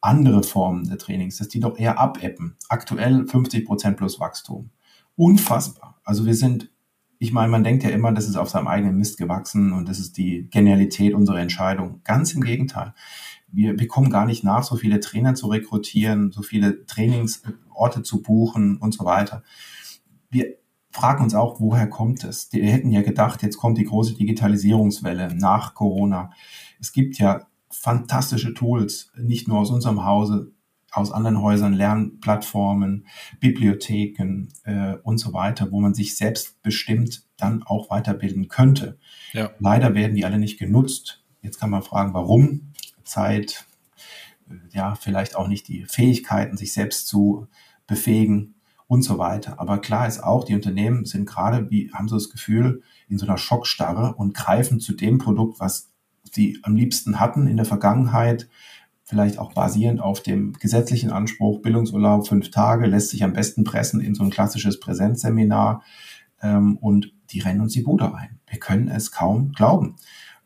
andere 0.06 0.42
Formen 0.42 0.88
der 0.88 0.98
Trainings, 0.98 1.36
dass 1.36 1.48
die 1.48 1.60
doch 1.60 1.78
eher 1.78 1.98
abebben. 1.98 2.56
Aktuell 2.68 3.26
50 3.26 3.66
Prozent 3.66 3.96
plus 3.96 4.20
Wachstum. 4.20 4.70
Unfassbar. 5.16 6.00
Also 6.04 6.26
wir 6.26 6.34
sind, 6.34 6.70
ich 7.18 7.32
meine, 7.32 7.50
man 7.50 7.64
denkt 7.64 7.82
ja 7.82 7.90
immer, 7.90 8.12
das 8.12 8.28
ist 8.28 8.36
auf 8.36 8.48
seinem 8.48 8.68
eigenen 8.68 8.96
Mist 8.96 9.18
gewachsen 9.18 9.72
und 9.72 9.88
das 9.88 9.98
ist 9.98 10.16
die 10.16 10.48
Genialität 10.50 11.12
unserer 11.12 11.40
Entscheidung. 11.40 12.00
Ganz 12.04 12.32
im 12.34 12.42
Gegenteil. 12.42 12.94
Wir, 13.48 13.78
wir 13.78 13.88
kommen 13.88 14.10
gar 14.10 14.26
nicht 14.26 14.44
nach, 14.44 14.62
so 14.62 14.76
viele 14.76 15.00
Trainer 15.00 15.34
zu 15.34 15.48
rekrutieren, 15.48 16.30
so 16.30 16.42
viele 16.42 16.86
Trainingsorte 16.86 18.02
zu 18.02 18.22
buchen 18.22 18.76
und 18.76 18.94
so 18.94 19.04
weiter. 19.04 19.42
Wir 20.30 20.56
fragen 20.90 21.24
uns 21.24 21.34
auch, 21.34 21.60
woher 21.60 21.88
kommt 21.88 22.24
es? 22.24 22.52
Wir 22.52 22.64
hätten 22.64 22.90
ja 22.90 23.02
gedacht, 23.02 23.42
jetzt 23.42 23.56
kommt 23.56 23.78
die 23.78 23.84
große 23.84 24.14
Digitalisierungswelle 24.14 25.34
nach 25.34 25.74
Corona. 25.74 26.30
Es 26.80 26.92
gibt 26.92 27.18
ja 27.18 27.46
fantastische 27.80 28.54
Tools, 28.54 29.10
nicht 29.16 29.48
nur 29.48 29.58
aus 29.58 29.70
unserem 29.70 30.04
Hause, 30.04 30.52
aus 30.92 31.12
anderen 31.12 31.42
Häusern, 31.42 31.74
Lernplattformen, 31.74 33.06
Bibliotheken 33.38 34.48
äh, 34.64 34.94
und 35.02 35.18
so 35.18 35.32
weiter, 35.32 35.70
wo 35.70 35.80
man 35.80 35.94
sich 35.94 36.16
selbstbestimmt 36.16 37.24
dann 37.36 37.62
auch 37.62 37.90
weiterbilden 37.90 38.48
könnte. 38.48 38.98
Ja. 39.32 39.50
Leider 39.58 39.94
werden 39.94 40.16
die 40.16 40.24
alle 40.24 40.38
nicht 40.38 40.58
genutzt. 40.58 41.22
Jetzt 41.42 41.60
kann 41.60 41.70
man 41.70 41.82
fragen, 41.82 42.14
warum? 42.14 42.72
Zeit, 43.04 43.66
äh, 44.48 44.54
ja, 44.72 44.94
vielleicht 44.94 45.36
auch 45.36 45.48
nicht 45.48 45.68
die 45.68 45.84
Fähigkeiten, 45.84 46.56
sich 46.56 46.72
selbst 46.72 47.08
zu 47.08 47.46
befähigen 47.86 48.54
und 48.86 49.02
so 49.02 49.18
weiter. 49.18 49.60
Aber 49.60 49.78
klar 49.78 50.06
ist 50.06 50.22
auch, 50.22 50.44
die 50.44 50.54
Unternehmen 50.54 51.04
sind 51.04 51.26
gerade, 51.26 51.70
wie 51.70 51.90
haben 51.92 52.08
so 52.08 52.16
das 52.16 52.30
Gefühl, 52.30 52.82
in 53.08 53.18
so 53.18 53.26
einer 53.26 53.38
Schockstarre 53.38 54.14
und 54.14 54.34
greifen 54.34 54.80
zu 54.80 54.94
dem 54.94 55.18
Produkt, 55.18 55.60
was 55.60 55.92
sie 56.32 56.58
am 56.62 56.76
liebsten 56.76 57.20
hatten 57.20 57.46
in 57.46 57.56
der 57.56 57.66
Vergangenheit, 57.66 58.48
vielleicht 59.04 59.38
auch 59.38 59.52
basierend 59.52 60.00
auf 60.00 60.20
dem 60.20 60.52
gesetzlichen 60.54 61.10
Anspruch, 61.10 61.62
Bildungsurlaub 61.62 62.26
fünf 62.26 62.50
Tage, 62.50 62.86
lässt 62.86 63.10
sich 63.10 63.22
am 63.22 63.32
besten 63.32 63.64
pressen 63.64 64.00
in 64.00 64.14
so 64.14 64.24
ein 64.24 64.30
klassisches 64.30 64.80
Präsenzseminar 64.80 65.82
ähm, 66.42 66.76
und 66.78 67.12
die 67.30 67.40
rennen 67.40 67.60
uns 67.60 67.72
die 67.72 67.82
Bude 67.82 68.14
ein. 68.14 68.40
Wir 68.48 68.58
können 68.58 68.88
es 68.88 69.12
kaum 69.12 69.52
glauben, 69.52 69.96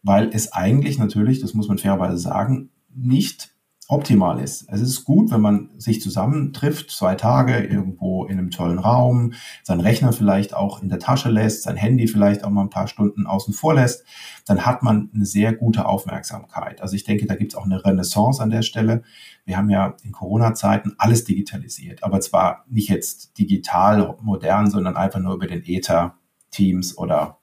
weil 0.02 0.30
es 0.32 0.52
eigentlich 0.52 0.98
natürlich, 0.98 1.40
das 1.40 1.54
muss 1.54 1.68
man 1.68 1.78
fairerweise 1.78 2.18
sagen, 2.18 2.70
nicht 2.94 3.54
optimal 3.90 4.40
ist. 4.40 4.66
Es 4.68 4.80
ist 4.80 5.04
gut, 5.04 5.32
wenn 5.32 5.40
man 5.40 5.70
sich 5.76 6.00
zusammentrifft, 6.00 6.92
zwei 6.92 7.16
Tage 7.16 7.58
irgendwo 7.58 8.24
in 8.24 8.38
einem 8.38 8.50
tollen 8.50 8.78
Raum, 8.78 9.32
seinen 9.64 9.80
Rechner 9.80 10.12
vielleicht 10.12 10.54
auch 10.54 10.80
in 10.80 10.88
der 10.88 11.00
Tasche 11.00 11.28
lässt, 11.28 11.64
sein 11.64 11.76
Handy 11.76 12.06
vielleicht 12.06 12.44
auch 12.44 12.50
mal 12.50 12.62
ein 12.62 12.70
paar 12.70 12.86
Stunden 12.86 13.26
außen 13.26 13.52
vor 13.52 13.74
lässt, 13.74 14.04
dann 14.46 14.64
hat 14.64 14.84
man 14.84 15.10
eine 15.12 15.26
sehr 15.26 15.52
gute 15.52 15.86
Aufmerksamkeit. 15.86 16.80
Also 16.80 16.94
ich 16.94 17.02
denke, 17.02 17.26
da 17.26 17.34
gibt 17.34 17.52
es 17.52 17.58
auch 17.58 17.64
eine 17.64 17.84
Renaissance 17.84 18.40
an 18.40 18.50
der 18.50 18.62
Stelle. 18.62 19.02
Wir 19.44 19.56
haben 19.56 19.70
ja 19.70 19.96
in 20.04 20.12
Corona-Zeiten 20.12 20.94
alles 20.96 21.24
digitalisiert, 21.24 22.04
aber 22.04 22.20
zwar 22.20 22.64
nicht 22.68 22.88
jetzt 22.88 23.36
digital 23.38 24.16
modern, 24.22 24.70
sondern 24.70 24.96
einfach 24.96 25.18
nur 25.18 25.34
über 25.34 25.48
den 25.48 25.64
Ether, 25.64 26.14
Teams 26.52 26.96
oder 26.96 27.40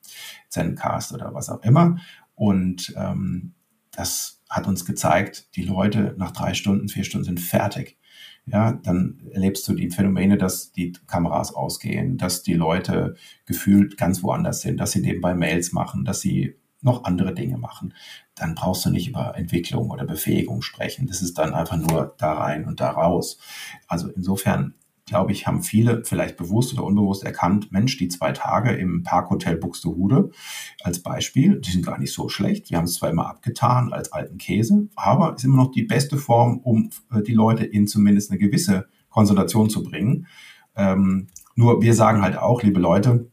Zencast 0.47 1.13
oder 1.13 1.33
was 1.33 1.49
auch 1.49 1.61
immer. 1.63 1.97
Und 2.35 2.93
ähm, 2.97 3.53
das 3.91 4.36
hat 4.49 4.67
uns 4.67 4.85
gezeigt, 4.85 5.55
die 5.55 5.63
Leute 5.63 6.15
nach 6.17 6.31
drei 6.31 6.53
Stunden, 6.53 6.89
vier 6.89 7.03
Stunden 7.03 7.25
sind 7.25 7.39
fertig. 7.39 7.97
Ja, 8.45 8.71
dann 8.71 9.19
erlebst 9.31 9.67
du 9.67 9.73
die 9.73 9.89
Phänomene, 9.89 10.37
dass 10.37 10.71
die 10.71 10.93
Kameras 11.05 11.53
ausgehen, 11.53 12.17
dass 12.17 12.43
die 12.43 12.53
Leute 12.53 13.15
gefühlt 13.45 13.97
ganz 13.97 14.23
woanders 14.23 14.61
sind, 14.61 14.79
dass 14.79 14.91
sie 14.91 15.01
nebenbei 15.01 15.35
Mails 15.35 15.73
machen, 15.73 16.05
dass 16.05 16.21
sie 16.21 16.55
noch 16.81 17.03
andere 17.03 17.33
Dinge 17.33 17.57
machen. 17.57 17.93
Dann 18.35 18.55
brauchst 18.55 18.85
du 18.85 18.89
nicht 18.89 19.09
über 19.09 19.35
Entwicklung 19.35 19.89
oder 19.89 20.05
Befähigung 20.05 20.61
sprechen. 20.61 21.07
Das 21.07 21.21
ist 21.21 21.37
dann 21.37 21.53
einfach 21.53 21.75
nur 21.75 22.15
da 22.17 22.33
rein 22.33 22.65
und 22.65 22.79
da 22.79 22.91
raus. 22.91 23.37
Also 23.87 24.07
insofern 24.09 24.75
glaube 25.07 25.31
ich, 25.31 25.47
haben 25.47 25.63
viele 25.63 26.03
vielleicht 26.03 26.37
bewusst 26.37 26.73
oder 26.73 26.83
unbewusst 26.83 27.23
erkannt, 27.23 27.71
Mensch, 27.71 27.97
die 27.97 28.09
zwei 28.09 28.33
Tage 28.33 28.71
im 28.71 29.03
Parkhotel 29.03 29.55
Buxtehude 29.55 30.29
als 30.83 31.01
Beispiel, 31.01 31.59
die 31.61 31.71
sind 31.71 31.85
gar 31.85 31.97
nicht 31.97 32.13
so 32.13 32.29
schlecht. 32.29 32.69
Wir 32.69 32.77
haben 32.77 32.85
es 32.85 32.95
zwar 32.95 33.09
immer 33.09 33.27
abgetan 33.27 33.93
als 33.93 34.11
alten 34.11 34.37
Käse, 34.37 34.89
aber 34.95 35.33
ist 35.35 35.45
immer 35.45 35.57
noch 35.57 35.71
die 35.71 35.83
beste 35.83 36.17
Form, 36.17 36.59
um 36.59 36.91
äh, 37.11 37.23
die 37.23 37.33
Leute 37.33 37.63
in 37.63 37.87
zumindest 37.87 38.29
eine 38.29 38.37
gewisse 38.37 38.87
Konsultation 39.09 39.69
zu 39.69 39.81
bringen. 39.81 40.27
Ähm, 40.75 41.27
nur 41.55 41.81
wir 41.81 41.93
sagen 41.93 42.21
halt 42.21 42.37
auch, 42.37 42.61
liebe 42.61 42.79
Leute, 42.79 43.31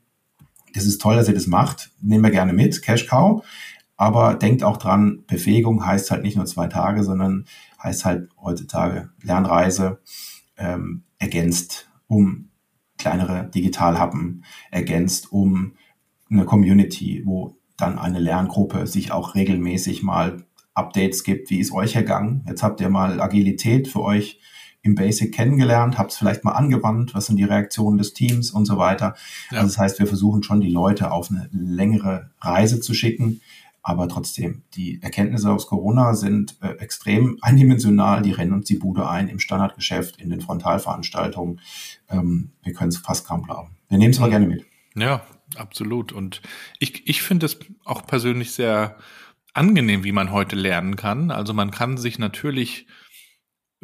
das 0.75 0.87
ist 0.87 1.03
toll, 1.03 1.17
dass 1.17 1.29
ihr 1.29 1.35
das 1.35 1.49
macht, 1.49 1.91
nehmen 2.01 2.25
wir 2.25 2.31
gerne 2.31 2.53
mit, 2.53 2.83
Cash 2.83 3.07
Cow. 3.07 3.45
Aber 3.97 4.35
denkt 4.35 4.65
auch 4.65 4.77
dran, 4.77 5.25
Befähigung 5.27 5.85
heißt 5.85 6.11
halt 6.11 6.23
nicht 6.23 6.37
nur 6.37 6.47
zwei 6.47 6.69
Tage, 6.69 7.05
sondern 7.05 7.47
heißt 7.83 8.05
halt 8.05 8.29
heutzutage 8.41 9.11
Lernreise, 9.23 10.01
ähm, 10.57 11.05
ergänzt 11.25 11.91
um 12.07 12.51
kleinere 12.99 13.51
Digitalhappen, 13.55 14.45
ergänzt 14.71 15.33
um 15.33 15.73
eine 16.31 16.45
Community, 16.45 17.23
wo 17.25 17.57
dann 17.79 17.99
eine 17.99 18.19
Lerngruppe 18.19 18.87
sich 18.87 19.11
auch 19.11 19.35
regelmäßig 19.35 20.03
mal 20.03 20.45
Updates 20.75 21.25
gibt. 21.25 21.49
Wie 21.49 21.61
ist 21.61 21.73
euch 21.73 21.97
ergangen? 21.97 22.45
Jetzt 22.47 22.63
habt 22.63 22.81
ihr 22.83 22.91
mal 22.91 23.23
Agilität 23.23 23.89
für 23.89 24.03
euch 24.03 24.39
im 24.83 24.95
Basic 24.95 25.33
kennengelernt, 25.33 25.97
habt 25.97 26.13
es 26.13 26.19
vielleicht 26.19 26.45
mal 26.45 26.53
angewandt, 26.53 27.15
was 27.15 27.25
sind 27.25 27.39
die 27.39 27.45
Reaktionen 27.45 27.97
des 27.97 28.13
Teams 28.13 28.51
und 28.51 28.67
so 28.67 28.77
weiter. 28.77 29.15
Ja. 29.51 29.61
Also 29.61 29.69
das 29.69 29.79
heißt, 29.79 29.99
wir 29.99 30.07
versuchen 30.07 30.43
schon 30.43 30.61
die 30.61 30.69
Leute 30.69 31.11
auf 31.11 31.31
eine 31.31 31.49
längere 31.53 32.33
Reise 32.39 32.81
zu 32.81 32.93
schicken, 32.93 33.41
aber 33.87 34.09
trotzdem, 34.09 34.63
die 34.75 35.01
Erkenntnisse 35.03 35.53
aus 35.53 35.67
Corona 35.67 36.15
sind 36.15 36.57
äh, 36.63 36.71
extrem 36.79 37.37
eindimensional. 37.43 38.23
Die 38.23 38.33
rennen 38.33 38.55
uns 38.55 38.65
die 38.65 38.79
Bude 38.79 39.07
ein 39.07 39.29
im 39.29 39.39
Standardgeschäft, 39.39 40.19
in 40.19 40.31
den 40.31 40.41
Frontalveranstaltungen. 40.41 41.61
Ähm, 42.09 42.53
wir 42.63 42.73
können 42.73 42.89
es 42.89 42.97
fast 42.97 43.27
kaum 43.27 43.43
glauben. 43.43 43.77
Wir 43.91 43.99
nehmen 43.99 44.13
es 44.13 44.19
aber 44.19 44.31
gerne 44.31 44.47
mit. 44.47 44.65
Ja, 44.97 45.23
absolut. 45.57 46.13
Und 46.13 46.41
ich, 46.79 47.07
ich 47.07 47.21
finde 47.21 47.45
es 47.45 47.59
auch 47.85 48.07
persönlich 48.07 48.53
sehr 48.53 48.97
angenehm, 49.53 50.03
wie 50.03 50.13
man 50.13 50.33
heute 50.33 50.57
lernen 50.57 50.97
kann. 50.97 51.31
Also 51.31 51.53
man 51.53 51.71
kann 51.71 51.99
sich 51.99 52.19
natürlich 52.19 52.87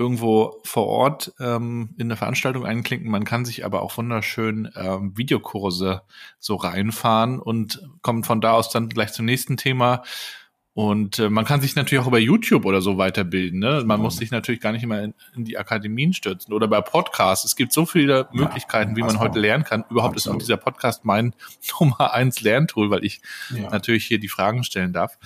irgendwo 0.01 0.62
vor 0.64 0.86
Ort 0.86 1.34
ähm, 1.38 1.90
in 1.98 2.09
der 2.09 2.16
Veranstaltung 2.16 2.64
einklinken. 2.64 3.11
Man 3.11 3.24
kann 3.24 3.44
sich 3.44 3.66
aber 3.66 3.82
auch 3.82 3.98
wunderschön 3.98 4.72
ähm, 4.74 5.16
Videokurse 5.16 6.01
so 6.38 6.57
reinfahren 6.57 7.38
und 7.38 7.86
kommt 8.01 8.24
von 8.24 8.40
da 8.40 8.53
aus 8.53 8.70
dann 8.70 8.88
gleich 8.88 9.12
zum 9.12 9.26
nächsten 9.26 9.59
Thema. 9.59 10.03
Und 10.72 11.18
äh, 11.18 11.28
man 11.28 11.44
kann 11.44 11.61
sich 11.61 11.76
natürlich 11.76 12.03
auch 12.03 12.09
über 12.09 12.18
YouTube 12.18 12.64
oder 12.64 12.80
so 12.80 12.96
weiterbilden. 12.96 13.59
Ne? 13.59 13.82
Man 13.84 13.98
mhm. 13.98 14.05
muss 14.05 14.16
sich 14.16 14.30
natürlich 14.30 14.62
gar 14.62 14.72
nicht 14.72 14.82
immer 14.82 15.03
in, 15.03 15.12
in, 15.36 15.44
die 15.44 15.59
Akademien 15.59 16.14
stürzen 16.14 16.55
oder 16.55 16.66
bei 16.66 16.80
Podcasts. 16.80 17.44
Es 17.44 17.55
gibt 17.55 17.74
so 17.74 17.84
viele 17.84 18.26
Möglichkeiten, 18.32 18.96
wie 18.96 19.03
man 19.03 19.18
heute 19.18 19.38
lernen 19.38 19.64
kann. 19.64 19.84
Überhaupt 19.90 20.16
Absolut. 20.16 20.40
ist 20.40 20.42
auch 20.42 20.46
dieser 20.46 20.57
Podcast 20.57 21.05
mein 21.05 21.34
Nummer 21.80 22.14
eins 22.14 22.40
Lerntool, 22.40 22.88
weil 22.88 23.05
ich 23.05 23.20
ja. 23.55 23.68
natürlich 23.68 24.07
hier 24.07 24.18
die 24.18 24.28
Fragen 24.28 24.64
stellen 24.64 24.94
darf. 24.94 25.18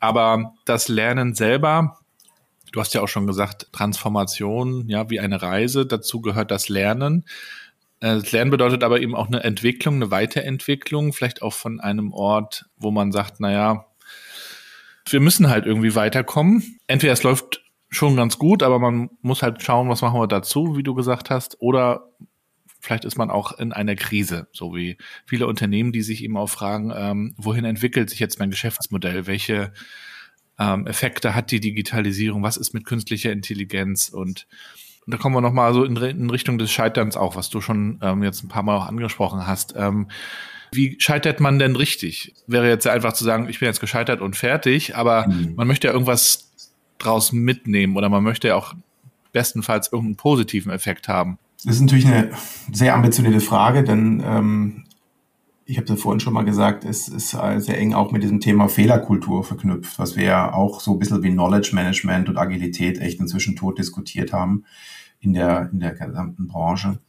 Aber 0.00 0.52
das 0.66 0.88
Lernen 0.88 1.34
selber, 1.34 1.98
Du 2.72 2.80
hast 2.80 2.94
ja 2.94 3.02
auch 3.02 3.08
schon 3.08 3.26
gesagt, 3.26 3.68
Transformation, 3.72 4.88
ja, 4.88 5.10
wie 5.10 5.20
eine 5.20 5.40
Reise. 5.40 5.86
Dazu 5.86 6.20
gehört 6.20 6.50
das 6.50 6.68
Lernen. 6.68 7.24
Äh, 8.00 8.14
das 8.14 8.32
Lernen 8.32 8.50
bedeutet 8.50 8.82
aber 8.82 9.00
eben 9.00 9.14
auch 9.14 9.28
eine 9.28 9.42
Entwicklung, 9.42 9.96
eine 9.96 10.10
Weiterentwicklung, 10.10 11.12
vielleicht 11.12 11.42
auch 11.42 11.52
von 11.52 11.80
einem 11.80 12.12
Ort, 12.12 12.66
wo 12.76 12.90
man 12.90 13.12
sagt, 13.12 13.40
naja, 13.40 13.86
wir 15.08 15.20
müssen 15.20 15.48
halt 15.48 15.66
irgendwie 15.66 15.94
weiterkommen. 15.94 16.78
Entweder 16.86 17.12
es 17.12 17.22
läuft 17.22 17.62
schon 17.90 18.16
ganz 18.16 18.38
gut, 18.38 18.62
aber 18.62 18.78
man 18.78 19.10
muss 19.22 19.42
halt 19.42 19.62
schauen, 19.62 19.88
was 19.88 20.02
machen 20.02 20.20
wir 20.20 20.26
dazu, 20.26 20.76
wie 20.76 20.82
du 20.82 20.94
gesagt 20.94 21.30
hast, 21.30 21.56
oder 21.60 22.10
vielleicht 22.80 23.04
ist 23.04 23.16
man 23.16 23.30
auch 23.30 23.58
in 23.58 23.72
einer 23.72 23.96
Krise, 23.96 24.46
so 24.52 24.74
wie 24.74 24.98
viele 25.26 25.46
Unternehmen, 25.46 25.92
die 25.92 26.02
sich 26.02 26.22
eben 26.22 26.36
auch 26.36 26.48
fragen, 26.48 26.92
ähm, 26.94 27.34
wohin 27.36 27.64
entwickelt 27.64 28.10
sich 28.10 28.18
jetzt 28.18 28.38
mein 28.38 28.50
Geschäftsmodell, 28.50 29.26
welche 29.26 29.72
ähm, 30.58 30.86
Effekte 30.86 31.34
hat 31.34 31.50
die 31.50 31.60
Digitalisierung, 31.60 32.42
was 32.42 32.56
ist 32.56 32.74
mit 32.74 32.84
künstlicher 32.84 33.32
Intelligenz 33.32 34.08
und, 34.08 34.46
und 35.06 35.14
da 35.14 35.16
kommen 35.16 35.34
wir 35.34 35.40
nochmal 35.40 35.72
so 35.72 35.84
in, 35.84 35.96
in, 35.96 36.30
Richtung 36.30 36.58
des 36.58 36.70
Scheiterns 36.70 37.16
auch, 37.16 37.36
was 37.36 37.50
du 37.50 37.60
schon 37.60 37.98
ähm, 38.02 38.22
jetzt 38.22 38.42
ein 38.42 38.48
paar 38.48 38.62
Mal 38.62 38.76
auch 38.76 38.86
angesprochen 38.86 39.46
hast. 39.46 39.74
Ähm, 39.76 40.08
wie 40.72 40.96
scheitert 40.98 41.40
man 41.40 41.58
denn 41.58 41.76
richtig? 41.76 42.34
Wäre 42.46 42.68
jetzt 42.68 42.86
einfach 42.86 43.14
zu 43.14 43.24
sagen, 43.24 43.48
ich 43.48 43.58
bin 43.60 43.66
jetzt 43.66 43.80
gescheitert 43.80 44.20
und 44.20 44.36
fertig, 44.36 44.96
aber 44.96 45.26
mhm. 45.26 45.54
man 45.56 45.66
möchte 45.66 45.86
ja 45.86 45.92
irgendwas 45.92 46.52
draus 46.98 47.32
mitnehmen 47.32 47.96
oder 47.96 48.08
man 48.08 48.22
möchte 48.22 48.48
ja 48.48 48.56
auch 48.56 48.74
bestenfalls 49.32 49.92
irgendeinen 49.92 50.16
positiven 50.16 50.72
Effekt 50.72 51.08
haben. 51.08 51.38
Das 51.64 51.76
ist 51.76 51.80
natürlich 51.80 52.06
eine 52.06 52.30
sehr 52.72 52.94
ambitionierte 52.94 53.40
Frage, 53.40 53.82
denn 53.82 54.22
ähm, 54.24 54.84
ich 55.68 55.76
habe 55.76 55.86
das 55.86 56.00
vorhin 56.00 56.18
schon 56.18 56.32
mal 56.32 56.46
gesagt, 56.46 56.86
es 56.86 57.08
ist 57.08 57.28
sehr 57.28 57.78
eng 57.78 57.92
auch 57.92 58.10
mit 58.10 58.22
diesem 58.22 58.40
Thema 58.40 58.68
Fehlerkultur 58.68 59.44
verknüpft, 59.44 59.98
was 59.98 60.16
wir 60.16 60.24
ja 60.24 60.54
auch 60.54 60.80
so 60.80 60.92
ein 60.92 60.98
bisschen 60.98 61.22
wie 61.22 61.30
Knowledge 61.30 61.72
Management 61.74 62.30
und 62.30 62.38
Agilität 62.38 62.98
echt 62.98 63.20
inzwischen 63.20 63.54
tot 63.54 63.78
diskutiert 63.78 64.32
haben 64.32 64.64
in 65.20 65.34
der, 65.34 65.68
in 65.70 65.80
der 65.80 65.92
gesamten 65.92 66.48
Branche. 66.48 67.00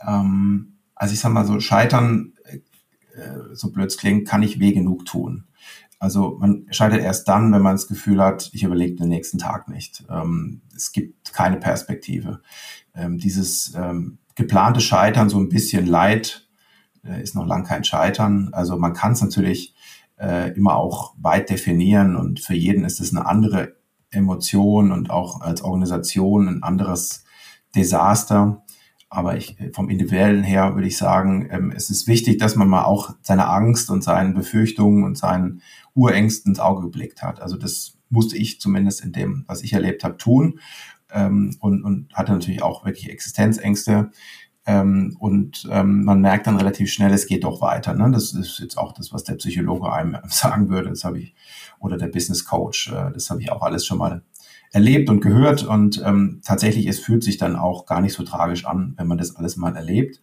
Ähm, 0.00 0.76
also 0.94 1.14
ich 1.14 1.20
sag 1.20 1.32
mal 1.32 1.44
so, 1.44 1.58
scheitern, 1.58 2.34
äh, 2.44 2.58
so 3.54 3.72
blöd 3.72 3.88
es 3.88 3.98
klingt, 3.98 4.28
kann 4.28 4.44
ich 4.44 4.60
weh 4.60 4.72
genug 4.72 5.04
tun. 5.04 5.48
Also 5.98 6.36
man 6.38 6.68
scheitert 6.70 7.00
erst 7.00 7.26
dann, 7.26 7.52
wenn 7.52 7.62
man 7.62 7.74
das 7.74 7.88
Gefühl 7.88 8.22
hat, 8.22 8.50
ich 8.52 8.62
überlege 8.62 8.94
den 8.94 9.08
nächsten 9.08 9.38
Tag 9.38 9.68
nicht. 9.68 10.04
Ähm, 10.08 10.60
es 10.76 10.92
gibt 10.92 11.32
keine 11.32 11.56
Perspektive. 11.56 12.40
Ähm, 12.94 13.18
dieses 13.18 13.76
geplante 14.36 14.80
Scheitern, 14.80 15.28
so 15.28 15.38
ein 15.38 15.48
bisschen 15.48 15.86
Leid, 15.86 16.45
ist 17.20 17.34
noch 17.34 17.46
lang 17.46 17.64
kein 17.64 17.84
Scheitern. 17.84 18.50
Also 18.52 18.76
man 18.76 18.92
kann 18.92 19.12
es 19.12 19.22
natürlich 19.22 19.74
äh, 20.18 20.52
immer 20.56 20.76
auch 20.76 21.14
weit 21.18 21.50
definieren 21.50 22.16
und 22.16 22.40
für 22.40 22.54
jeden 22.54 22.84
ist 22.84 23.00
es 23.00 23.14
eine 23.14 23.26
andere 23.26 23.76
Emotion 24.10 24.92
und 24.92 25.10
auch 25.10 25.40
als 25.40 25.62
Organisation 25.62 26.48
ein 26.48 26.62
anderes 26.62 27.24
Desaster. 27.74 28.62
Aber 29.08 29.36
ich, 29.36 29.56
vom 29.72 29.88
Individuellen 29.88 30.42
her 30.42 30.74
würde 30.74 30.88
ich 30.88 30.96
sagen, 30.96 31.48
ähm, 31.50 31.72
es 31.74 31.90
ist 31.90 32.08
wichtig, 32.08 32.38
dass 32.38 32.56
man 32.56 32.68
mal 32.68 32.84
auch 32.84 33.14
seine 33.22 33.48
Angst 33.48 33.90
und 33.90 34.02
seinen 34.02 34.34
Befürchtungen 34.34 35.04
und 35.04 35.16
seinen 35.16 35.62
Urängsten 35.94 36.50
ins 36.50 36.60
Auge 36.60 36.82
geblickt 36.82 37.22
hat. 37.22 37.40
Also 37.40 37.56
das 37.56 37.98
musste 38.10 38.36
ich 38.36 38.60
zumindest 38.60 39.02
in 39.04 39.12
dem, 39.12 39.44
was 39.46 39.62
ich 39.62 39.72
erlebt 39.72 40.02
habe, 40.02 40.16
tun. 40.16 40.60
Ähm, 41.12 41.56
und, 41.60 41.84
und 41.84 42.12
hatte 42.14 42.32
natürlich 42.32 42.62
auch 42.62 42.84
wirklich 42.84 43.10
Existenzängste. 43.10 44.10
Ähm, 44.66 45.16
und 45.20 45.68
ähm, 45.70 46.04
man 46.04 46.20
merkt 46.20 46.48
dann 46.48 46.56
relativ 46.56 46.92
schnell, 46.92 47.12
es 47.12 47.28
geht 47.28 47.44
doch 47.44 47.60
weiter. 47.60 47.94
Ne? 47.94 48.10
Das 48.10 48.32
ist 48.32 48.58
jetzt 48.58 48.76
auch 48.76 48.92
das, 48.92 49.12
was 49.12 49.22
der 49.22 49.34
Psychologe 49.34 49.92
einem 49.92 50.18
sagen 50.28 50.68
würde. 50.68 50.90
Das 50.90 51.04
habe 51.04 51.20
ich, 51.20 51.34
oder 51.78 51.96
der 51.96 52.08
Business 52.08 52.44
Coach, 52.44 52.92
äh, 52.92 53.12
das 53.12 53.30
habe 53.30 53.40
ich 53.40 53.52
auch 53.52 53.62
alles 53.62 53.86
schon 53.86 53.98
mal 53.98 54.22
erlebt 54.72 55.08
und 55.08 55.20
gehört. 55.20 55.62
Und 55.62 56.02
ähm, 56.04 56.40
tatsächlich, 56.44 56.86
es 56.86 56.98
fühlt 56.98 57.22
sich 57.22 57.38
dann 57.38 57.54
auch 57.54 57.86
gar 57.86 58.00
nicht 58.00 58.14
so 58.14 58.24
tragisch 58.24 58.66
an, 58.66 58.94
wenn 58.96 59.06
man 59.06 59.18
das 59.18 59.36
alles 59.36 59.56
mal 59.56 59.76
erlebt. 59.76 60.20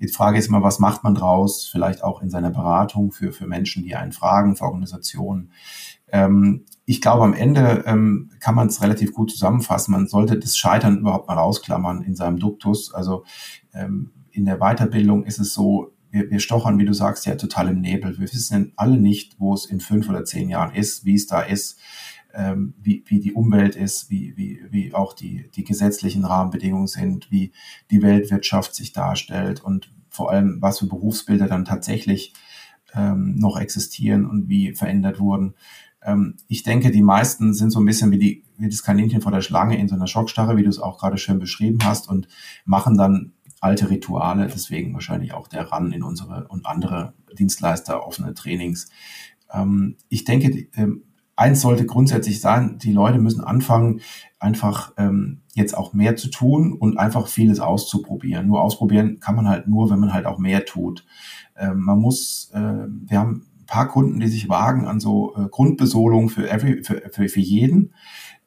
Die 0.00 0.08
Frage 0.08 0.38
ist 0.38 0.48
immer, 0.48 0.62
was 0.62 0.80
macht 0.80 1.04
man 1.04 1.14
draus? 1.14 1.68
Vielleicht 1.70 2.02
auch 2.02 2.20
in 2.20 2.30
seiner 2.30 2.50
Beratung 2.50 3.12
für, 3.12 3.32
für 3.32 3.46
Menschen, 3.46 3.84
die 3.84 3.94
einen 3.94 4.12
fragen, 4.12 4.56
für 4.56 4.64
Organisationen. 4.64 5.52
Ähm, 6.08 6.64
ich 6.86 7.00
glaube, 7.00 7.24
am 7.24 7.34
Ende 7.34 7.84
ähm, 7.86 8.30
kann 8.40 8.54
man 8.54 8.68
es 8.68 8.82
relativ 8.82 9.12
gut 9.14 9.30
zusammenfassen. 9.30 9.92
Man 9.92 10.06
sollte 10.06 10.38
das 10.38 10.56
Scheitern 10.56 10.98
überhaupt 10.98 11.28
mal 11.28 11.34
rausklammern 11.34 12.02
in 12.02 12.14
seinem 12.14 12.38
Duktus. 12.38 12.92
Also 12.92 13.24
ähm, 13.72 14.12
in 14.30 14.44
der 14.44 14.58
Weiterbildung 14.58 15.24
ist 15.24 15.38
es 15.38 15.54
so, 15.54 15.92
wir, 16.10 16.30
wir 16.30 16.40
stochern, 16.40 16.78
wie 16.78 16.84
du 16.84 16.92
sagst, 16.92 17.26
ja 17.26 17.36
total 17.36 17.68
im 17.68 17.80
Nebel. 17.80 18.18
Wir 18.18 18.32
wissen 18.32 18.72
alle 18.76 18.98
nicht, 18.98 19.40
wo 19.40 19.54
es 19.54 19.64
in 19.64 19.80
fünf 19.80 20.08
oder 20.08 20.24
zehn 20.24 20.48
Jahren 20.48 20.74
ist, 20.74 21.04
wie 21.04 21.14
es 21.14 21.26
da 21.26 21.40
ist, 21.40 21.78
ähm, 22.34 22.74
wie, 22.80 23.02
wie 23.06 23.20
die 23.20 23.32
Umwelt 23.32 23.76
ist, 23.76 24.10
wie, 24.10 24.36
wie, 24.36 24.60
wie 24.70 24.94
auch 24.94 25.14
die, 25.14 25.50
die 25.54 25.64
gesetzlichen 25.64 26.24
Rahmenbedingungen 26.24 26.86
sind, 26.86 27.30
wie 27.30 27.52
die 27.90 28.02
Weltwirtschaft 28.02 28.74
sich 28.74 28.92
darstellt 28.92 29.62
und 29.62 29.90
vor 30.10 30.30
allem, 30.30 30.58
was 30.60 30.78
für 30.78 30.86
Berufsbilder 30.86 31.48
dann 31.48 31.64
tatsächlich 31.64 32.34
ähm, 32.94 33.34
noch 33.36 33.58
existieren 33.58 34.26
und 34.26 34.48
wie 34.48 34.74
verändert 34.74 35.18
wurden. 35.18 35.54
Ähm, 36.04 36.36
ich 36.48 36.62
denke, 36.62 36.90
die 36.90 37.02
meisten 37.02 37.54
sind 37.54 37.70
so 37.70 37.80
ein 37.80 37.86
bisschen 37.86 38.10
wie, 38.10 38.18
die, 38.18 38.44
wie 38.58 38.68
das 38.68 38.82
Kaninchen 38.82 39.20
vor 39.20 39.32
der 39.32 39.40
Schlange 39.40 39.78
in 39.78 39.88
so 39.88 39.94
einer 39.94 40.06
Schockstarre, 40.06 40.56
wie 40.56 40.62
du 40.62 40.68
es 40.68 40.78
auch 40.78 40.98
gerade 40.98 41.18
schön 41.18 41.38
beschrieben 41.38 41.78
hast, 41.84 42.08
und 42.08 42.28
machen 42.64 42.96
dann 42.96 43.32
alte 43.60 43.88
Rituale, 43.88 44.46
deswegen 44.46 44.92
wahrscheinlich 44.92 45.32
auch 45.32 45.48
der 45.48 45.72
RAN 45.72 45.90
in 45.92 46.02
unsere 46.02 46.46
und 46.48 46.66
andere 46.66 47.14
Dienstleister 47.38 48.06
offene 48.06 48.34
Trainings. 48.34 48.90
Ähm, 49.52 49.96
ich 50.08 50.24
denke, 50.24 50.68
ähm, 50.74 51.04
eins 51.36 51.62
sollte 51.62 51.86
grundsätzlich 51.86 52.40
sein, 52.40 52.78
die 52.78 52.92
Leute 52.92 53.18
müssen 53.18 53.42
anfangen, 53.42 54.00
einfach 54.38 54.92
ähm, 54.98 55.40
jetzt 55.54 55.76
auch 55.76 55.94
mehr 55.94 56.16
zu 56.16 56.28
tun 56.28 56.72
und 56.72 56.98
einfach 56.98 57.26
vieles 57.26 57.60
auszuprobieren. 57.60 58.46
Nur 58.46 58.62
ausprobieren 58.62 59.18
kann 59.20 59.34
man 59.34 59.48
halt 59.48 59.66
nur, 59.66 59.90
wenn 59.90 59.98
man 59.98 60.12
halt 60.12 60.26
auch 60.26 60.38
mehr 60.38 60.64
tut. 60.64 61.04
Ähm, 61.56 61.80
man 61.80 61.98
muss, 61.98 62.50
äh, 62.52 62.86
wir 62.88 63.18
haben 63.18 63.46
paar 63.66 63.88
Kunden, 63.88 64.20
die 64.20 64.28
sich 64.28 64.48
wagen 64.48 64.86
an 64.86 65.00
so 65.00 65.34
äh, 65.36 65.48
Grundbesolung 65.48 66.28
für, 66.28 66.48
every, 66.48 66.82
für, 66.84 67.02
für, 67.10 67.28
für 67.28 67.40
jeden. 67.40 67.94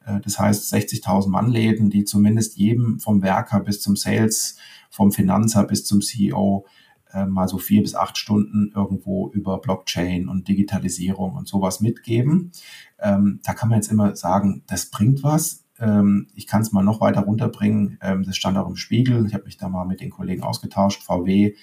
Äh, 0.04 0.20
das 0.20 0.38
heißt 0.38 0.72
60.000 0.72 1.28
Mann 1.28 1.50
Läden, 1.50 1.90
die 1.90 2.04
zumindest 2.04 2.56
jedem 2.56 2.98
vom 2.98 3.22
Werker 3.22 3.60
bis 3.60 3.80
zum 3.80 3.96
Sales, 3.96 4.56
vom 4.90 5.12
Finanzer 5.12 5.64
bis 5.64 5.84
zum 5.84 6.00
CEO 6.00 6.66
äh, 7.12 7.26
mal 7.26 7.48
so 7.48 7.58
vier 7.58 7.82
bis 7.82 7.94
acht 7.94 8.18
Stunden 8.18 8.72
irgendwo 8.74 9.30
über 9.30 9.58
Blockchain 9.58 10.28
und 10.28 10.48
Digitalisierung 10.48 11.34
und 11.34 11.48
sowas 11.48 11.80
mitgeben. 11.80 12.52
Ähm, 12.98 13.40
da 13.44 13.54
kann 13.54 13.68
man 13.68 13.78
jetzt 13.78 13.90
immer 13.90 14.14
sagen, 14.16 14.62
das 14.66 14.90
bringt 14.90 15.22
was. 15.22 15.64
Ähm, 15.80 16.28
ich 16.34 16.46
kann 16.46 16.62
es 16.62 16.72
mal 16.72 16.82
noch 16.82 17.00
weiter 17.00 17.20
runterbringen. 17.20 17.98
Ähm, 18.00 18.24
das 18.24 18.36
stand 18.36 18.56
auch 18.58 18.68
im 18.68 18.76
Spiegel. 18.76 19.26
Ich 19.26 19.34
habe 19.34 19.44
mich 19.44 19.56
da 19.56 19.68
mal 19.68 19.84
mit 19.84 20.00
den 20.00 20.10
Kollegen 20.10 20.42
ausgetauscht. 20.42 21.02
VW 21.02 21.54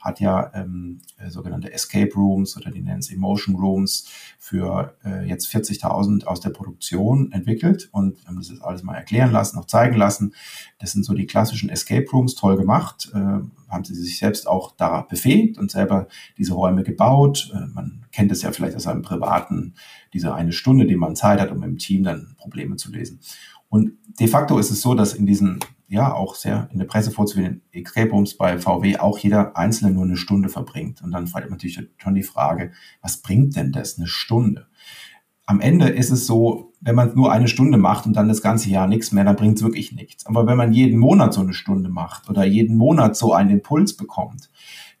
hat 0.00 0.20
ja 0.20 0.50
ähm, 0.54 1.00
äh, 1.16 1.30
sogenannte 1.30 1.72
Escape 1.72 2.12
Rooms 2.14 2.56
oder 2.56 2.70
die 2.70 2.82
nennen 2.82 2.98
es 2.98 3.10
Emotion 3.10 3.54
Rooms 3.56 4.08
für 4.38 4.96
äh, 5.04 5.26
jetzt 5.28 5.46
40.000 5.54 6.24
aus 6.24 6.40
der 6.40 6.50
Produktion 6.50 7.30
entwickelt 7.32 7.88
und 7.92 8.26
haben 8.26 8.36
das 8.36 8.50
jetzt 8.50 8.62
alles 8.62 8.82
mal 8.82 8.96
erklären 8.96 9.30
lassen, 9.30 9.58
auch 9.58 9.66
zeigen 9.66 9.96
lassen. 9.96 10.34
Das 10.78 10.92
sind 10.92 11.04
so 11.04 11.14
die 11.14 11.26
klassischen 11.26 11.70
Escape 11.70 12.06
Rooms, 12.12 12.34
toll 12.34 12.56
gemacht. 12.56 13.10
Äh, 13.14 13.40
haben 13.72 13.84
sie 13.84 13.94
sich 13.94 14.18
selbst 14.18 14.46
auch 14.46 14.72
da 14.76 15.02
befähigt 15.02 15.56
und 15.58 15.70
selber 15.70 16.08
diese 16.36 16.54
Räume 16.54 16.82
gebaut. 16.82 17.50
Äh, 17.54 17.66
man 17.72 18.04
kennt 18.12 18.32
es 18.32 18.42
ja 18.42 18.52
vielleicht 18.52 18.76
aus 18.76 18.86
einem 18.86 19.02
privaten, 19.02 19.74
diese 20.12 20.34
eine 20.34 20.52
Stunde, 20.52 20.86
die 20.86 20.96
man 20.96 21.16
Zeit 21.16 21.40
hat, 21.40 21.50
um 21.50 21.62
im 21.62 21.78
Team 21.78 22.02
dann 22.02 22.34
Probleme 22.38 22.76
zu 22.76 22.92
lösen. 22.92 23.20
Und 23.68 23.92
de 24.20 24.26
facto 24.26 24.58
ist 24.58 24.70
es 24.70 24.82
so, 24.82 24.94
dass 24.94 25.14
in 25.14 25.24
diesen 25.24 25.60
ja 25.88 26.12
auch 26.14 26.34
sehr 26.34 26.68
in 26.72 26.78
der 26.78 26.86
Presse 26.86 27.10
vorzufinden, 27.10 27.62
Escape 27.70 28.10
Rooms 28.10 28.36
bei 28.36 28.58
VW 28.58 28.96
auch 28.98 29.18
jeder 29.18 29.56
Einzelne 29.56 29.92
nur 29.92 30.04
eine 30.04 30.16
Stunde 30.16 30.48
verbringt. 30.48 31.02
Und 31.02 31.10
dann 31.10 31.28
man 31.32 31.50
natürlich 31.50 31.78
schon 31.98 32.14
die 32.14 32.22
Frage, 32.22 32.72
was 33.02 33.18
bringt 33.18 33.56
denn 33.56 33.72
das, 33.72 33.98
eine 33.98 34.06
Stunde? 34.06 34.68
Am 35.44 35.60
Ende 35.60 35.88
ist 35.88 36.10
es 36.10 36.26
so, 36.26 36.72
wenn 36.80 36.94
man 36.94 37.14
nur 37.14 37.30
eine 37.30 37.46
Stunde 37.46 37.76
macht 37.76 38.06
und 38.06 38.14
dann 38.14 38.28
das 38.28 38.40
ganze 38.40 38.70
Jahr 38.70 38.86
nichts 38.86 39.12
mehr, 39.12 39.24
dann 39.24 39.36
bringt 39.36 39.56
es 39.56 39.62
wirklich 39.62 39.92
nichts. 39.92 40.24
Aber 40.24 40.46
wenn 40.46 40.56
man 40.56 40.72
jeden 40.72 40.98
Monat 40.98 41.34
so 41.34 41.42
eine 41.42 41.52
Stunde 41.52 41.90
macht 41.90 42.30
oder 42.30 42.44
jeden 42.44 42.76
Monat 42.76 43.16
so 43.16 43.34
einen 43.34 43.50
Impuls 43.50 43.94
bekommt, 43.94 44.50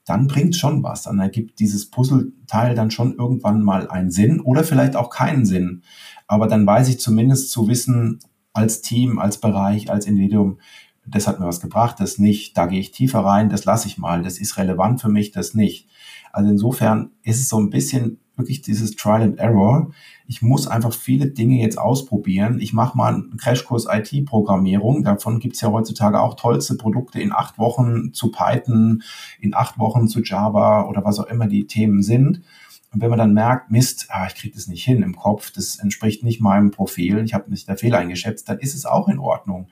dann 0.04 0.26
bringt 0.26 0.56
schon 0.56 0.82
was. 0.82 1.02
Dann 1.02 1.18
ergibt 1.18 1.58
dieses 1.58 1.90
Puzzleteil 1.90 2.74
dann 2.74 2.90
schon 2.90 3.14
irgendwann 3.14 3.62
mal 3.62 3.88
einen 3.88 4.10
Sinn 4.10 4.40
oder 4.40 4.64
vielleicht 4.64 4.96
auch 4.96 5.10
keinen 5.10 5.46
Sinn. 5.46 5.82
Aber 6.26 6.46
dann 6.46 6.66
weiß 6.66 6.88
ich 6.88 7.00
zumindest 7.00 7.50
zu 7.50 7.68
wissen, 7.68 8.20
als 8.52 8.82
Team, 8.82 9.18
als 9.18 9.38
Bereich, 9.38 9.90
als 9.90 10.06
Individuum, 10.06 10.58
das 11.06 11.26
hat 11.26 11.40
mir 11.40 11.46
was 11.46 11.60
gebracht, 11.60 11.96
das 11.98 12.18
nicht, 12.18 12.56
da 12.56 12.66
gehe 12.66 12.80
ich 12.80 12.92
tiefer 12.92 13.20
rein, 13.20 13.48
das 13.48 13.64
lasse 13.64 13.88
ich 13.88 13.98
mal, 13.98 14.22
das 14.22 14.38
ist 14.38 14.56
relevant 14.56 15.00
für 15.00 15.08
mich, 15.08 15.32
das 15.32 15.54
nicht. 15.54 15.88
Also 16.32 16.50
insofern 16.50 17.10
ist 17.22 17.40
es 17.40 17.48
so 17.48 17.58
ein 17.58 17.70
bisschen 17.70 18.18
wirklich 18.36 18.62
dieses 18.62 18.96
Trial 18.96 19.22
and 19.22 19.38
Error. 19.38 19.90
Ich 20.26 20.42
muss 20.42 20.66
einfach 20.66 20.92
viele 20.92 21.26
Dinge 21.26 21.60
jetzt 21.60 21.78
ausprobieren. 21.78 22.58
Ich 22.60 22.72
mache 22.72 22.96
mal 22.96 23.14
einen 23.14 23.36
Crashkurs 23.36 23.86
IT-Programmierung. 23.90 25.04
Davon 25.04 25.38
gibt 25.38 25.56
es 25.56 25.60
ja 25.60 25.70
heutzutage 25.70 26.20
auch 26.20 26.34
tollste 26.34 26.76
Produkte 26.76 27.20
in 27.20 27.32
acht 27.32 27.58
Wochen 27.58 28.12
zu 28.14 28.30
Python, 28.30 29.02
in 29.40 29.54
acht 29.54 29.78
Wochen 29.78 30.08
zu 30.08 30.22
Java 30.22 30.86
oder 30.88 31.04
was 31.04 31.18
auch 31.18 31.26
immer 31.26 31.46
die 31.46 31.66
Themen 31.66 32.02
sind. 32.02 32.42
Und 32.92 33.00
wenn 33.00 33.10
man 33.10 33.18
dann 33.18 33.32
merkt, 33.32 33.70
Mist, 33.70 34.06
ah, 34.10 34.26
ich 34.26 34.34
kriege 34.34 34.54
das 34.54 34.66
nicht 34.66 34.84
hin 34.84 35.02
im 35.02 35.16
Kopf, 35.16 35.50
das 35.50 35.78
entspricht 35.78 36.24
nicht 36.24 36.42
meinem 36.42 36.70
Profil, 36.70 37.24
ich 37.24 37.32
habe 37.32 37.48
mich 37.48 37.64
da 37.64 37.74
Fehler 37.74 37.98
eingeschätzt, 37.98 38.48
dann 38.48 38.58
ist 38.58 38.74
es 38.74 38.84
auch 38.84 39.08
in 39.08 39.18
Ordnung. 39.18 39.68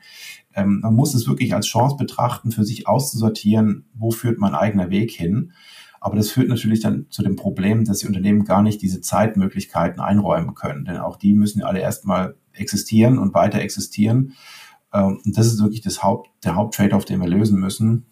Ähm, 0.54 0.80
man 0.80 0.94
muss 0.94 1.14
es 1.14 1.28
wirklich 1.28 1.54
als 1.54 1.66
Chance 1.66 1.96
betrachten, 1.96 2.50
für 2.50 2.64
sich 2.64 2.88
auszusortieren, 2.88 3.84
wo 3.94 4.10
führt 4.10 4.38
mein 4.38 4.54
eigener 4.54 4.88
Weg 4.88 5.10
hin. 5.10 5.52
Aber 6.00 6.16
das 6.16 6.30
führt 6.30 6.48
natürlich 6.48 6.80
dann 6.80 7.06
zu 7.10 7.22
dem 7.22 7.36
Problem, 7.36 7.84
dass 7.84 7.98
die 7.98 8.06
Unternehmen 8.06 8.44
gar 8.44 8.62
nicht 8.62 8.80
diese 8.80 9.02
Zeitmöglichkeiten 9.02 10.00
einräumen 10.00 10.54
können. 10.54 10.86
Denn 10.86 10.96
auch 10.96 11.16
die 11.16 11.34
müssen 11.34 11.60
ja 11.60 11.66
alle 11.66 11.80
erstmal 11.80 12.36
existieren 12.54 13.18
und 13.18 13.34
weiter 13.34 13.60
existieren. 13.60 14.32
Ähm, 14.92 15.20
und 15.24 15.36
das 15.36 15.46
ist 15.46 15.62
wirklich 15.62 15.82
das 15.82 16.02
Haupt, 16.02 16.30
der 16.44 16.56
Haupttrade, 16.56 16.96
auf 16.96 17.04
den 17.04 17.20
wir 17.20 17.28
lösen 17.28 17.60
müssen. 17.60 18.06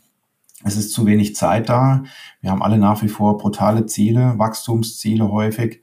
Es 0.65 0.77
ist 0.77 0.93
zu 0.93 1.07
wenig 1.07 1.35
Zeit 1.35 1.69
da. 1.69 2.05
Wir 2.41 2.51
haben 2.51 2.63
alle 2.63 2.79
nach 2.79 3.03
wie 3.03 3.09
vor 3.09 3.39
brutale 3.39 3.87
Ziele, 3.87 4.39
Wachstumsziele 4.39 5.31
häufig. 5.31 5.83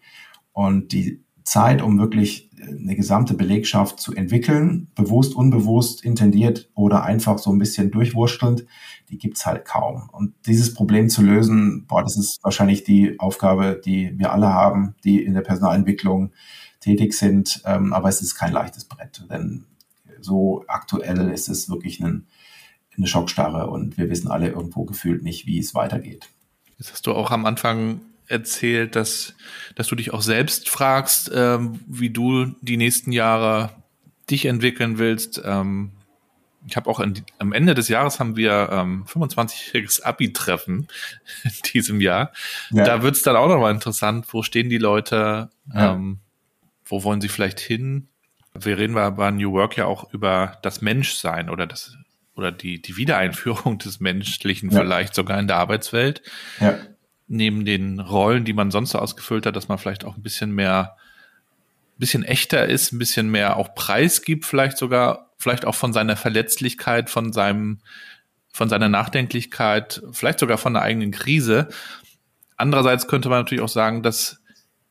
Und 0.52 0.92
die 0.92 1.25
Zeit, 1.46 1.84
um 1.84 2.00
wirklich 2.00 2.50
eine 2.60 2.96
gesamte 2.96 3.36
Belegschaft 3.36 4.00
zu 4.00 4.14
entwickeln, 4.16 4.88
bewusst, 4.96 5.36
unbewusst, 5.36 6.04
intendiert 6.04 6.70
oder 6.74 7.04
einfach 7.04 7.38
so 7.38 7.52
ein 7.52 7.60
bisschen 7.60 7.92
durchwurstelnd, 7.92 8.66
die 9.10 9.20
gibt's 9.20 9.46
halt 9.46 9.64
kaum. 9.64 10.10
Und 10.12 10.34
dieses 10.48 10.74
Problem 10.74 11.08
zu 11.08 11.22
lösen, 11.22 11.86
boah, 11.88 12.02
das 12.02 12.18
ist 12.18 12.44
wahrscheinlich 12.44 12.84
die 12.84 13.20
Aufgabe, 13.20 13.80
die 13.86 14.18
wir 14.18 14.34
alle 14.34 14.52
haben, 14.52 14.96
die 15.04 15.24
in 15.24 15.36
der 15.36 15.42
Personalentwicklung 15.42 16.32
tätig 16.80 17.14
sind. 17.14 17.62
Ähm, 17.66 17.94
aber 17.94 18.10
es 18.10 18.22
ist 18.22 18.36
kein 18.36 18.52
leichtes 18.52 18.86
Brett, 18.86 19.24
denn 19.30 19.66
so 20.22 20.66
aktuell 20.68 21.30
ist 21.30 21.48
es 21.48 21.70
wirklich 21.70 22.00
ein, 22.00 22.26
eine 22.98 23.06
Schockstarre 23.06 23.70
und 23.70 23.98
wir 23.98 24.10
wissen 24.10 24.32
alle 24.32 24.50
irgendwo 24.50 24.84
gefühlt 24.86 25.22
nicht, 25.22 25.46
wie 25.46 25.60
es 25.60 25.76
weitergeht. 25.76 26.30
Jetzt 26.80 26.92
hast 26.92 27.06
du 27.06 27.14
auch 27.14 27.30
am 27.30 27.46
Anfang 27.46 28.02
erzählt, 28.28 28.96
dass, 28.96 29.36
dass 29.76 29.88
du 29.88 29.96
dich 29.96 30.14
auch 30.14 30.22
selbst 30.22 30.70
fragst, 30.70 31.32
ähm, 31.34 31.80
wie 31.88 32.10
du 32.10 32.56
die 32.62 32.78
nächsten 32.78 33.12
Jahre 33.12 33.72
dich 34.30 34.46
entwickeln 34.46 34.98
willst. 34.98 35.42
Ähm, 35.44 35.92
ich 36.68 36.76
habe 36.76 36.90
auch 36.90 37.00
in, 37.00 37.24
am 37.38 37.54
Ende 37.54 37.76
des 37.76 37.90
Jahres 37.90 38.20
haben 38.20 38.36
wir 38.36 38.70
ähm, 38.72 39.06
25-jähriges 39.06 40.02
Abi-Treffen 40.02 40.88
in 41.44 41.52
diesem 41.74 42.02
Jahr. 42.02 42.32
Ja. 42.72 42.86
Da 42.86 43.04
wird 43.04 43.16
es 43.16 43.22
dann 43.22 43.36
auch 43.36 43.48
nochmal 43.48 43.74
interessant, 43.74 44.26
wo 44.32 44.42
stehen 44.42 44.70
die 44.70 44.80
Leute, 44.80 45.50
ja. 45.74 45.94
ähm, 45.94 46.20
wo 46.86 47.04
wollen 47.04 47.22
sie 47.22 47.30
vielleicht 47.30 47.60
hin? 47.60 48.08
Wir 48.54 48.78
reden 48.78 48.94
bei 48.94 49.32
New 49.32 49.52
Work 49.52 49.78
ja 49.78 49.86
auch 49.86 50.12
über 50.14 50.58
das 50.62 50.82
Menschsein 50.82 51.50
oder 51.50 51.68
das 51.68 51.98
oder 52.36 52.52
die, 52.52 52.82
die 52.82 52.98
Wiedereinführung 52.98 53.78
des 53.78 54.00
Menschlichen 54.00 54.70
ja. 54.70 54.80
vielleicht 54.80 55.14
sogar 55.14 55.40
in 55.40 55.48
der 55.48 55.58
Arbeitswelt. 55.58 56.22
Ja 56.60 56.78
neben 57.28 57.66
den 57.66 58.00
Rollen, 58.00 58.46
die 58.46 58.54
man 58.54 58.72
sonst 58.72 58.92
so 58.92 59.00
ausgefüllt 59.00 59.46
hat, 59.46 59.56
dass 59.56 59.68
man 59.68 59.78
vielleicht 59.78 60.06
auch 60.06 60.16
ein 60.16 60.24
bisschen 60.24 60.52
mehr, 60.52 60.96
ein 61.96 62.00
bisschen 62.00 62.24
echter 62.24 62.66
ist, 62.68 62.92
ein 62.92 63.00
bisschen 63.00 63.30
mehr 63.30 63.58
auch 63.58 63.74
Preis 63.74 64.22
gibt, 64.22 64.46
vielleicht 64.46 64.78
sogar, 64.78 65.32
vielleicht 65.38 65.66
auch 65.66 65.76
von 65.76 65.94
seiner 65.94 66.16
Verletzlichkeit, 66.16 67.10
von 67.10 67.34
seinem, 67.34 67.80
von 68.54 68.70
seiner 68.70 68.90
Nachdenklichkeit, 68.90 70.02
vielleicht 70.12 70.40
sogar 70.40 70.58
von 70.58 70.74
der 70.74 70.84
eigenen 70.84 71.12
Krise. 71.12 71.70
Andererseits 72.58 73.08
könnte 73.08 73.30
man 73.30 73.40
natürlich 73.40 73.64
auch 73.64 73.70
sagen, 73.70 74.04
dass 74.04 74.42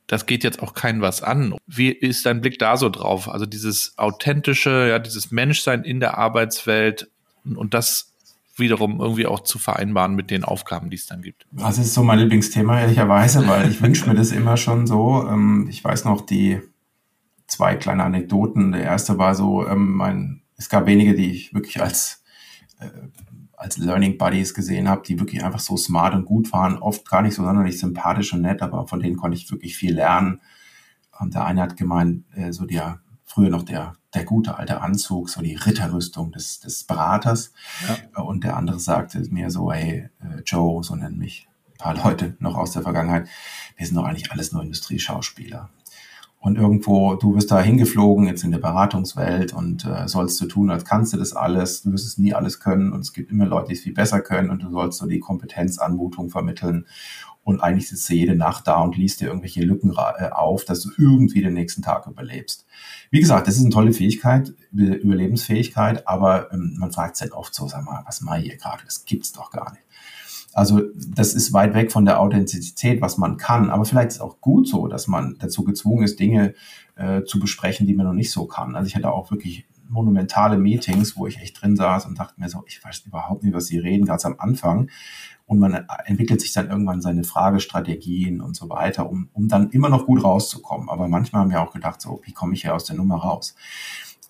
das 0.06 0.26
geht 0.26 0.44
jetzt 0.44 0.62
auch 0.62 0.74
keinem 0.74 1.00
was 1.00 1.22
an. 1.22 1.54
Wie 1.66 1.90
ist 1.90 2.26
dein 2.26 2.40
Blick 2.40 2.58
da 2.58 2.76
so 2.76 2.90
drauf? 2.90 3.28
Also 3.28 3.46
dieses 3.46 3.96
authentische, 3.96 4.88
ja, 4.88 4.98
dieses 4.98 5.30
Menschsein 5.30 5.82
in 5.82 5.98
der 5.98 6.18
Arbeitswelt 6.18 7.10
und 7.44 7.72
das 7.72 8.13
wiederum 8.56 9.00
irgendwie 9.00 9.26
auch 9.26 9.40
zu 9.40 9.58
vereinbaren 9.58 10.14
mit 10.14 10.30
den 10.30 10.44
Aufgaben, 10.44 10.90
die 10.90 10.96
es 10.96 11.06
dann 11.06 11.22
gibt. 11.22 11.46
Das 11.50 11.78
ist 11.78 11.94
so 11.94 12.02
mein 12.02 12.18
Lieblingsthema, 12.18 12.80
ehrlicherweise, 12.80 13.46
weil 13.48 13.70
ich 13.70 13.82
wünsche 13.82 14.08
mir 14.08 14.14
das 14.14 14.32
immer 14.32 14.56
schon 14.56 14.86
so. 14.86 15.26
Ähm, 15.28 15.66
ich 15.68 15.82
weiß 15.82 16.04
noch 16.04 16.20
die 16.20 16.60
zwei 17.46 17.76
kleine 17.76 18.04
Anekdoten. 18.04 18.72
Der 18.72 18.82
erste 18.82 19.18
war 19.18 19.34
so, 19.34 19.66
ähm, 19.66 19.92
mein, 19.92 20.42
es 20.56 20.68
gab 20.68 20.86
wenige, 20.86 21.14
die 21.14 21.30
ich 21.30 21.54
wirklich 21.54 21.80
als, 21.82 22.22
äh, 22.78 22.88
als 23.56 23.76
Learning 23.76 24.18
Buddies 24.18 24.54
gesehen 24.54 24.88
habe, 24.88 25.02
die 25.06 25.18
wirklich 25.18 25.44
einfach 25.44 25.60
so 25.60 25.76
smart 25.76 26.14
und 26.14 26.24
gut 26.24 26.52
waren. 26.52 26.78
Oft 26.78 27.08
gar 27.08 27.22
nicht 27.22 27.34
so 27.34 27.42
sonderlich 27.42 27.78
sympathisch 27.78 28.32
und 28.32 28.42
nett, 28.42 28.62
aber 28.62 28.86
von 28.86 29.00
denen 29.00 29.16
konnte 29.16 29.36
ich 29.36 29.50
wirklich 29.50 29.76
viel 29.76 29.94
lernen. 29.94 30.40
Und 31.18 31.34
der 31.34 31.44
eine 31.44 31.62
hat 31.62 31.76
gemeint, 31.76 32.24
äh, 32.34 32.52
so 32.52 32.64
der 32.64 33.00
früher 33.34 33.50
noch 33.50 33.64
der, 33.64 33.96
der 34.14 34.24
gute 34.24 34.58
alte 34.58 34.80
Anzug, 34.80 35.28
so 35.28 35.42
die 35.42 35.56
Ritterrüstung 35.56 36.30
des, 36.30 36.60
des 36.60 36.84
Beraters. 36.84 37.52
Ja. 38.16 38.22
Und 38.22 38.44
der 38.44 38.56
andere 38.56 38.78
sagte 38.78 39.20
mir 39.30 39.50
so, 39.50 39.72
hey, 39.72 40.08
äh, 40.20 40.42
Joe, 40.46 40.84
so 40.84 40.94
nennen 40.94 41.18
mich 41.18 41.48
ein 41.72 41.78
paar 41.78 41.96
Leute 42.04 42.36
noch 42.38 42.56
aus 42.56 42.70
der 42.70 42.82
Vergangenheit, 42.82 43.26
wir 43.76 43.86
sind 43.86 43.96
doch 43.96 44.04
eigentlich 44.04 44.30
alles 44.30 44.52
nur 44.52 44.62
Industrieschauspieler. 44.62 45.68
Und 46.38 46.58
irgendwo, 46.58 47.14
du 47.16 47.34
wirst 47.34 47.50
da 47.50 47.60
hingeflogen, 47.60 48.26
jetzt 48.26 48.44
in 48.44 48.52
der 48.52 48.58
Beratungswelt 48.58 49.52
und 49.52 49.84
äh, 49.84 50.06
sollst 50.06 50.40
du 50.40 50.46
tun, 50.46 50.70
als 50.70 50.84
kannst 50.84 51.12
du 51.12 51.16
das 51.16 51.32
alles, 51.32 51.82
du 51.82 51.90
wirst 51.90 52.06
es 52.06 52.18
nie 52.18 52.34
alles 52.34 52.60
können 52.60 52.92
und 52.92 53.00
es 53.00 53.14
gibt 53.14 53.32
immer 53.32 53.46
Leute, 53.46 53.68
die 53.68 53.74
es 53.74 53.80
viel 53.80 53.94
besser 53.94 54.20
können 54.20 54.50
und 54.50 54.62
du 54.62 54.70
sollst 54.70 54.98
so 54.98 55.06
die 55.06 55.20
Kompetenzanmutung 55.20 56.30
vermitteln 56.30 56.86
und 57.44 57.60
eigentlich 57.60 57.88
sitzt 57.88 58.08
du 58.08 58.14
jede 58.14 58.34
Nacht 58.34 58.66
da 58.66 58.80
und 58.80 58.96
liest 58.96 59.20
dir 59.20 59.26
irgendwelche 59.28 59.62
Lücken 59.62 59.92
äh, 59.92 60.30
auf, 60.30 60.64
dass 60.64 60.80
du 60.80 60.90
irgendwie 60.96 61.42
den 61.42 61.52
nächsten 61.52 61.82
Tag 61.82 62.06
überlebst. 62.06 62.66
Wie 63.10 63.20
gesagt, 63.20 63.46
das 63.46 63.56
ist 63.56 63.60
eine 63.60 63.70
tolle 63.70 63.92
Fähigkeit, 63.92 64.54
Überlebensfähigkeit, 64.72 66.08
aber 66.08 66.52
ähm, 66.52 66.76
man 66.78 66.90
fragt 66.90 67.16
sich 67.16 67.22
halt 67.22 67.32
oft 67.32 67.54
so, 67.54 67.68
sag 67.68 67.84
mal, 67.84 68.02
was 68.06 68.22
mache 68.22 68.40
ich 68.40 68.44
hier 68.46 68.56
gerade? 68.56 68.82
Das 68.84 69.04
gibt's 69.04 69.32
doch 69.32 69.50
gar 69.50 69.72
nicht. 69.72 69.84
Also 70.54 70.82
das 70.94 71.34
ist 71.34 71.52
weit 71.52 71.74
weg 71.74 71.90
von 71.92 72.04
der 72.04 72.20
Authentizität, 72.20 73.00
was 73.00 73.18
man 73.18 73.36
kann. 73.36 73.70
Aber 73.70 73.84
vielleicht 73.84 74.08
ist 74.08 74.14
es 74.16 74.20
auch 74.20 74.40
gut 74.40 74.68
so, 74.68 74.86
dass 74.86 75.08
man 75.08 75.36
dazu 75.40 75.64
gezwungen 75.64 76.04
ist, 76.04 76.20
Dinge 76.20 76.54
äh, 76.94 77.24
zu 77.24 77.40
besprechen, 77.40 77.86
die 77.86 77.94
man 77.94 78.06
noch 78.06 78.12
nicht 78.12 78.30
so 78.30 78.46
kann. 78.46 78.76
Also 78.76 78.86
ich 78.86 78.94
hatte 78.94 79.10
auch 79.12 79.30
wirklich 79.32 79.66
monumentale 79.94 80.58
Meetings, 80.58 81.16
wo 81.16 81.26
ich 81.26 81.40
echt 81.40 81.62
drin 81.62 81.76
saß 81.76 82.06
und 82.06 82.18
dachte 82.18 82.38
mir 82.38 82.48
so, 82.48 82.64
ich 82.66 82.84
weiß 82.84 83.04
überhaupt 83.06 83.44
nicht, 83.44 83.54
was 83.54 83.66
sie 83.66 83.78
reden, 83.78 84.04
ganz 84.04 84.26
am 84.26 84.34
Anfang 84.38 84.90
und 85.46 85.58
man 85.58 85.86
entwickelt 86.06 86.40
sich 86.40 86.52
dann 86.52 86.68
irgendwann 86.68 87.00
seine 87.00 87.24
Fragestrategien 87.24 88.40
und 88.40 88.56
so 88.56 88.68
weiter, 88.70 89.08
um, 89.08 89.28
um 89.32 89.48
dann 89.48 89.70
immer 89.70 89.88
noch 89.88 90.06
gut 90.06 90.24
rauszukommen. 90.24 90.88
Aber 90.88 91.06
manchmal 91.08 91.42
haben 91.42 91.50
wir 91.50 91.60
auch 91.60 91.72
gedacht, 91.72 92.00
so, 92.00 92.20
wie 92.24 92.32
komme 92.32 92.54
ich 92.54 92.62
hier 92.62 92.74
aus 92.74 92.84
der 92.84 92.96
Nummer 92.96 93.16
raus? 93.16 93.54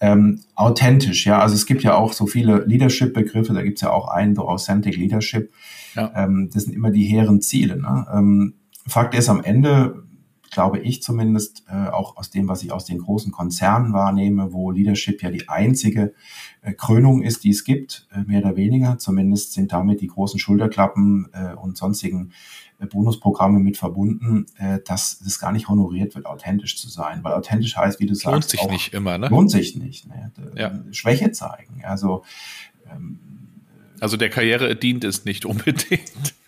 Ähm, 0.00 0.40
authentisch, 0.56 1.24
ja, 1.24 1.38
also 1.38 1.54
es 1.54 1.66
gibt 1.66 1.82
ja 1.82 1.94
auch 1.94 2.12
so 2.12 2.26
viele 2.26 2.64
Leadership-Begriffe, 2.64 3.54
da 3.54 3.62
gibt 3.62 3.78
es 3.78 3.82
ja 3.82 3.90
auch 3.90 4.08
einen, 4.08 4.34
The 4.34 4.42
Authentic 4.42 4.96
Leadership. 4.96 5.52
Ja. 5.94 6.12
Ähm, 6.16 6.50
das 6.52 6.64
sind 6.64 6.74
immer 6.74 6.90
die 6.90 7.04
hehren 7.04 7.40
Ziele. 7.40 7.80
Ne? 7.80 8.06
Ähm, 8.12 8.54
Fakt 8.86 9.14
ist, 9.14 9.28
am 9.28 9.42
Ende 9.42 10.03
glaube 10.54 10.78
ich 10.78 11.02
zumindest, 11.02 11.64
äh, 11.68 11.88
auch 11.88 12.16
aus 12.16 12.30
dem, 12.30 12.48
was 12.48 12.62
ich 12.62 12.72
aus 12.72 12.86
den 12.86 12.98
großen 12.98 13.32
Konzernen 13.32 13.92
wahrnehme, 13.92 14.52
wo 14.52 14.70
Leadership 14.70 15.22
ja 15.22 15.30
die 15.30 15.48
einzige 15.48 16.14
äh, 16.62 16.72
Krönung 16.72 17.22
ist, 17.22 17.44
die 17.44 17.50
es 17.50 17.64
gibt, 17.64 18.08
äh, 18.12 18.20
mehr 18.22 18.40
oder 18.40 18.56
weniger. 18.56 18.96
Zumindest 18.96 19.52
sind 19.52 19.72
damit 19.72 20.00
die 20.00 20.06
großen 20.06 20.38
Schulterklappen 20.38 21.28
äh, 21.32 21.54
und 21.54 21.76
sonstigen 21.76 22.32
äh, 22.78 22.86
Bonusprogramme 22.86 23.58
mit 23.58 23.76
verbunden, 23.76 24.46
äh, 24.56 24.78
dass 24.86 25.20
es 25.20 25.38
gar 25.38 25.52
nicht 25.52 25.68
honoriert 25.68 26.14
wird, 26.14 26.24
authentisch 26.24 26.80
zu 26.80 26.88
sein. 26.88 27.24
Weil 27.24 27.34
authentisch 27.34 27.76
heißt, 27.76 28.00
wie 28.00 28.06
du 28.06 28.14
sagst, 28.14 28.32
lohnt 28.32 28.44
sich 28.48 28.60
auch, 28.60 28.70
nicht 28.70 28.94
immer, 28.94 29.18
ne? 29.18 29.28
Lohnt 29.28 29.50
sich 29.50 29.76
nicht. 29.76 30.06
Ne? 30.06 30.32
Ja. 30.56 30.72
Schwäche 30.92 31.32
zeigen. 31.32 31.82
Also 31.84 32.22
ähm, 32.90 33.18
also 34.00 34.16
der 34.16 34.28
Karriere 34.28 34.76
dient 34.76 35.04
es 35.04 35.24
nicht 35.24 35.46
unbedingt 35.46 36.34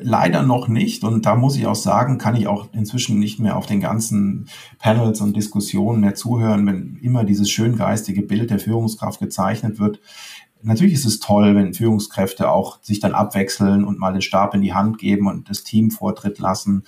leider 0.00 0.42
noch 0.42 0.68
nicht. 0.68 1.04
Und 1.04 1.26
da 1.26 1.34
muss 1.34 1.56
ich 1.56 1.66
auch 1.66 1.74
sagen, 1.74 2.18
kann 2.18 2.36
ich 2.36 2.46
auch 2.46 2.68
inzwischen 2.72 3.18
nicht 3.18 3.38
mehr 3.40 3.56
auf 3.56 3.66
den 3.66 3.80
ganzen 3.80 4.48
Panels 4.78 5.20
und 5.20 5.36
Diskussionen 5.36 6.00
mehr 6.00 6.14
zuhören, 6.14 6.66
wenn 6.66 6.98
immer 7.02 7.24
dieses 7.24 7.50
schöngeistige 7.50 8.22
Bild 8.22 8.50
der 8.50 8.58
Führungskraft 8.58 9.20
gezeichnet 9.20 9.78
wird. 9.78 10.00
Natürlich 10.60 10.94
ist 10.94 11.06
es 11.06 11.20
toll, 11.20 11.54
wenn 11.54 11.74
Führungskräfte 11.74 12.50
auch 12.50 12.82
sich 12.82 12.98
dann 12.98 13.12
abwechseln 13.14 13.84
und 13.84 14.00
mal 14.00 14.12
den 14.12 14.22
Stab 14.22 14.54
in 14.54 14.62
die 14.62 14.74
Hand 14.74 14.98
geben 14.98 15.28
und 15.28 15.48
das 15.48 15.62
Team 15.62 15.90
Vortritt 15.90 16.40
lassen 16.40 16.84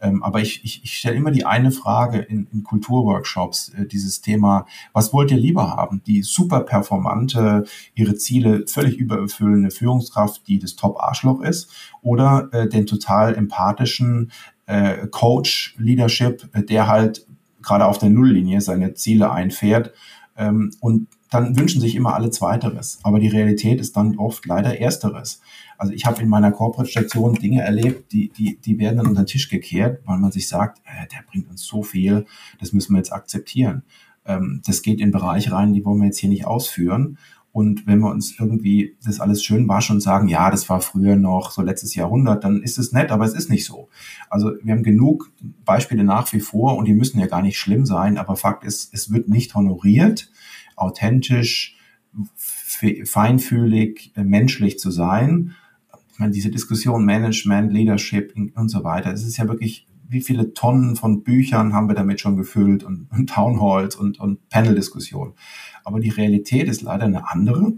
ähm, 0.00 0.22
aber 0.22 0.40
ich, 0.40 0.64
ich, 0.64 0.82
ich 0.84 0.96
stelle 0.96 1.16
immer 1.16 1.30
die 1.30 1.44
eine 1.44 1.70
Frage 1.70 2.18
in, 2.18 2.46
in 2.52 2.62
Kulturworkshops, 2.62 3.70
äh, 3.70 3.86
dieses 3.86 4.20
Thema, 4.20 4.66
was 4.92 5.12
wollt 5.12 5.30
ihr 5.30 5.36
lieber 5.36 5.76
haben? 5.76 6.02
Die 6.06 6.22
super 6.22 6.60
performante, 6.60 7.64
ihre 7.94 8.14
Ziele 8.14 8.66
völlig 8.66 8.96
übererfüllende 8.96 9.70
Führungskraft, 9.70 10.46
die 10.48 10.58
das 10.58 10.76
Top-Arschloch 10.76 11.40
ist, 11.42 11.70
oder 12.02 12.48
äh, 12.52 12.68
den 12.68 12.86
total 12.86 13.34
empathischen 13.34 14.32
äh, 14.66 15.06
Coach-Leadership, 15.08 16.48
äh, 16.52 16.62
der 16.62 16.86
halt 16.86 17.26
gerade 17.62 17.86
auf 17.86 17.98
der 17.98 18.10
Nulllinie 18.10 18.60
seine 18.60 18.94
Ziele 18.94 19.30
einfährt 19.32 19.92
ähm, 20.36 20.72
und 20.80 21.08
dann 21.30 21.56
wünschen 21.56 21.80
sich 21.80 21.94
immer 21.94 22.14
alle 22.14 22.30
Zweiteres. 22.30 22.98
Aber 23.02 23.20
die 23.20 23.28
Realität 23.28 23.80
ist 23.80 23.96
dann 23.96 24.18
oft 24.18 24.46
leider 24.46 24.80
Ersteres. 24.80 25.40
Also 25.80 25.94
ich 25.94 26.04
habe 26.04 26.20
in 26.20 26.28
meiner 26.28 26.52
Corporate-Station 26.52 27.36
Dinge 27.36 27.62
erlebt, 27.62 28.12
die, 28.12 28.28
die, 28.28 28.58
die 28.60 28.78
werden 28.78 28.98
dann 28.98 29.06
unter 29.06 29.22
den 29.22 29.26
Tisch 29.26 29.48
gekehrt, 29.48 30.02
weil 30.04 30.18
man 30.18 30.30
sich 30.30 30.46
sagt, 30.46 30.78
äh, 30.84 31.06
der 31.06 31.22
bringt 31.26 31.48
uns 31.48 31.62
so 31.64 31.82
viel, 31.82 32.26
das 32.58 32.74
müssen 32.74 32.92
wir 32.92 32.98
jetzt 32.98 33.14
akzeptieren. 33.14 33.82
Ähm, 34.26 34.60
das 34.66 34.82
geht 34.82 35.00
in 35.00 35.10
Bereiche 35.10 35.52
rein, 35.52 35.72
die 35.72 35.82
wollen 35.82 36.00
wir 36.00 36.04
jetzt 36.04 36.18
hier 36.18 36.28
nicht 36.28 36.44
ausführen. 36.44 37.16
Und 37.50 37.86
wenn 37.86 38.00
wir 38.00 38.10
uns 38.10 38.38
irgendwie 38.38 38.98
das 39.02 39.20
alles 39.20 39.42
schön 39.42 39.66
waschen 39.68 39.96
und 39.96 40.00
sagen, 40.02 40.28
ja, 40.28 40.50
das 40.50 40.68
war 40.68 40.82
früher 40.82 41.16
noch 41.16 41.50
so 41.50 41.62
letztes 41.62 41.94
Jahrhundert, 41.94 42.44
dann 42.44 42.62
ist 42.62 42.78
es 42.78 42.92
nett, 42.92 43.10
aber 43.10 43.24
es 43.24 43.32
ist 43.32 43.48
nicht 43.48 43.64
so. 43.64 43.88
Also 44.28 44.52
wir 44.62 44.74
haben 44.74 44.82
genug 44.82 45.32
Beispiele 45.64 46.04
nach 46.04 46.30
wie 46.34 46.40
vor 46.40 46.76
und 46.76 46.88
die 46.88 46.92
müssen 46.92 47.18
ja 47.18 47.26
gar 47.26 47.40
nicht 47.40 47.58
schlimm 47.58 47.86
sein, 47.86 48.18
aber 48.18 48.36
Fakt 48.36 48.64
ist, 48.64 48.92
es 48.92 49.10
wird 49.10 49.28
nicht 49.28 49.54
honoriert, 49.54 50.30
authentisch, 50.76 51.78
feinfühlig, 53.04 54.12
äh, 54.14 54.24
menschlich 54.24 54.78
zu 54.78 54.90
sein 54.90 55.54
meine, 56.20 56.32
diese 56.32 56.50
Diskussion 56.50 57.04
Management, 57.04 57.72
Leadership 57.72 58.34
und 58.54 58.68
so 58.68 58.84
weiter, 58.84 59.12
es 59.12 59.24
ist 59.24 59.38
ja 59.38 59.48
wirklich, 59.48 59.86
wie 60.08 60.20
viele 60.20 60.52
Tonnen 60.54 60.96
von 60.96 61.22
Büchern 61.22 61.72
haben 61.72 61.88
wir 61.88 61.94
damit 61.94 62.20
schon 62.20 62.36
gefüllt 62.36 62.84
und, 62.84 63.10
und 63.10 63.30
Townhalls 63.30 63.96
und, 63.96 64.20
und 64.20 64.48
Panel-Diskussionen. 64.50 65.34
Aber 65.84 66.00
die 66.00 66.10
Realität 66.10 66.68
ist 66.68 66.82
leider 66.82 67.04
eine 67.04 67.30
andere. 67.30 67.74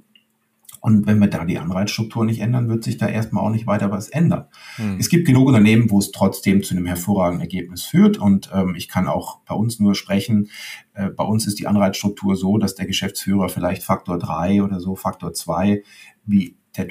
Und 0.81 1.07
wenn 1.07 1.21
wir 1.21 1.29
da 1.29 1.45
die 1.45 1.59
Anreizstruktur 1.59 2.25
nicht 2.25 2.41
ändern, 2.41 2.69
wird 2.69 2.83
sich 2.83 2.97
da 2.97 3.07
erstmal 3.07 3.45
auch 3.45 3.51
nicht 3.51 3.69
weiter 3.69 3.93
was 3.93 4.09
ändern. 4.09 4.47
Hm. 4.77 4.97
Es 4.99 5.09
gibt 5.09 5.29
genug 5.29 5.47
Unternehmen, 5.47 5.91
wo 5.91 6.01
es 6.01 6.11
trotzdem 6.11 6.65
zu 6.65 6.75
einem 6.75 6.87
hervorragenden 6.87 7.43
Ergebnis 7.43 7.85
führt. 7.85 8.19
Und 8.19 8.51
ähm, 8.53 8.75
ich 8.77 8.89
kann 8.89 9.07
auch 9.07 9.39
bei 9.47 9.55
uns 9.55 9.79
nur 9.79 9.95
sprechen. 9.95 10.49
Äh, 10.95 11.11
bei 11.11 11.23
uns 11.23 11.47
ist 11.47 11.61
die 11.61 11.69
Anreizstruktur 11.69 12.35
so, 12.35 12.59
dass 12.59 12.75
der 12.75 12.87
Geschäftsführer 12.87 13.49
vielleicht 13.49 13.85
Faktor 13.85 14.19
drei 14.19 14.61
oder 14.61 14.81
so, 14.81 14.97
Faktor 14.97 15.33
zwei, 15.35 15.85
wie 16.25 16.57
der 16.77 16.87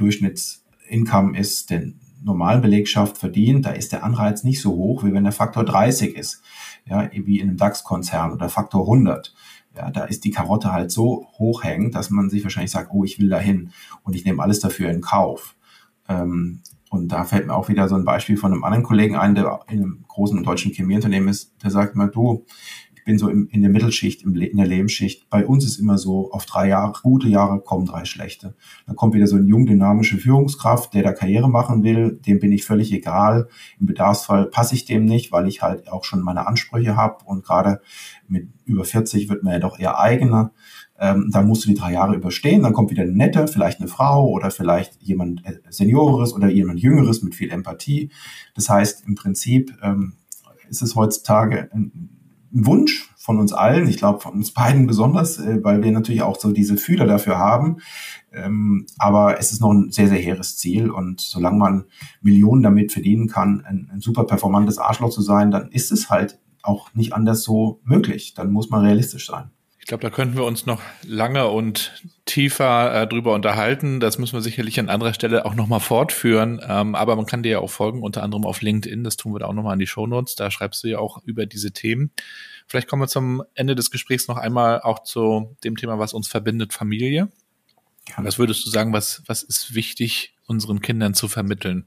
Durchschnittsincome 0.92 1.38
ist, 1.38 1.70
der 1.70 1.84
normalen 2.24 2.62
Belegschaft 2.62 3.18
verdient, 3.18 3.66
da 3.66 3.72
ist 3.72 3.92
der 3.92 4.04
Anreiz 4.04 4.44
nicht 4.44 4.62
so 4.62 4.72
hoch, 4.72 5.04
wie 5.04 5.14
wenn 5.14 5.24
der 5.24 5.34
Faktor 5.34 5.66
30 5.66 6.16
ist. 6.16 6.42
Ja, 6.86 7.10
wie 7.14 7.40
in 7.40 7.50
einem 7.50 7.58
DAX-Konzern 7.58 8.32
oder 8.32 8.50
Faktor 8.50 8.82
100 8.82 9.34
ja, 9.74 9.90
da 9.90 10.04
ist 10.04 10.26
die 10.26 10.32
Karotte 10.32 10.74
halt 10.74 10.92
so 10.92 11.28
hochhängend, 11.40 11.96
dass 11.96 12.10
man 12.10 12.30
sich 12.30 12.44
wahrscheinlich 12.44 12.72
sagt, 12.72 12.92
oh, 12.92 13.06
ich 13.06 13.20
will 13.20 13.30
dahin 13.30 13.72
und 14.04 14.18
ich 14.18 14.26
nehme 14.26 14.44
alles 14.44 14.60
dafür 14.60 14.90
in 14.90 15.00
Kauf. 15.00 15.56
Ähm, 16.10 16.60
und 16.90 17.08
da 17.14 17.24
fällt 17.24 17.48
mir 17.48 17.56
auch 17.56 17.70
wieder 17.70 17.88
so 17.88 17.96
ein 17.96 18.04
Beispiel 18.04 18.36
von 18.36 18.52
einem 18.52 18.66
anderen 18.66 18.84
Kollegen 18.84 19.16
ein, 19.16 19.34
der 19.34 19.62
in 19.70 19.78
einem 19.78 20.04
großen 20.10 20.44
deutschen 20.44 20.74
Chemieunternehmen 20.74 21.30
ist, 21.30 21.56
der 21.64 21.72
sagt 21.72 21.96
mal, 21.96 22.10
du, 22.10 22.46
ich 23.02 23.06
bin 23.06 23.18
so 23.18 23.30
im, 23.30 23.48
in 23.50 23.64
der 23.64 23.72
Mittelschicht, 23.72 24.22
im, 24.22 24.36
in 24.36 24.58
der 24.58 24.68
Lebensschicht. 24.68 25.28
Bei 25.32 25.44
uns 25.44 25.66
ist 25.66 25.80
immer 25.80 25.98
so, 25.98 26.32
auf 26.32 26.46
drei 26.46 26.68
Jahre, 26.68 26.94
gute 27.02 27.28
Jahre 27.28 27.60
kommen 27.60 27.88
drei 27.88 28.06
schlechte. 28.06 28.54
Dann 28.86 28.96
kommt 28.96 29.16
wieder 29.16 29.26
so 29.26 29.38
eine 29.38 29.48
jung 29.48 29.66
dynamische 29.66 30.20
Führungskraft, 30.20 30.94
der 30.94 31.02
da 31.02 31.12
Karriere 31.12 31.50
machen 31.50 31.82
will, 31.82 32.20
dem 32.28 32.40
bin 32.40 32.52
ich 32.52 32.64
völlig 32.64 32.94
egal. 32.94 33.48
Im 33.80 33.88
Bedarfsfall 33.88 34.46
passe 34.46 34.76
ich 34.76 34.86
dem 34.86 35.06
nicht, 35.06 35.32
weil 35.32 35.48
ich 35.48 35.64
halt 35.64 35.92
auch 35.92 36.04
schon 36.04 36.22
meine 36.22 36.46
Ansprüche 36.46 36.96
habe 36.96 37.26
und 37.26 37.44
gerade 37.44 37.82
mit 38.28 38.50
über 38.66 38.86
40 38.86 39.30
wird 39.30 39.42
man 39.42 39.54
ja 39.54 39.60
doch 39.60 39.80
eher 39.80 40.00
eigener. 40.00 40.52
Ähm, 41.00 41.30
da 41.32 41.42
musst 41.42 41.66
du 41.66 41.70
die 41.70 41.76
drei 41.76 41.94
Jahre 41.94 42.16
überstehen, 42.16 42.62
dann 42.62 42.74
kommt 42.74 42.92
wieder 42.92 43.02
eine 43.02 43.14
nette, 43.14 43.48
vielleicht 43.48 43.80
eine 43.80 43.88
Frau 43.88 44.30
oder 44.30 44.52
vielleicht 44.52 45.02
jemand 45.02 45.44
äh, 45.44 45.58
Senioreres 45.70 46.36
oder 46.36 46.50
jemand 46.50 46.80
Jüngeres 46.80 47.24
mit 47.24 47.34
viel 47.34 47.50
Empathie. 47.50 48.12
Das 48.54 48.70
heißt, 48.70 49.08
im 49.08 49.16
Prinzip 49.16 49.76
ähm, 49.82 50.14
ist 50.70 50.84
es 50.84 50.96
heutzutage 50.96 51.68
ein, 51.74 52.21
Wunsch 52.52 53.10
von 53.18 53.40
uns 53.40 53.54
allen, 53.54 53.88
ich 53.88 53.98
glaube 53.98 54.20
von 54.20 54.34
uns 54.34 54.52
beiden 54.52 54.88
besonders, 54.88 55.38
äh, 55.38 55.64
weil 55.64 55.84
wir 55.84 55.92
natürlich 55.92 56.22
auch 56.22 56.40
so 56.40 56.52
diese 56.52 56.78
Fühler 56.78 57.06
dafür 57.06 57.38
haben. 57.38 57.78
Ähm, 58.32 58.86
aber 58.98 59.40
es 59.40 59.52
ist 59.52 59.62
noch 59.62 59.72
ein 59.72 59.92
sehr, 59.92 60.08
sehr 60.08 60.18
hehres 60.18 60.58
Ziel 60.58 60.90
und 60.90 61.22
solange 61.22 61.58
man 61.58 61.86
Millionen 62.22 62.64
damit 62.64 62.92
verdienen 62.92 63.28
kann, 63.28 63.64
ein, 63.66 63.90
ein 63.92 64.00
super 64.00 64.24
performantes 64.24 64.78
Arschloch 64.78 65.12
zu 65.12 65.22
sein, 65.22 65.52
dann 65.52 65.70
ist 65.70 65.92
es 65.92 66.10
halt 66.10 66.40
auch 66.64 66.94
nicht 66.94 67.14
anders 67.14 67.44
so 67.44 67.80
möglich. 67.84 68.34
Dann 68.34 68.52
muss 68.52 68.70
man 68.70 68.86
realistisch 68.86 69.28
sein. 69.28 69.52
Ich 69.82 69.88
glaube, 69.88 70.04
da 70.04 70.12
könnten 70.12 70.38
wir 70.38 70.46
uns 70.46 70.68
noch 70.68 70.80
lange 71.04 71.48
und 71.48 72.04
tiefer 72.26 73.02
äh, 73.02 73.08
drüber 73.08 73.34
unterhalten. 73.34 74.00
Das 74.00 74.20
müssen 74.20 74.34
wir 74.34 74.42
sicherlich 74.42 74.80
an 74.80 74.90
anderer 74.90 75.14
Stelle 75.16 75.44
auch 75.44 75.56
nochmal 75.56 75.80
fortführen. 75.80 76.62
Ähm, 76.66 76.94
aber 76.94 77.16
man 77.16 77.26
kann 77.26 77.42
dir 77.42 77.54
ja 77.54 77.60
auch 77.60 77.72
folgen, 77.72 78.04
unter 78.04 78.22
anderem 78.22 78.46
auf 78.46 78.62
LinkedIn. 78.62 79.04
Das 79.04 79.18
tun 79.18 79.34
wir 79.34 79.40
da 79.40 79.48
auch 79.48 79.54
nochmal 79.54 79.74
in 79.74 79.80
die 79.80 79.88
Shownotes. 79.88 80.36
Da 80.36 80.52
schreibst 80.52 80.84
du 80.84 80.88
ja 80.88 81.00
auch 81.00 81.24
über 81.26 81.48
diese 81.48 81.72
Themen. 81.72 82.12
Vielleicht 82.68 82.88
kommen 82.88 83.02
wir 83.02 83.08
zum 83.08 83.44
Ende 83.56 83.74
des 83.74 83.90
Gesprächs 83.90 84.28
noch 84.28 84.38
einmal 84.38 84.82
auch 84.82 85.00
zu 85.04 85.58
dem 85.64 85.76
Thema, 85.76 85.98
was 85.98 86.14
uns 86.14 86.28
verbindet, 86.28 86.74
Familie. 86.74 87.30
Was 88.18 88.38
würdest 88.38 88.66
du 88.66 88.70
sagen, 88.70 88.94
was, 88.94 89.24
was 89.26 89.42
ist 89.42 89.74
wichtig, 89.74 90.36
unseren 90.46 90.82
Kindern 90.82 91.16
zu 91.16 91.28
vermitteln? 91.28 91.86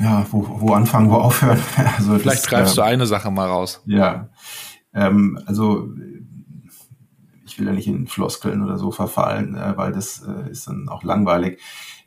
Ja, 0.00 0.26
wo, 0.32 0.60
wo 0.60 0.74
anfangen, 0.74 1.08
wo 1.08 1.14
aufhören? 1.14 1.62
Also 1.96 2.18
Vielleicht 2.18 2.42
das, 2.42 2.46
greifst 2.48 2.72
äh, 2.74 2.76
du 2.76 2.82
eine 2.82 3.06
Sache 3.06 3.30
mal 3.30 3.46
raus. 3.46 3.80
Ja, 3.86 4.28
ähm, 4.94 5.38
also 5.46 5.88
ich 7.44 7.58
will 7.58 7.66
ja 7.66 7.72
nicht 7.72 7.88
in 7.88 8.06
Floskeln 8.06 8.62
oder 8.62 8.78
so 8.78 8.90
verfallen, 8.90 9.54
äh, 9.54 9.76
weil 9.76 9.92
das 9.92 10.22
äh, 10.22 10.50
ist 10.50 10.66
dann 10.66 10.88
auch 10.88 11.02
langweilig. 11.02 11.60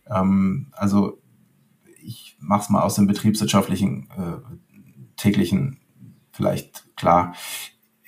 Ähm, 0.09 0.67
also 0.71 1.21
ich 2.03 2.37
mache 2.39 2.61
es 2.61 2.69
mal 2.69 2.81
aus 2.81 2.95
dem 2.95 3.07
betriebswirtschaftlichen 3.07 4.09
äh, 4.11 5.15
täglichen 5.15 5.79
vielleicht 6.31 6.95
klar. 6.95 7.33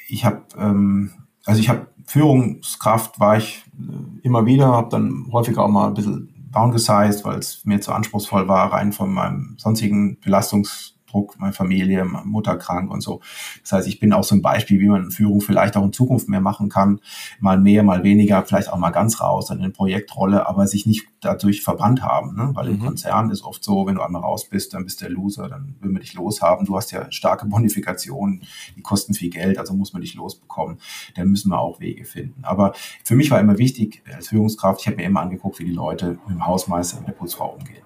Ich 0.07 0.25
habe 0.25 0.43
ähm, 0.57 1.11
also 1.45 1.61
ich 1.61 1.69
habe 1.69 1.87
Führungskraft 2.05 3.19
war 3.19 3.37
ich 3.37 3.63
äh, 3.77 4.25
immer 4.25 4.45
wieder, 4.45 4.67
habe 4.67 4.89
dann 4.89 5.27
häufiger 5.31 5.63
auch 5.63 5.69
mal 5.69 5.87
ein 5.87 5.93
bisschen 5.93 6.49
downgesized, 6.51 7.23
weil 7.25 7.39
es 7.39 7.63
mir 7.65 7.79
zu 7.79 7.91
anspruchsvoll 7.91 8.47
war, 8.47 8.73
rein 8.73 8.91
von 8.91 9.13
meinem 9.13 9.55
sonstigen 9.57 10.19
Belastungs 10.19 10.98
Druck, 11.09 11.39
meine 11.39 11.53
Familie, 11.53 12.05
meine 12.05 12.25
Mutter 12.25 12.57
krank 12.57 12.91
und 12.91 13.01
so. 13.01 13.21
Das 13.61 13.71
heißt, 13.71 13.87
ich 13.87 13.99
bin 13.99 14.13
auch 14.13 14.23
so 14.23 14.35
ein 14.35 14.41
Beispiel, 14.41 14.79
wie 14.79 14.87
man 14.87 15.11
Führung 15.11 15.41
vielleicht 15.41 15.75
auch 15.77 15.83
in 15.83 15.93
Zukunft 15.93 16.29
mehr 16.29 16.41
machen 16.41 16.69
kann. 16.69 16.99
Mal 17.39 17.59
mehr, 17.59 17.83
mal 17.83 18.03
weniger, 18.03 18.43
vielleicht 18.43 18.71
auch 18.71 18.77
mal 18.77 18.91
ganz 18.91 19.21
raus 19.21 19.49
in 19.49 19.59
eine 19.59 19.69
Projektrolle, 19.69 20.47
aber 20.47 20.67
sich 20.67 20.85
nicht 20.85 21.07
dadurch 21.21 21.61
verbrannt 21.61 22.01
haben. 22.01 22.35
Ne? 22.35 22.51
Weil 22.53 22.67
mhm. 22.67 22.75
im 22.75 22.79
Konzern 22.79 23.29
ist 23.29 23.43
oft 23.43 23.63
so, 23.63 23.85
wenn 23.85 23.95
du 23.95 24.01
einmal 24.01 24.21
raus 24.21 24.47
bist, 24.47 24.73
dann 24.73 24.83
bist 24.85 25.01
du 25.01 25.05
der 25.05 25.13
Loser, 25.13 25.49
dann 25.49 25.75
will 25.79 25.91
man 25.91 26.01
dich 26.01 26.13
loshaben. 26.13 26.65
Du 26.65 26.75
hast 26.77 26.91
ja 26.91 27.11
starke 27.11 27.45
Bonifikationen, 27.45 28.43
die 28.75 28.81
kosten 28.81 29.13
viel 29.13 29.29
Geld, 29.29 29.57
also 29.57 29.73
muss 29.73 29.93
man 29.93 30.01
dich 30.01 30.15
losbekommen. 30.15 30.77
Da 31.15 31.25
müssen 31.25 31.49
wir 31.49 31.59
auch 31.59 31.79
Wege 31.79 32.05
finden. 32.05 32.43
Aber 32.43 32.73
für 33.03 33.15
mich 33.15 33.31
war 33.31 33.39
immer 33.39 33.57
wichtig, 33.57 34.01
als 34.13 34.29
Führungskraft, 34.29 34.81
ich 34.81 34.87
habe 34.87 34.97
mir 34.97 35.03
immer 35.03 35.21
angeguckt, 35.21 35.59
wie 35.59 35.65
die 35.65 35.71
Leute 35.71 36.19
mit 36.27 36.35
dem 36.35 36.45
Hausmeister 36.45 36.99
und 36.99 37.07
der 37.07 37.13
Putzfrau 37.13 37.55
umgehen. 37.57 37.83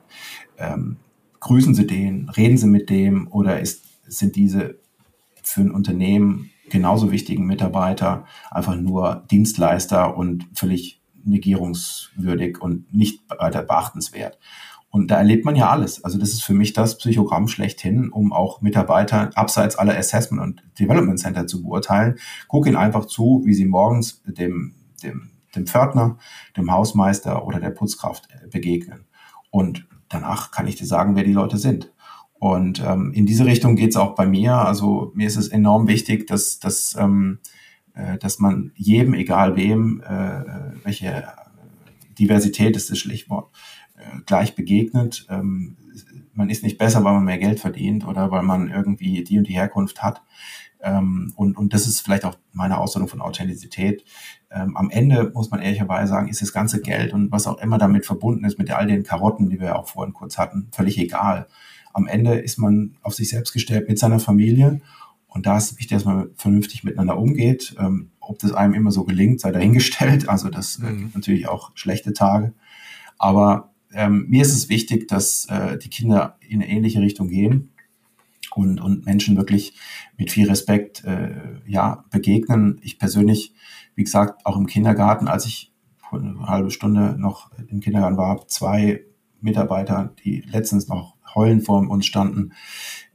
Ähm, 0.58 0.98
grüßen 1.44 1.76
Sie 1.76 1.86
den, 1.86 2.30
reden 2.30 2.58
Sie 2.58 2.68
mit 2.68 2.90
dem 2.90 3.28
oder 3.32 3.60
ist, 3.60 3.84
sind 4.08 4.36
diese 4.36 4.80
für 5.44 5.62
ein 5.62 5.72
Unternehmen 5.72 6.52
genauso 6.70 7.12
wichtigen 7.12 7.46
Mitarbeiter 7.46 8.26
einfach 8.50 8.76
nur 8.76 9.26
Dienstleister 9.30 10.18
und 10.18 10.48
völlig 10.56 11.02
negierungswürdig 11.26 12.62
und 12.62 12.92
nicht 12.94 13.22
weiter 13.30 13.62
beachtenswert. 13.62 14.40
Und 14.90 15.12
da 15.12 15.18
erlebt 15.18 15.44
man 15.44 15.56
ja 15.56 15.70
alles. 15.70 16.04
Also 16.04 16.18
das 16.18 16.30
ist 16.30 16.44
für 16.44 16.54
mich 16.54 16.74
das 16.74 16.98
Psychogramm 16.98 17.48
schlechthin, 17.48 18.10
um 18.10 18.32
auch 18.32 18.62
Mitarbeiter 18.62 19.32
abseits 19.36 19.76
aller 19.76 19.98
Assessment 19.98 20.42
und 20.42 20.64
Development 20.80 21.20
Center 21.20 21.46
zu 21.46 21.64
beurteilen. 21.64 22.16
Guck 22.48 22.68
ihnen 22.68 22.78
einfach 22.78 23.06
zu, 23.06 23.42
wie 23.46 23.54
sie 23.54 23.66
morgens 23.66 24.22
dem, 24.24 24.76
dem, 25.02 25.32
dem 25.56 25.68
Pförtner, 25.68 26.18
dem 26.56 26.72
Hausmeister 26.72 27.46
oder 27.46 27.60
der 27.60 27.72
Putzkraft 27.72 28.28
begegnen. 28.50 29.06
Und 29.50 29.88
danach 30.14 30.52
kann 30.52 30.68
ich 30.68 30.76
dir 30.76 30.86
sagen, 30.86 31.16
wer 31.16 31.24
die 31.24 31.34
Leute 31.34 31.58
sind. 31.58 31.92
Und 32.40 32.84
ähm, 32.86 33.14
in 33.14 33.26
diese 33.26 33.46
Richtung 33.46 33.76
geht 33.76 33.92
es 33.92 33.96
auch 33.96 34.16
bei 34.16 34.26
mir. 34.26 34.56
Also 34.56 35.12
mir 35.16 35.28
ist 35.28 35.38
es 35.38 35.48
enorm 35.48 35.88
wichtig, 35.88 36.28
dass, 36.28 36.60
dass, 36.60 36.96
ähm, 37.00 37.40
äh, 37.94 38.18
dass 38.18 38.40
man 38.40 38.72
jedem, 38.76 39.14
egal 39.14 39.56
wem, 39.56 40.02
äh, 40.02 40.44
welche 40.84 41.26
Diversität 42.20 42.76
ist 42.76 42.92
das 42.92 43.00
Schlichtwort, 43.00 43.50
äh, 43.96 44.20
gleich 44.26 44.56
begegnet. 44.56 45.26
Ähm, 45.30 45.78
man 46.34 46.50
ist 46.50 46.64
nicht 46.64 46.78
besser, 46.78 47.04
weil 47.04 47.14
man 47.14 47.24
mehr 47.24 47.38
Geld 47.38 47.60
verdient 47.60 48.06
oder 48.06 48.32
weil 48.32 48.44
man 48.44 48.70
irgendwie 48.70 49.24
die 49.24 49.38
und 49.38 49.48
die 49.48 49.54
Herkunft 49.54 50.04
hat. 50.04 50.22
Ähm, 50.84 51.34
und, 51.36 51.58
und 51.58 51.74
das 51.74 51.88
ist 51.88 52.02
vielleicht 52.02 52.26
auch 52.26 52.36
meine 52.52 52.78
Ausdruck 52.78 53.10
von 53.10 53.22
Authentizität. 53.22 54.04
Ähm, 54.52 54.76
am 54.76 54.90
Ende 54.90 55.32
muss 55.34 55.50
man 55.50 55.62
ehrlicherweise 55.62 56.10
sagen, 56.10 56.28
ist 56.28 56.42
das 56.42 56.54
ganze 56.54 56.82
Geld 56.82 57.14
und 57.14 57.32
was 57.32 57.48
auch 57.48 57.58
immer 57.60 57.78
damit 57.78 58.06
verbunden 58.06 58.44
ist, 58.44 58.60
mit 58.60 58.70
all 58.70 58.86
den 58.86 59.04
Karotten, 59.04 59.50
die 59.50 59.60
wir 59.60 59.68
ja 59.68 59.76
auch 59.76 59.88
vorhin 59.88 60.14
kurz 60.14 60.38
hatten, 60.38 60.68
völlig 60.72 60.98
egal. 60.98 61.48
Am 61.94 62.06
Ende 62.06 62.36
ist 62.36 62.60
man 62.60 62.98
auf 63.02 63.14
sich 63.14 63.30
selbst 63.30 63.54
gestellt 63.54 63.88
mit 63.88 63.98
seiner 63.98 64.20
Familie 64.20 64.82
und 65.28 65.46
da 65.46 65.58
ist 65.58 65.80
wichtig, 65.80 65.98
dass 65.98 66.06
man 66.06 66.30
vernünftig 66.36 66.84
miteinander 66.84 67.18
umgeht. 67.18 67.76
Ähm, 67.80 68.12
ob 68.20 68.40
das 68.40 68.54
einem 68.54 68.74
immer 68.74 68.92
so 68.92 69.04
gelingt, 69.04 69.40
sei 69.40 69.52
dahingestellt. 69.52 70.28
Also 70.34 70.50
das 70.50 70.80
äh, 70.80 70.92
mhm. 70.92 71.12
natürlich 71.14 71.48
auch 71.48 71.72
schlechte 71.76 72.14
Tage. 72.14 72.54
Aber 73.18 73.72
ähm, 73.94 74.26
mir 74.30 74.42
ist 74.42 74.54
es 74.54 74.70
wichtig, 74.70 75.08
dass 75.08 75.46
äh, 75.46 75.78
die 75.78 75.90
Kinder 75.90 76.38
in 76.42 76.62
eine 76.62 76.70
ähnliche 76.70 77.02
Richtung 77.02 77.30
gehen 77.30 77.73
und, 78.56 78.80
und 78.82 79.06
Menschen 79.06 79.38
wirklich 79.38 79.74
mit 80.18 80.32
viel 80.32 80.48
Respekt 80.48 81.04
äh, 81.04 81.60
ja, 81.66 82.06
begegnen. 82.12 82.80
Ich 82.82 83.00
persönlich, 83.00 83.54
wie 83.96 84.04
gesagt, 84.04 84.46
auch 84.46 84.58
im 84.58 84.68
Kindergarten, 84.68 85.28
als 85.28 85.46
ich 85.46 85.74
vor 85.98 86.20
eine 86.20 86.48
halbe 86.48 86.72
Stunde 86.72 87.16
noch 87.18 87.52
im 87.70 87.80
Kindergarten 87.80 88.18
war, 88.18 88.48
zwei 88.48 89.02
Mitarbeiter, 89.42 90.14
die 90.24 90.42
letztens 90.48 90.88
noch 90.88 91.16
heulend 91.36 91.66
vor 91.66 91.80
uns 91.90 92.06
standen, 92.06 92.54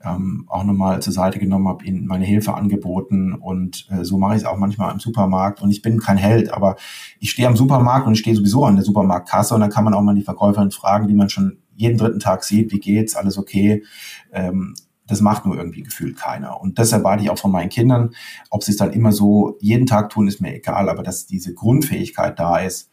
ähm, 0.05 0.45
auch 0.49 0.65
nochmal 0.65 1.01
zur 1.01 1.13
Seite 1.13 1.39
genommen, 1.39 1.69
habe 1.69 1.85
ihnen 1.85 2.07
meine 2.07 2.25
Hilfe 2.25 2.55
angeboten 2.55 3.35
und 3.35 3.87
äh, 3.91 4.05
so 4.05 4.19
mache 4.19 4.35
ich 4.35 4.43
es 4.43 4.45
auch 4.45 4.59
manchmal 4.59 4.93
im 4.93 5.01
Supermarkt 5.01 5.63
und 5.63 5.71
ich 5.71 5.83
bin 5.83 5.99
kein 5.99 6.17
Held, 6.17 6.53
aber 6.53 6.77
ich 7.19 7.31
stehe 7.31 7.49
am 7.49 7.57
Supermarkt 7.57 8.07
und 8.07 8.15
ich 8.15 8.21
stehe 8.21 8.37
sowieso 8.37 8.65
an 8.65 8.77
der 8.77 8.85
Supermarktkasse 8.85 9.55
und 9.55 9.61
da 9.61 9.69
kann 9.69 9.85
man 9.85 9.95
auch 9.95 10.03
mal 10.03 10.15
die 10.15 10.23
Verkäuferin 10.23 10.71
fragen, 10.71 11.09
die 11.09 11.15
man 11.15 11.29
schon 11.29 11.59
jeden 11.75 11.97
dritten 11.97 12.21
Tag 12.21 12.45
sieht, 12.45 12.73
wie 12.73 12.81
geht's, 12.81 13.15
alles 13.15 13.39
okay. 13.39 13.85
Ähm, 14.33 14.75
das 15.09 15.21
macht 15.21 15.47
nur 15.47 15.57
irgendwie 15.57 15.83
gefühlt 15.83 16.17
keiner. 16.17 16.61
Und 16.61 16.79
das 16.79 16.93
erwarte 16.93 17.25
ich 17.25 17.31
auch 17.31 17.39
von 17.39 17.51
meinen 17.51 17.71
Kindern. 17.71 18.11
Ob 18.51 18.63
sie 18.63 18.73
es 18.73 18.77
dann 18.77 18.93
immer 18.93 19.13
so 19.13 19.57
jeden 19.61 19.87
Tag 19.87 20.11
tun, 20.11 20.29
ist 20.29 20.41
mir 20.41 20.55
egal, 20.55 20.89
aber 20.89 21.03
dass 21.03 21.27
diese 21.27 21.55
Grundfähigkeit 21.55 22.39
da 22.39 22.59
ist, 22.59 22.91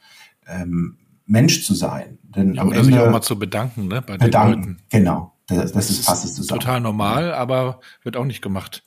ähm, 0.48 0.98
Mensch 1.26 1.66
zu 1.66 1.74
sein. 1.74 2.18
Denn 2.24 2.56
ja, 2.56 2.62
am 2.62 2.70
oder 2.70 2.78
Ende, 2.78 2.92
sich 2.92 3.00
auch 3.00 3.12
mal 3.12 3.22
zu 3.22 3.38
bedanken, 3.38 3.88
ne, 3.88 4.02
bei 4.02 4.18
bedanken, 4.18 4.62
den 4.62 4.70
Leuten. 4.70 4.78
Genau. 4.90 5.34
Das, 5.48 5.58
das, 5.58 5.72
das 5.74 5.90
ist 5.92 6.06
fast 6.06 6.36
zusammen. 6.36 6.60
Total 6.60 6.82
normal, 6.82 7.34
aber 7.34 7.80
wird 8.02 8.18
auch 8.18 8.26
nicht 8.26 8.42
gemacht. 8.42 8.84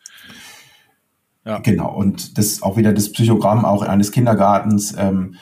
Ja. 1.45 1.59
Genau. 1.61 1.95
Und 1.95 2.37
das 2.37 2.63
auch 2.63 2.77
wieder 2.77 2.93
das 2.93 3.13
Psychogramm 3.13 3.65
auch 3.65 3.83
eines 3.83 4.11
Kindergartens. 4.11 4.95
Ähm, 4.99 5.37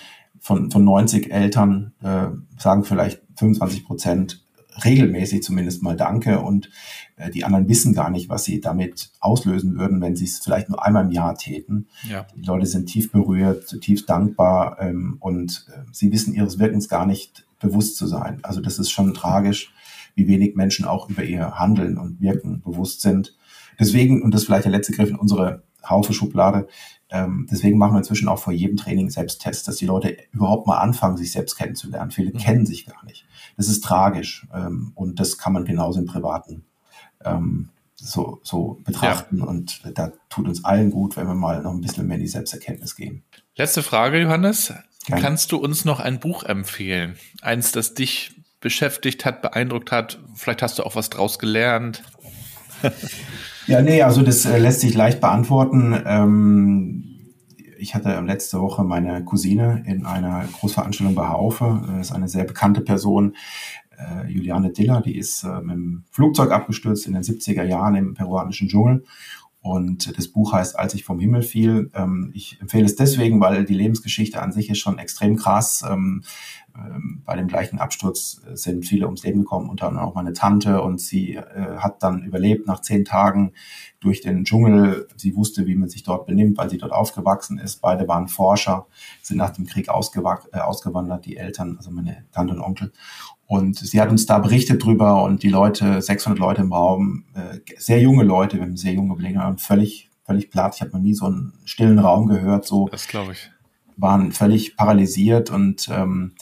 von, 0.46 0.70
von 0.70 0.84
90 0.84 1.32
Eltern 1.32 1.92
äh, 2.02 2.28
sagen 2.56 2.84
vielleicht 2.84 3.20
25 3.36 3.84
Prozent 3.84 4.45
regelmäßig 4.84 5.42
zumindest 5.42 5.82
mal 5.82 5.96
Danke 5.96 6.40
und 6.40 6.70
äh, 7.16 7.30
die 7.30 7.44
anderen 7.44 7.68
wissen 7.68 7.94
gar 7.94 8.10
nicht, 8.10 8.28
was 8.28 8.44
sie 8.44 8.60
damit 8.60 9.10
auslösen 9.20 9.78
würden, 9.78 10.00
wenn 10.00 10.16
sie 10.16 10.24
es 10.24 10.38
vielleicht 10.38 10.68
nur 10.68 10.84
einmal 10.84 11.04
im 11.04 11.10
Jahr 11.10 11.36
täten. 11.36 11.88
Ja. 12.08 12.26
Die 12.36 12.42
Leute 12.42 12.66
sind 12.66 12.86
tief 12.86 13.12
berührt, 13.12 13.66
zutiefst 13.66 14.08
dankbar 14.08 14.78
ähm, 14.80 15.16
und 15.20 15.66
äh, 15.72 15.80
sie 15.92 16.12
wissen 16.12 16.34
ihres 16.34 16.58
Wirkens 16.58 16.88
gar 16.88 17.06
nicht 17.06 17.46
bewusst 17.58 17.96
zu 17.96 18.06
sein. 18.06 18.40
Also 18.42 18.60
das 18.60 18.78
ist 18.78 18.90
schon 18.90 19.14
tragisch, 19.14 19.72
wie 20.14 20.28
wenig 20.28 20.56
Menschen 20.56 20.84
auch 20.84 21.08
über 21.08 21.24
ihr 21.24 21.58
Handeln 21.58 21.98
und 21.98 22.20
Wirken 22.20 22.62
bewusst 22.62 23.00
sind. 23.00 23.36
Deswegen, 23.78 24.22
und 24.22 24.32
das 24.32 24.42
ist 24.42 24.46
vielleicht 24.46 24.64
der 24.64 24.72
letzte 24.72 24.92
Griff 24.92 25.10
in 25.10 25.16
unsere 25.16 25.62
Haufe-Schublade, 25.84 26.68
ähm, 27.10 27.46
deswegen 27.50 27.78
machen 27.78 27.94
wir 27.94 27.98
inzwischen 27.98 28.28
auch 28.28 28.38
vor 28.38 28.52
jedem 28.52 28.76
Training 28.76 29.10
Selbsttests, 29.10 29.64
dass 29.64 29.76
die 29.76 29.86
Leute 29.86 30.16
überhaupt 30.32 30.66
mal 30.66 30.78
anfangen, 30.78 31.16
sich 31.16 31.32
selbst 31.32 31.56
kennenzulernen. 31.56 32.10
Viele 32.10 32.32
mhm. 32.32 32.38
kennen 32.38 32.66
sich 32.66 32.86
gar 32.86 33.04
nicht. 33.04 33.26
Das 33.56 33.68
ist 33.68 33.84
tragisch 33.84 34.46
ähm, 34.52 34.92
und 34.94 35.20
das 35.20 35.38
kann 35.38 35.52
man 35.52 35.64
genauso 35.64 36.00
im 36.00 36.06
Privaten 36.06 36.64
ähm, 37.24 37.68
so, 37.94 38.40
so 38.42 38.78
betrachten. 38.84 39.38
Ja. 39.38 39.44
Und 39.44 39.80
da 39.94 40.12
tut 40.28 40.48
uns 40.48 40.64
allen 40.64 40.90
gut, 40.90 41.16
wenn 41.16 41.26
wir 41.26 41.34
mal 41.34 41.62
noch 41.62 41.72
ein 41.72 41.80
bisschen 41.80 42.06
mehr 42.06 42.16
in 42.16 42.22
die 42.22 42.28
Selbsterkenntnis 42.28 42.96
gehen. 42.96 43.22
Letzte 43.56 43.82
Frage, 43.82 44.20
Johannes. 44.20 44.74
Gerne. 45.06 45.22
Kannst 45.22 45.52
du 45.52 45.58
uns 45.58 45.84
noch 45.84 46.00
ein 46.00 46.18
Buch 46.18 46.42
empfehlen? 46.42 47.16
Eins, 47.40 47.72
das 47.72 47.94
dich 47.94 48.34
beschäftigt 48.60 49.24
hat, 49.24 49.40
beeindruckt 49.40 49.92
hat? 49.92 50.18
Vielleicht 50.34 50.62
hast 50.62 50.78
du 50.78 50.82
auch 50.82 50.96
was 50.96 51.10
draus 51.10 51.38
gelernt. 51.38 52.02
Ja, 53.66 53.82
nee, 53.82 54.00
also 54.02 54.22
das 54.22 54.44
äh, 54.44 54.58
lässt 54.58 54.80
sich 54.80 54.94
leicht 54.94 55.20
beantworten. 55.20 56.00
Ähm, 56.06 57.32
ich 57.78 57.96
hatte 57.96 58.20
letzte 58.20 58.60
Woche 58.60 58.84
meine 58.84 59.24
Cousine 59.24 59.82
in 59.86 60.06
einer 60.06 60.44
Großveranstaltung 60.60 61.16
bei 61.16 61.28
Haufe. 61.28 61.82
Das 61.88 62.08
ist 62.08 62.12
eine 62.12 62.28
sehr 62.28 62.44
bekannte 62.44 62.80
Person, 62.80 63.34
äh, 63.98 64.30
Juliane 64.30 64.70
Diller, 64.70 65.00
die 65.00 65.16
ist 65.16 65.42
äh, 65.42 65.60
mit 65.60 65.74
dem 65.74 66.04
Flugzeug 66.10 66.52
abgestürzt 66.52 67.06
in 67.06 67.14
den 67.14 67.22
70er 67.22 67.64
Jahren 67.64 67.96
im 67.96 68.14
peruanischen 68.14 68.68
Dschungel. 68.68 69.04
Und 69.60 70.16
das 70.16 70.28
Buch 70.28 70.52
heißt 70.52 70.78
Als 70.78 70.94
ich 70.94 71.04
vom 71.04 71.18
Himmel 71.18 71.42
fiel. 71.42 71.90
Ähm, 71.94 72.30
ich 72.34 72.60
empfehle 72.60 72.84
es 72.84 72.94
deswegen, 72.94 73.40
weil 73.40 73.64
die 73.64 73.74
Lebensgeschichte 73.74 74.40
an 74.40 74.52
sich 74.52 74.70
ist 74.70 74.78
schon 74.78 74.98
extrem 74.98 75.36
krass. 75.36 75.84
Ähm, 76.78 77.22
bei 77.24 77.36
dem 77.36 77.48
gleichen 77.48 77.78
Absturz 77.78 78.42
äh, 78.46 78.56
sind 78.56 78.84
viele 78.84 79.06
ums 79.06 79.22
Leben 79.22 79.40
gekommen, 79.40 79.70
unter 79.70 79.88
anderem 79.88 80.08
auch 80.08 80.14
meine 80.14 80.32
Tante. 80.32 80.82
Und 80.82 81.00
sie 81.00 81.34
äh, 81.34 81.76
hat 81.78 82.02
dann 82.02 82.22
überlebt 82.22 82.66
nach 82.66 82.80
zehn 82.82 83.04
Tagen 83.04 83.52
durch 84.00 84.20
den 84.20 84.44
Dschungel. 84.44 85.08
Sie 85.16 85.36
wusste, 85.36 85.66
wie 85.66 85.74
man 85.74 85.88
sich 85.88 86.02
dort 86.02 86.26
benimmt, 86.26 86.58
weil 86.58 86.70
sie 86.70 86.78
dort 86.78 86.92
aufgewachsen 86.92 87.58
ist. 87.58 87.80
Beide 87.80 88.06
waren 88.08 88.28
Forscher, 88.28 88.86
sind 89.22 89.38
nach 89.38 89.50
dem 89.50 89.66
Krieg 89.66 89.88
äh, 89.88 89.90
ausgewandert, 89.90 91.24
die 91.24 91.36
Eltern, 91.36 91.76
also 91.78 91.90
meine 91.90 92.24
Tante 92.32 92.54
und 92.54 92.60
Onkel. 92.60 92.92
Und 93.46 93.76
sie 93.76 94.00
hat 94.00 94.10
uns 94.10 94.26
da 94.26 94.38
berichtet 94.38 94.84
drüber 94.84 95.22
und 95.22 95.42
die 95.42 95.48
Leute, 95.48 96.02
600 96.02 96.38
Leute 96.38 96.62
im 96.62 96.72
Raum, 96.72 97.24
äh, 97.34 97.60
sehr 97.78 98.00
junge 98.00 98.24
Leute, 98.24 98.56
wir 98.56 98.64
haben 98.64 98.76
sehr 98.76 98.92
junge 98.92 99.14
Gelegenheit, 99.16 99.60
völlig, 99.60 100.10
völlig 100.24 100.50
platt. 100.50 100.74
Ich 100.74 100.80
habe 100.80 100.90
noch 100.90 101.00
nie 101.00 101.14
so 101.14 101.26
einen 101.26 101.52
stillen 101.64 102.00
Raum 102.00 102.26
gehört. 102.26 102.66
So. 102.66 102.88
Das 102.90 103.06
glaube 103.06 103.32
ich 103.32 103.50
waren 103.96 104.32
völlig 104.32 104.76
paralysiert 104.76 105.50
und 105.50 105.88
ähm, 105.90 106.32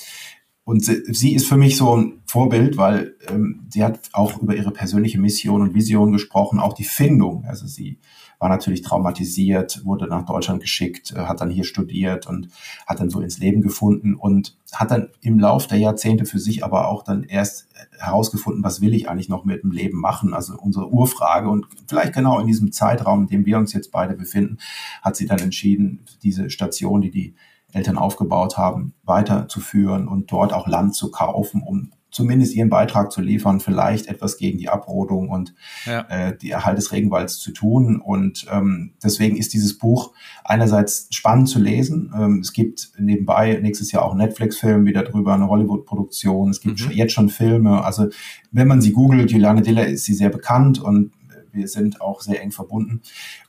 und 0.65 0.83
sie, 0.83 1.03
sie 1.13 1.35
ist 1.35 1.47
für 1.47 1.59
mich 1.59 1.77
so 1.77 1.95
ein 1.95 2.23
Vorbild, 2.27 2.79
weil 2.79 3.17
ähm, 3.29 3.67
sie 3.69 3.85
hat 3.85 4.01
auch 4.13 4.41
über 4.41 4.57
ihre 4.57 4.71
persönliche 4.71 5.21
Mission 5.21 5.61
und 5.61 5.75
Vision 5.75 6.11
gesprochen, 6.11 6.59
auch 6.59 6.73
die 6.73 6.85
Findung. 6.85 7.45
Also 7.45 7.67
sie 7.67 7.99
war 8.39 8.49
natürlich 8.49 8.82
traumatisiert, 8.82 9.85
wurde 9.85 10.07
nach 10.07 10.24
Deutschland 10.24 10.61
geschickt, 10.61 11.12
äh, 11.12 11.20
hat 11.20 11.41
dann 11.41 11.51
hier 11.51 11.64
studiert 11.64 12.26
und 12.26 12.49
hat 12.87 13.01
dann 13.01 13.11
so 13.11 13.20
ins 13.20 13.39
Leben 13.39 13.62
gefunden 13.62 14.14
und 14.14 14.57
hat 14.72 14.91
dann 14.91 15.09
im 15.20 15.39
Lauf 15.39 15.66
der 15.66 15.78
Jahrzehnte 15.78 16.24
für 16.24 16.39
sich 16.39 16.64
aber 16.64 16.89
auch 16.89 17.03
dann 17.03 17.24
erst 17.24 17.68
herausgefunden, 17.99 18.64
was 18.64 18.80
will 18.80 18.95
ich 18.95 19.09
eigentlich 19.09 19.28
noch 19.28 19.45
mit 19.45 19.62
dem 19.62 19.70
Leben 19.70 20.01
machen? 20.01 20.35
Also 20.35 20.57
unsere 20.57 20.91
Urfrage 20.91 21.49
und 21.49 21.66
vielleicht 21.87 22.12
genau 22.12 22.41
in 22.41 22.47
diesem 22.47 22.72
Zeitraum, 22.72 23.22
in 23.22 23.28
dem 23.28 23.47
wir 23.47 23.59
uns 23.59 23.72
jetzt 23.72 23.93
beide 23.93 24.14
befinden, 24.14 24.59
hat 25.03 25.16
sie 25.16 25.26
dann 25.26 25.39
entschieden, 25.39 26.05
diese 26.22 26.51
Station, 26.51 27.01
die 27.01 27.11
die 27.11 27.35
Eltern 27.72 27.99
aufgebaut 27.99 28.57
haben, 28.57 28.95
weiterzuführen 29.03 30.07
und 30.07 30.30
dort 30.30 30.53
auch 30.53 30.68
Land 30.68 30.95
zu 30.95 31.11
kaufen, 31.11 31.62
um 31.62 31.93
zumindest 32.15 32.55
ihren 32.55 32.71
Beitrag 32.71 33.11
zu 33.11 33.21
liefern, 33.21 33.59
vielleicht 33.59 34.07
etwas 34.07 34.37
gegen 34.37 34.57
die 34.57 34.69
Abrodung 34.69 35.31
und 35.31 35.53
ja. 35.85 36.07
äh, 36.09 36.39
die 36.39 36.53
Erhalt 36.53 36.79
des 36.79 36.93
Regenwalds 36.93 37.41
zu 37.41 37.51
tun. 37.51 38.01
Und 38.01 38.47
ähm, 38.53 38.93
deswegen 39.03 39.37
ist 39.37 39.53
dieses 39.53 39.79
Buch 39.79 40.12
einerseits 40.45 41.09
spannend 41.11 41.49
zu 41.49 41.59
lesen. 41.59 42.15
Ähm, 42.17 42.39
es 42.39 42.53
gibt 42.53 42.93
nebenbei 42.97 43.59
nächstes 43.61 43.91
Jahr 43.91 44.05
auch 44.05 44.12
einen 44.12 44.21
Netflix-Film 44.21 44.87
wieder 44.87 45.03
drüber, 45.03 45.35
eine 45.35 45.49
Hollywood-Produktion. 45.49 46.51
Es 46.51 46.61
gibt 46.61 46.87
mhm. 46.87 46.93
jetzt 46.93 47.12
schon 47.12 47.31
Filme. 47.31 47.85
Also 47.85 48.07
wenn 48.53 48.69
man 48.69 48.81
sie 48.81 48.93
googelt, 48.93 49.33
Juliane 49.33 49.62
Diller 49.62 49.89
ist 49.89 50.05
sie 50.05 50.15
sehr 50.15 50.31
bekannt 50.31 50.81
und 50.81 51.11
wir 51.55 51.69
sind 51.69 52.01
auch 52.01 52.21
sehr 52.21 52.43
eng 52.43 52.53
verbunden. 52.53 53.03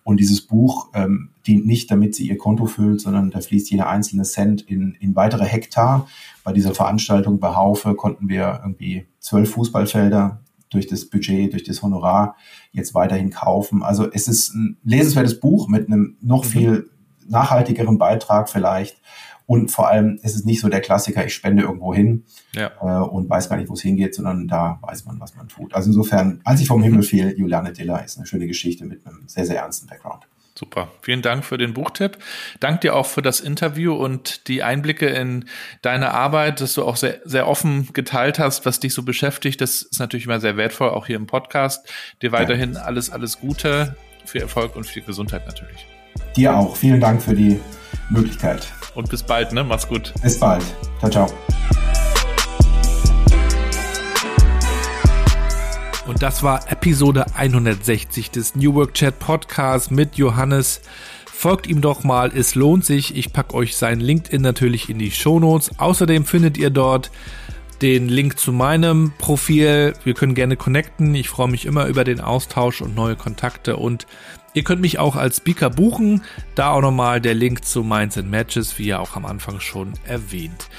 Und 0.03 0.19
dieses 0.19 0.41
Buch 0.41 0.89
ähm, 0.93 1.29
dient 1.45 1.65
nicht, 1.65 1.89
damit 1.91 2.15
sie 2.15 2.27
ihr 2.27 2.37
Konto 2.37 2.65
füllt, 2.65 3.01
sondern 3.01 3.31
da 3.31 3.41
fließt 3.41 3.69
jeder 3.71 3.89
einzelne 3.89 4.23
Cent 4.23 4.61
in, 4.61 4.95
in 4.99 5.15
weitere 5.15 5.45
Hektar. 5.45 6.07
Bei 6.43 6.53
dieser 6.53 6.73
Veranstaltung 6.73 7.39
bei 7.39 7.55
Haufe 7.55 7.95
konnten 7.95 8.29
wir 8.29 8.61
irgendwie 8.63 9.07
zwölf 9.19 9.51
Fußballfelder 9.51 10.41
durch 10.69 10.87
das 10.87 11.05
Budget, 11.05 11.53
durch 11.53 11.63
das 11.63 11.81
Honorar 11.81 12.35
jetzt 12.71 12.93
weiterhin 12.93 13.29
kaufen. 13.29 13.83
Also 13.83 14.09
es 14.11 14.27
ist 14.27 14.53
ein 14.53 14.77
lesenswertes 14.83 15.39
Buch 15.39 15.67
mit 15.67 15.87
einem 15.87 16.17
noch 16.21 16.43
mhm. 16.45 16.49
viel 16.49 16.89
nachhaltigeren 17.27 17.97
Beitrag 17.97 18.49
vielleicht. 18.49 19.01
Und 19.47 19.69
vor 19.69 19.89
allem 19.89 20.19
ist 20.23 20.35
es 20.35 20.43
nicht 20.43 20.59
so 20.59 20.69
der 20.69 20.81
Klassiker, 20.81 21.25
ich 21.25 21.33
spende 21.33 21.63
irgendwo 21.63 21.93
hin 21.93 22.23
ja. 22.53 22.71
äh, 22.81 23.07
und 23.07 23.29
weiß 23.29 23.49
gar 23.49 23.57
nicht, 23.57 23.69
wo 23.69 23.73
es 23.73 23.81
hingeht, 23.81 24.15
sondern 24.15 24.47
da 24.47 24.79
weiß 24.81 25.05
man, 25.05 25.19
was 25.19 25.35
man 25.35 25.47
tut. 25.47 25.73
Also 25.73 25.89
insofern, 25.89 26.41
als 26.43 26.61
ich 26.61 26.67
vom 26.67 26.81
Himmel 26.81 27.03
fiel, 27.03 27.35
Juliane 27.37 27.71
Diller 27.71 28.03
ist 28.03 28.17
eine 28.17 28.25
schöne 28.25 28.47
Geschichte 28.47 28.85
mit 28.85 29.05
einem 29.05 29.23
sehr, 29.27 29.45
sehr 29.45 29.57
ernsten 29.57 29.87
Background. 29.87 30.27
Super. 30.57 30.87
Vielen 31.01 31.21
Dank 31.21 31.43
für 31.43 31.57
den 31.57 31.73
Buchtipp. 31.73 32.17
Dank 32.61 32.79
dir 32.79 32.95
auch 32.95 33.05
für 33.05 33.21
das 33.21 33.41
Interview 33.41 33.93
und 33.93 34.47
die 34.47 34.63
Einblicke 34.63 35.07
in 35.07 35.45
deine 35.81 36.11
Arbeit, 36.11 36.61
dass 36.61 36.73
du 36.75 36.85
auch 36.85 36.95
sehr, 36.95 37.19
sehr 37.25 37.47
offen 37.47 37.89
geteilt 37.91 38.39
hast, 38.39 38.65
was 38.65 38.79
dich 38.79 38.93
so 38.93 39.03
beschäftigt. 39.03 39.59
Das 39.59 39.81
ist 39.81 39.99
natürlich 39.99 40.27
immer 40.27 40.39
sehr 40.39 40.55
wertvoll, 40.55 40.91
auch 40.91 41.07
hier 41.07 41.17
im 41.17 41.27
Podcast. 41.27 41.91
Dir 42.21 42.31
weiterhin 42.31 42.77
alles, 42.77 43.09
alles 43.09 43.41
Gute, 43.41 43.97
viel 44.23 44.41
Erfolg 44.41 44.77
und 44.77 44.85
viel 44.85 45.03
Gesundheit 45.03 45.45
natürlich. 45.45 45.85
Dir 46.37 46.55
auch. 46.55 46.77
Vielen 46.77 47.01
Dank 47.01 47.21
für 47.21 47.35
die 47.35 47.59
Möglichkeit. 48.09 48.71
Und 48.93 49.09
bis 49.09 49.23
bald, 49.23 49.53
ne? 49.53 49.63
Mach's 49.63 49.87
gut. 49.87 50.13
Bis 50.21 50.39
bald. 50.39 50.63
Ciao, 50.99 51.11
ciao. 51.11 51.27
Und 56.07 56.21
das 56.21 56.43
war 56.43 56.71
Episode 56.71 57.25
160 57.35 58.31
des 58.31 58.55
New 58.55 58.75
Work 58.75 58.93
Chat 58.93 59.19
Podcasts 59.19 59.89
mit 59.89 60.15
Johannes. 60.15 60.81
Folgt 61.25 61.67
ihm 61.67 61.81
doch 61.81 62.03
mal, 62.03 62.31
es 62.33 62.55
lohnt 62.55 62.85
sich. 62.85 63.17
Ich 63.17 63.33
packe 63.33 63.55
euch 63.55 63.75
sein 63.75 63.99
LinkedIn 63.99 64.41
natürlich 64.41 64.89
in 64.89 64.99
die 64.99 65.11
Show 65.11 65.39
Notes. 65.39 65.71
Außerdem 65.77 66.25
findet 66.25 66.57
ihr 66.57 66.69
dort 66.69 67.11
den 67.81 68.09
Link 68.09 68.39
zu 68.39 68.51
meinem 68.51 69.13
Profil. 69.17 69.93
Wir 70.03 70.13
können 70.13 70.35
gerne 70.35 70.57
connecten. 70.57 71.15
Ich 71.15 71.29
freue 71.29 71.49
mich 71.49 71.65
immer 71.65 71.87
über 71.87 72.03
den 72.03 72.21
Austausch 72.21 72.81
und 72.81 72.95
neue 72.95 73.15
Kontakte 73.15 73.77
und 73.77 74.07
Ihr 74.55 74.63
könnt 74.63 74.81
mich 74.81 74.99
auch 74.99 75.17
als 75.17 75.37
Speaker 75.37 75.69
buchen. 75.69 76.23
Da 76.55 76.71
auch 76.71 76.81
nochmal 76.81 77.19
der 77.19 77.33
Link 77.33 77.65
zu 77.65 77.83
Minds 77.83 78.17
and 78.17 78.31
Matches, 78.31 78.79
wie 78.79 78.85
ja 78.85 78.99
auch 78.99 79.17
am 79.17 79.25
Anfang 79.25 79.59
schon 79.59 79.93
erwähnt. 80.05 80.69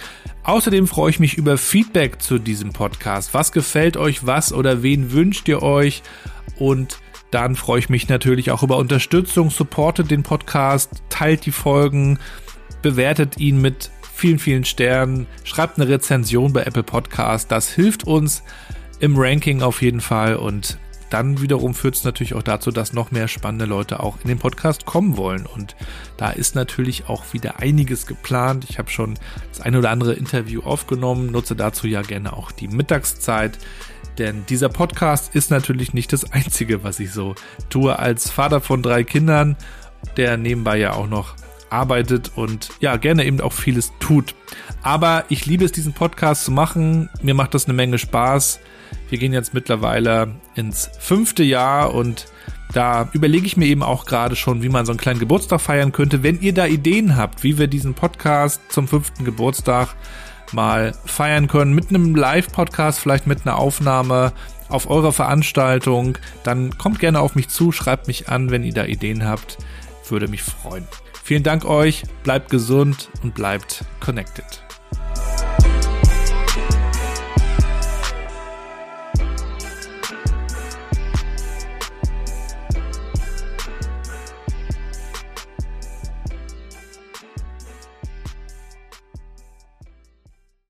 Außerdem 0.45 0.89
freue 0.89 1.11
ich 1.11 1.21
mich 1.21 1.35
über 1.35 1.59
Feedback 1.59 2.23
zu 2.23 2.39
diesem 2.39 2.73
Podcast. 2.73 3.35
Was 3.35 3.53
gefällt 3.53 3.99
euch 3.99 4.27
was 4.27 4.55
oder 4.55 4.83
wen 4.83 5.13
wünscht 5.13 5.47
ihr 5.49 5.63
euch? 5.63 6.03
Und 6.59 7.01
dann 7.31 7.55
freue 7.55 7.81
ich 7.81 7.91
mich 7.91 8.09
natürlich 8.09 8.51
auch 8.51 8.63
über 8.63 8.79
Unterstützung. 8.79 9.51
Supportet 9.51 10.11
den 10.11 10.23
Podcast, 10.23 11.03
teilt 11.11 11.45
die 11.45 11.53
Folgen, 11.53 12.19
bewertet 12.81 13.39
ihn 13.39 13.61
mit 13.61 13.91
vielen, 14.17 14.39
vielen 14.39 14.65
Sternen, 14.65 15.27
schreibt 15.45 15.79
eine 15.79 15.89
Rezension 15.89 16.55
bei 16.55 16.63
Apple 16.63 16.83
Podcast. 16.83 17.53
Das 17.53 17.69
hilft 17.69 18.05
uns 18.05 18.43
im 18.99 19.15
Ranking 19.19 19.61
auf 19.61 19.83
jeden 19.83 20.01
Fall 20.01 20.37
und 20.37 20.79
dann 21.11 21.43
wiederum 21.43 21.75
führt 21.75 21.97
es 21.97 22.05
natürlich 22.05 22.33
auch 22.33 22.43
dazu, 22.43 22.71
dass 22.71 22.95
noch 22.95 23.11
mehr 23.11 23.29
spannende 23.29 23.67
Leute 23.67 24.01
auch 24.01 24.17
in 24.23 24.29
den 24.29 24.39
Podcast 24.39 24.87
kommen 24.87 25.19
wollen. 25.19 25.45
Und 25.45 25.77
da 26.17 26.31
ist 26.31 26.55
natürlich 26.55 27.09
auch 27.09 27.33
wieder 27.33 27.61
einiges 27.61 28.07
geplant. 28.07 28.67
Ich 28.69 28.79
habe 28.79 28.91
schon 28.91 29.19
das 29.51 29.61
eine 29.61 29.79
oder 29.79 29.91
andere 29.91 30.15
Interview 30.15 30.63
aufgenommen, 30.63 31.31
nutze 31.31 31.55
dazu 31.55 31.87
ja 31.87 32.01
gerne 32.01 32.33
auch 32.33 32.51
die 32.51 32.69
Mittagszeit. 32.69 33.59
Denn 34.19 34.47
dieser 34.49 34.71
Podcast 34.71 35.35
ist 35.35 35.51
natürlich 35.51 35.93
nicht 35.93 36.13
das 36.13 36.33
Einzige, 36.33 36.83
was 36.83 36.99
ich 37.01 37.13
so 37.13 37.35
tue 37.69 37.99
als 37.99 38.31
Vater 38.31 38.63
von 38.63 38.83
drei 38.83 39.05
Kindern, 39.05 39.57
der 40.17 40.39
nebenbei 40.39 40.79
ja 40.79 40.95
auch 40.95 41.07
noch 41.07 41.37
arbeitet 41.71 42.33
und 42.37 42.71
ja, 42.81 42.97
gerne 42.97 43.25
eben 43.25 43.41
auch 43.41 43.53
vieles 43.53 43.93
tut. 44.01 44.35
Aber 44.83 45.25
ich 45.29 45.47
liebe 45.47 45.65
es, 45.65 45.73
diesen 45.73 45.93
Podcast 45.93 46.45
zu 46.45 46.51
machen. 46.51 47.09
Mir 47.23 47.35
macht 47.35 47.55
das 47.55 47.65
eine 47.65 47.75
Menge 47.75 47.99
Spaß. 47.99 48.61
Wir 49.09 49.19
gehen 49.19 49.33
jetzt 49.33 49.55
mittlerweile 49.55 50.35
ins 50.55 50.91
fünfte 50.99 51.43
Jahr 51.43 51.95
und 51.95 52.27
da 52.73 53.09
überlege 53.13 53.47
ich 53.47 53.57
mir 53.57 53.67
eben 53.67 53.83
auch 53.83 54.05
gerade 54.07 54.37
schon, 54.37 54.63
wie 54.63 54.69
man 54.69 54.87
so 54.87 54.93
einen 54.93 54.99
kleinen 54.99 55.21
Geburtstag 55.21 55.61
feiern 55.61 55.93
könnte. 55.93 56.23
Wenn 56.23 56.41
ihr 56.41 56.53
da 56.53 56.67
Ideen 56.67 57.17
habt, 57.17 57.43
wie 57.43 57.59
wir 57.59 57.69
diesen 57.69 57.95
Podcast 57.95 58.61
zum 58.69 58.89
fünften 58.89 59.25
Geburtstag 59.25 59.95
mal 60.53 60.93
feiern 61.05 61.49
können, 61.49 61.75
mit 61.75 61.91
einem 61.91 62.15
Live-Podcast, 62.15 62.99
vielleicht 62.99 63.27
mit 63.27 63.47
einer 63.47 63.59
Aufnahme 63.59 64.33
auf 64.69 64.91
eurer 64.91 65.13
Veranstaltung, 65.13 66.19
dann 66.43 66.77
kommt 66.77 66.99
gerne 66.99 67.21
auf 67.21 67.35
mich 67.35 67.49
zu, 67.49 67.73
schreibt 67.73 68.09
mich 68.09 68.29
an, 68.29 68.51
wenn 68.51 68.65
ihr 68.65 68.75
da 68.75 68.85
Ideen 68.85 69.25
habt. 69.25 69.59
Würde 70.09 70.29
mich 70.29 70.43
freuen. 70.43 70.87
Vielen 71.27 71.43
Dank 71.43 71.65
euch, 71.65 72.05
bleibt 72.23 72.51
gesund 72.51 73.09
und 73.25 73.35
bleibt 73.35 73.85
connected. 73.99 74.66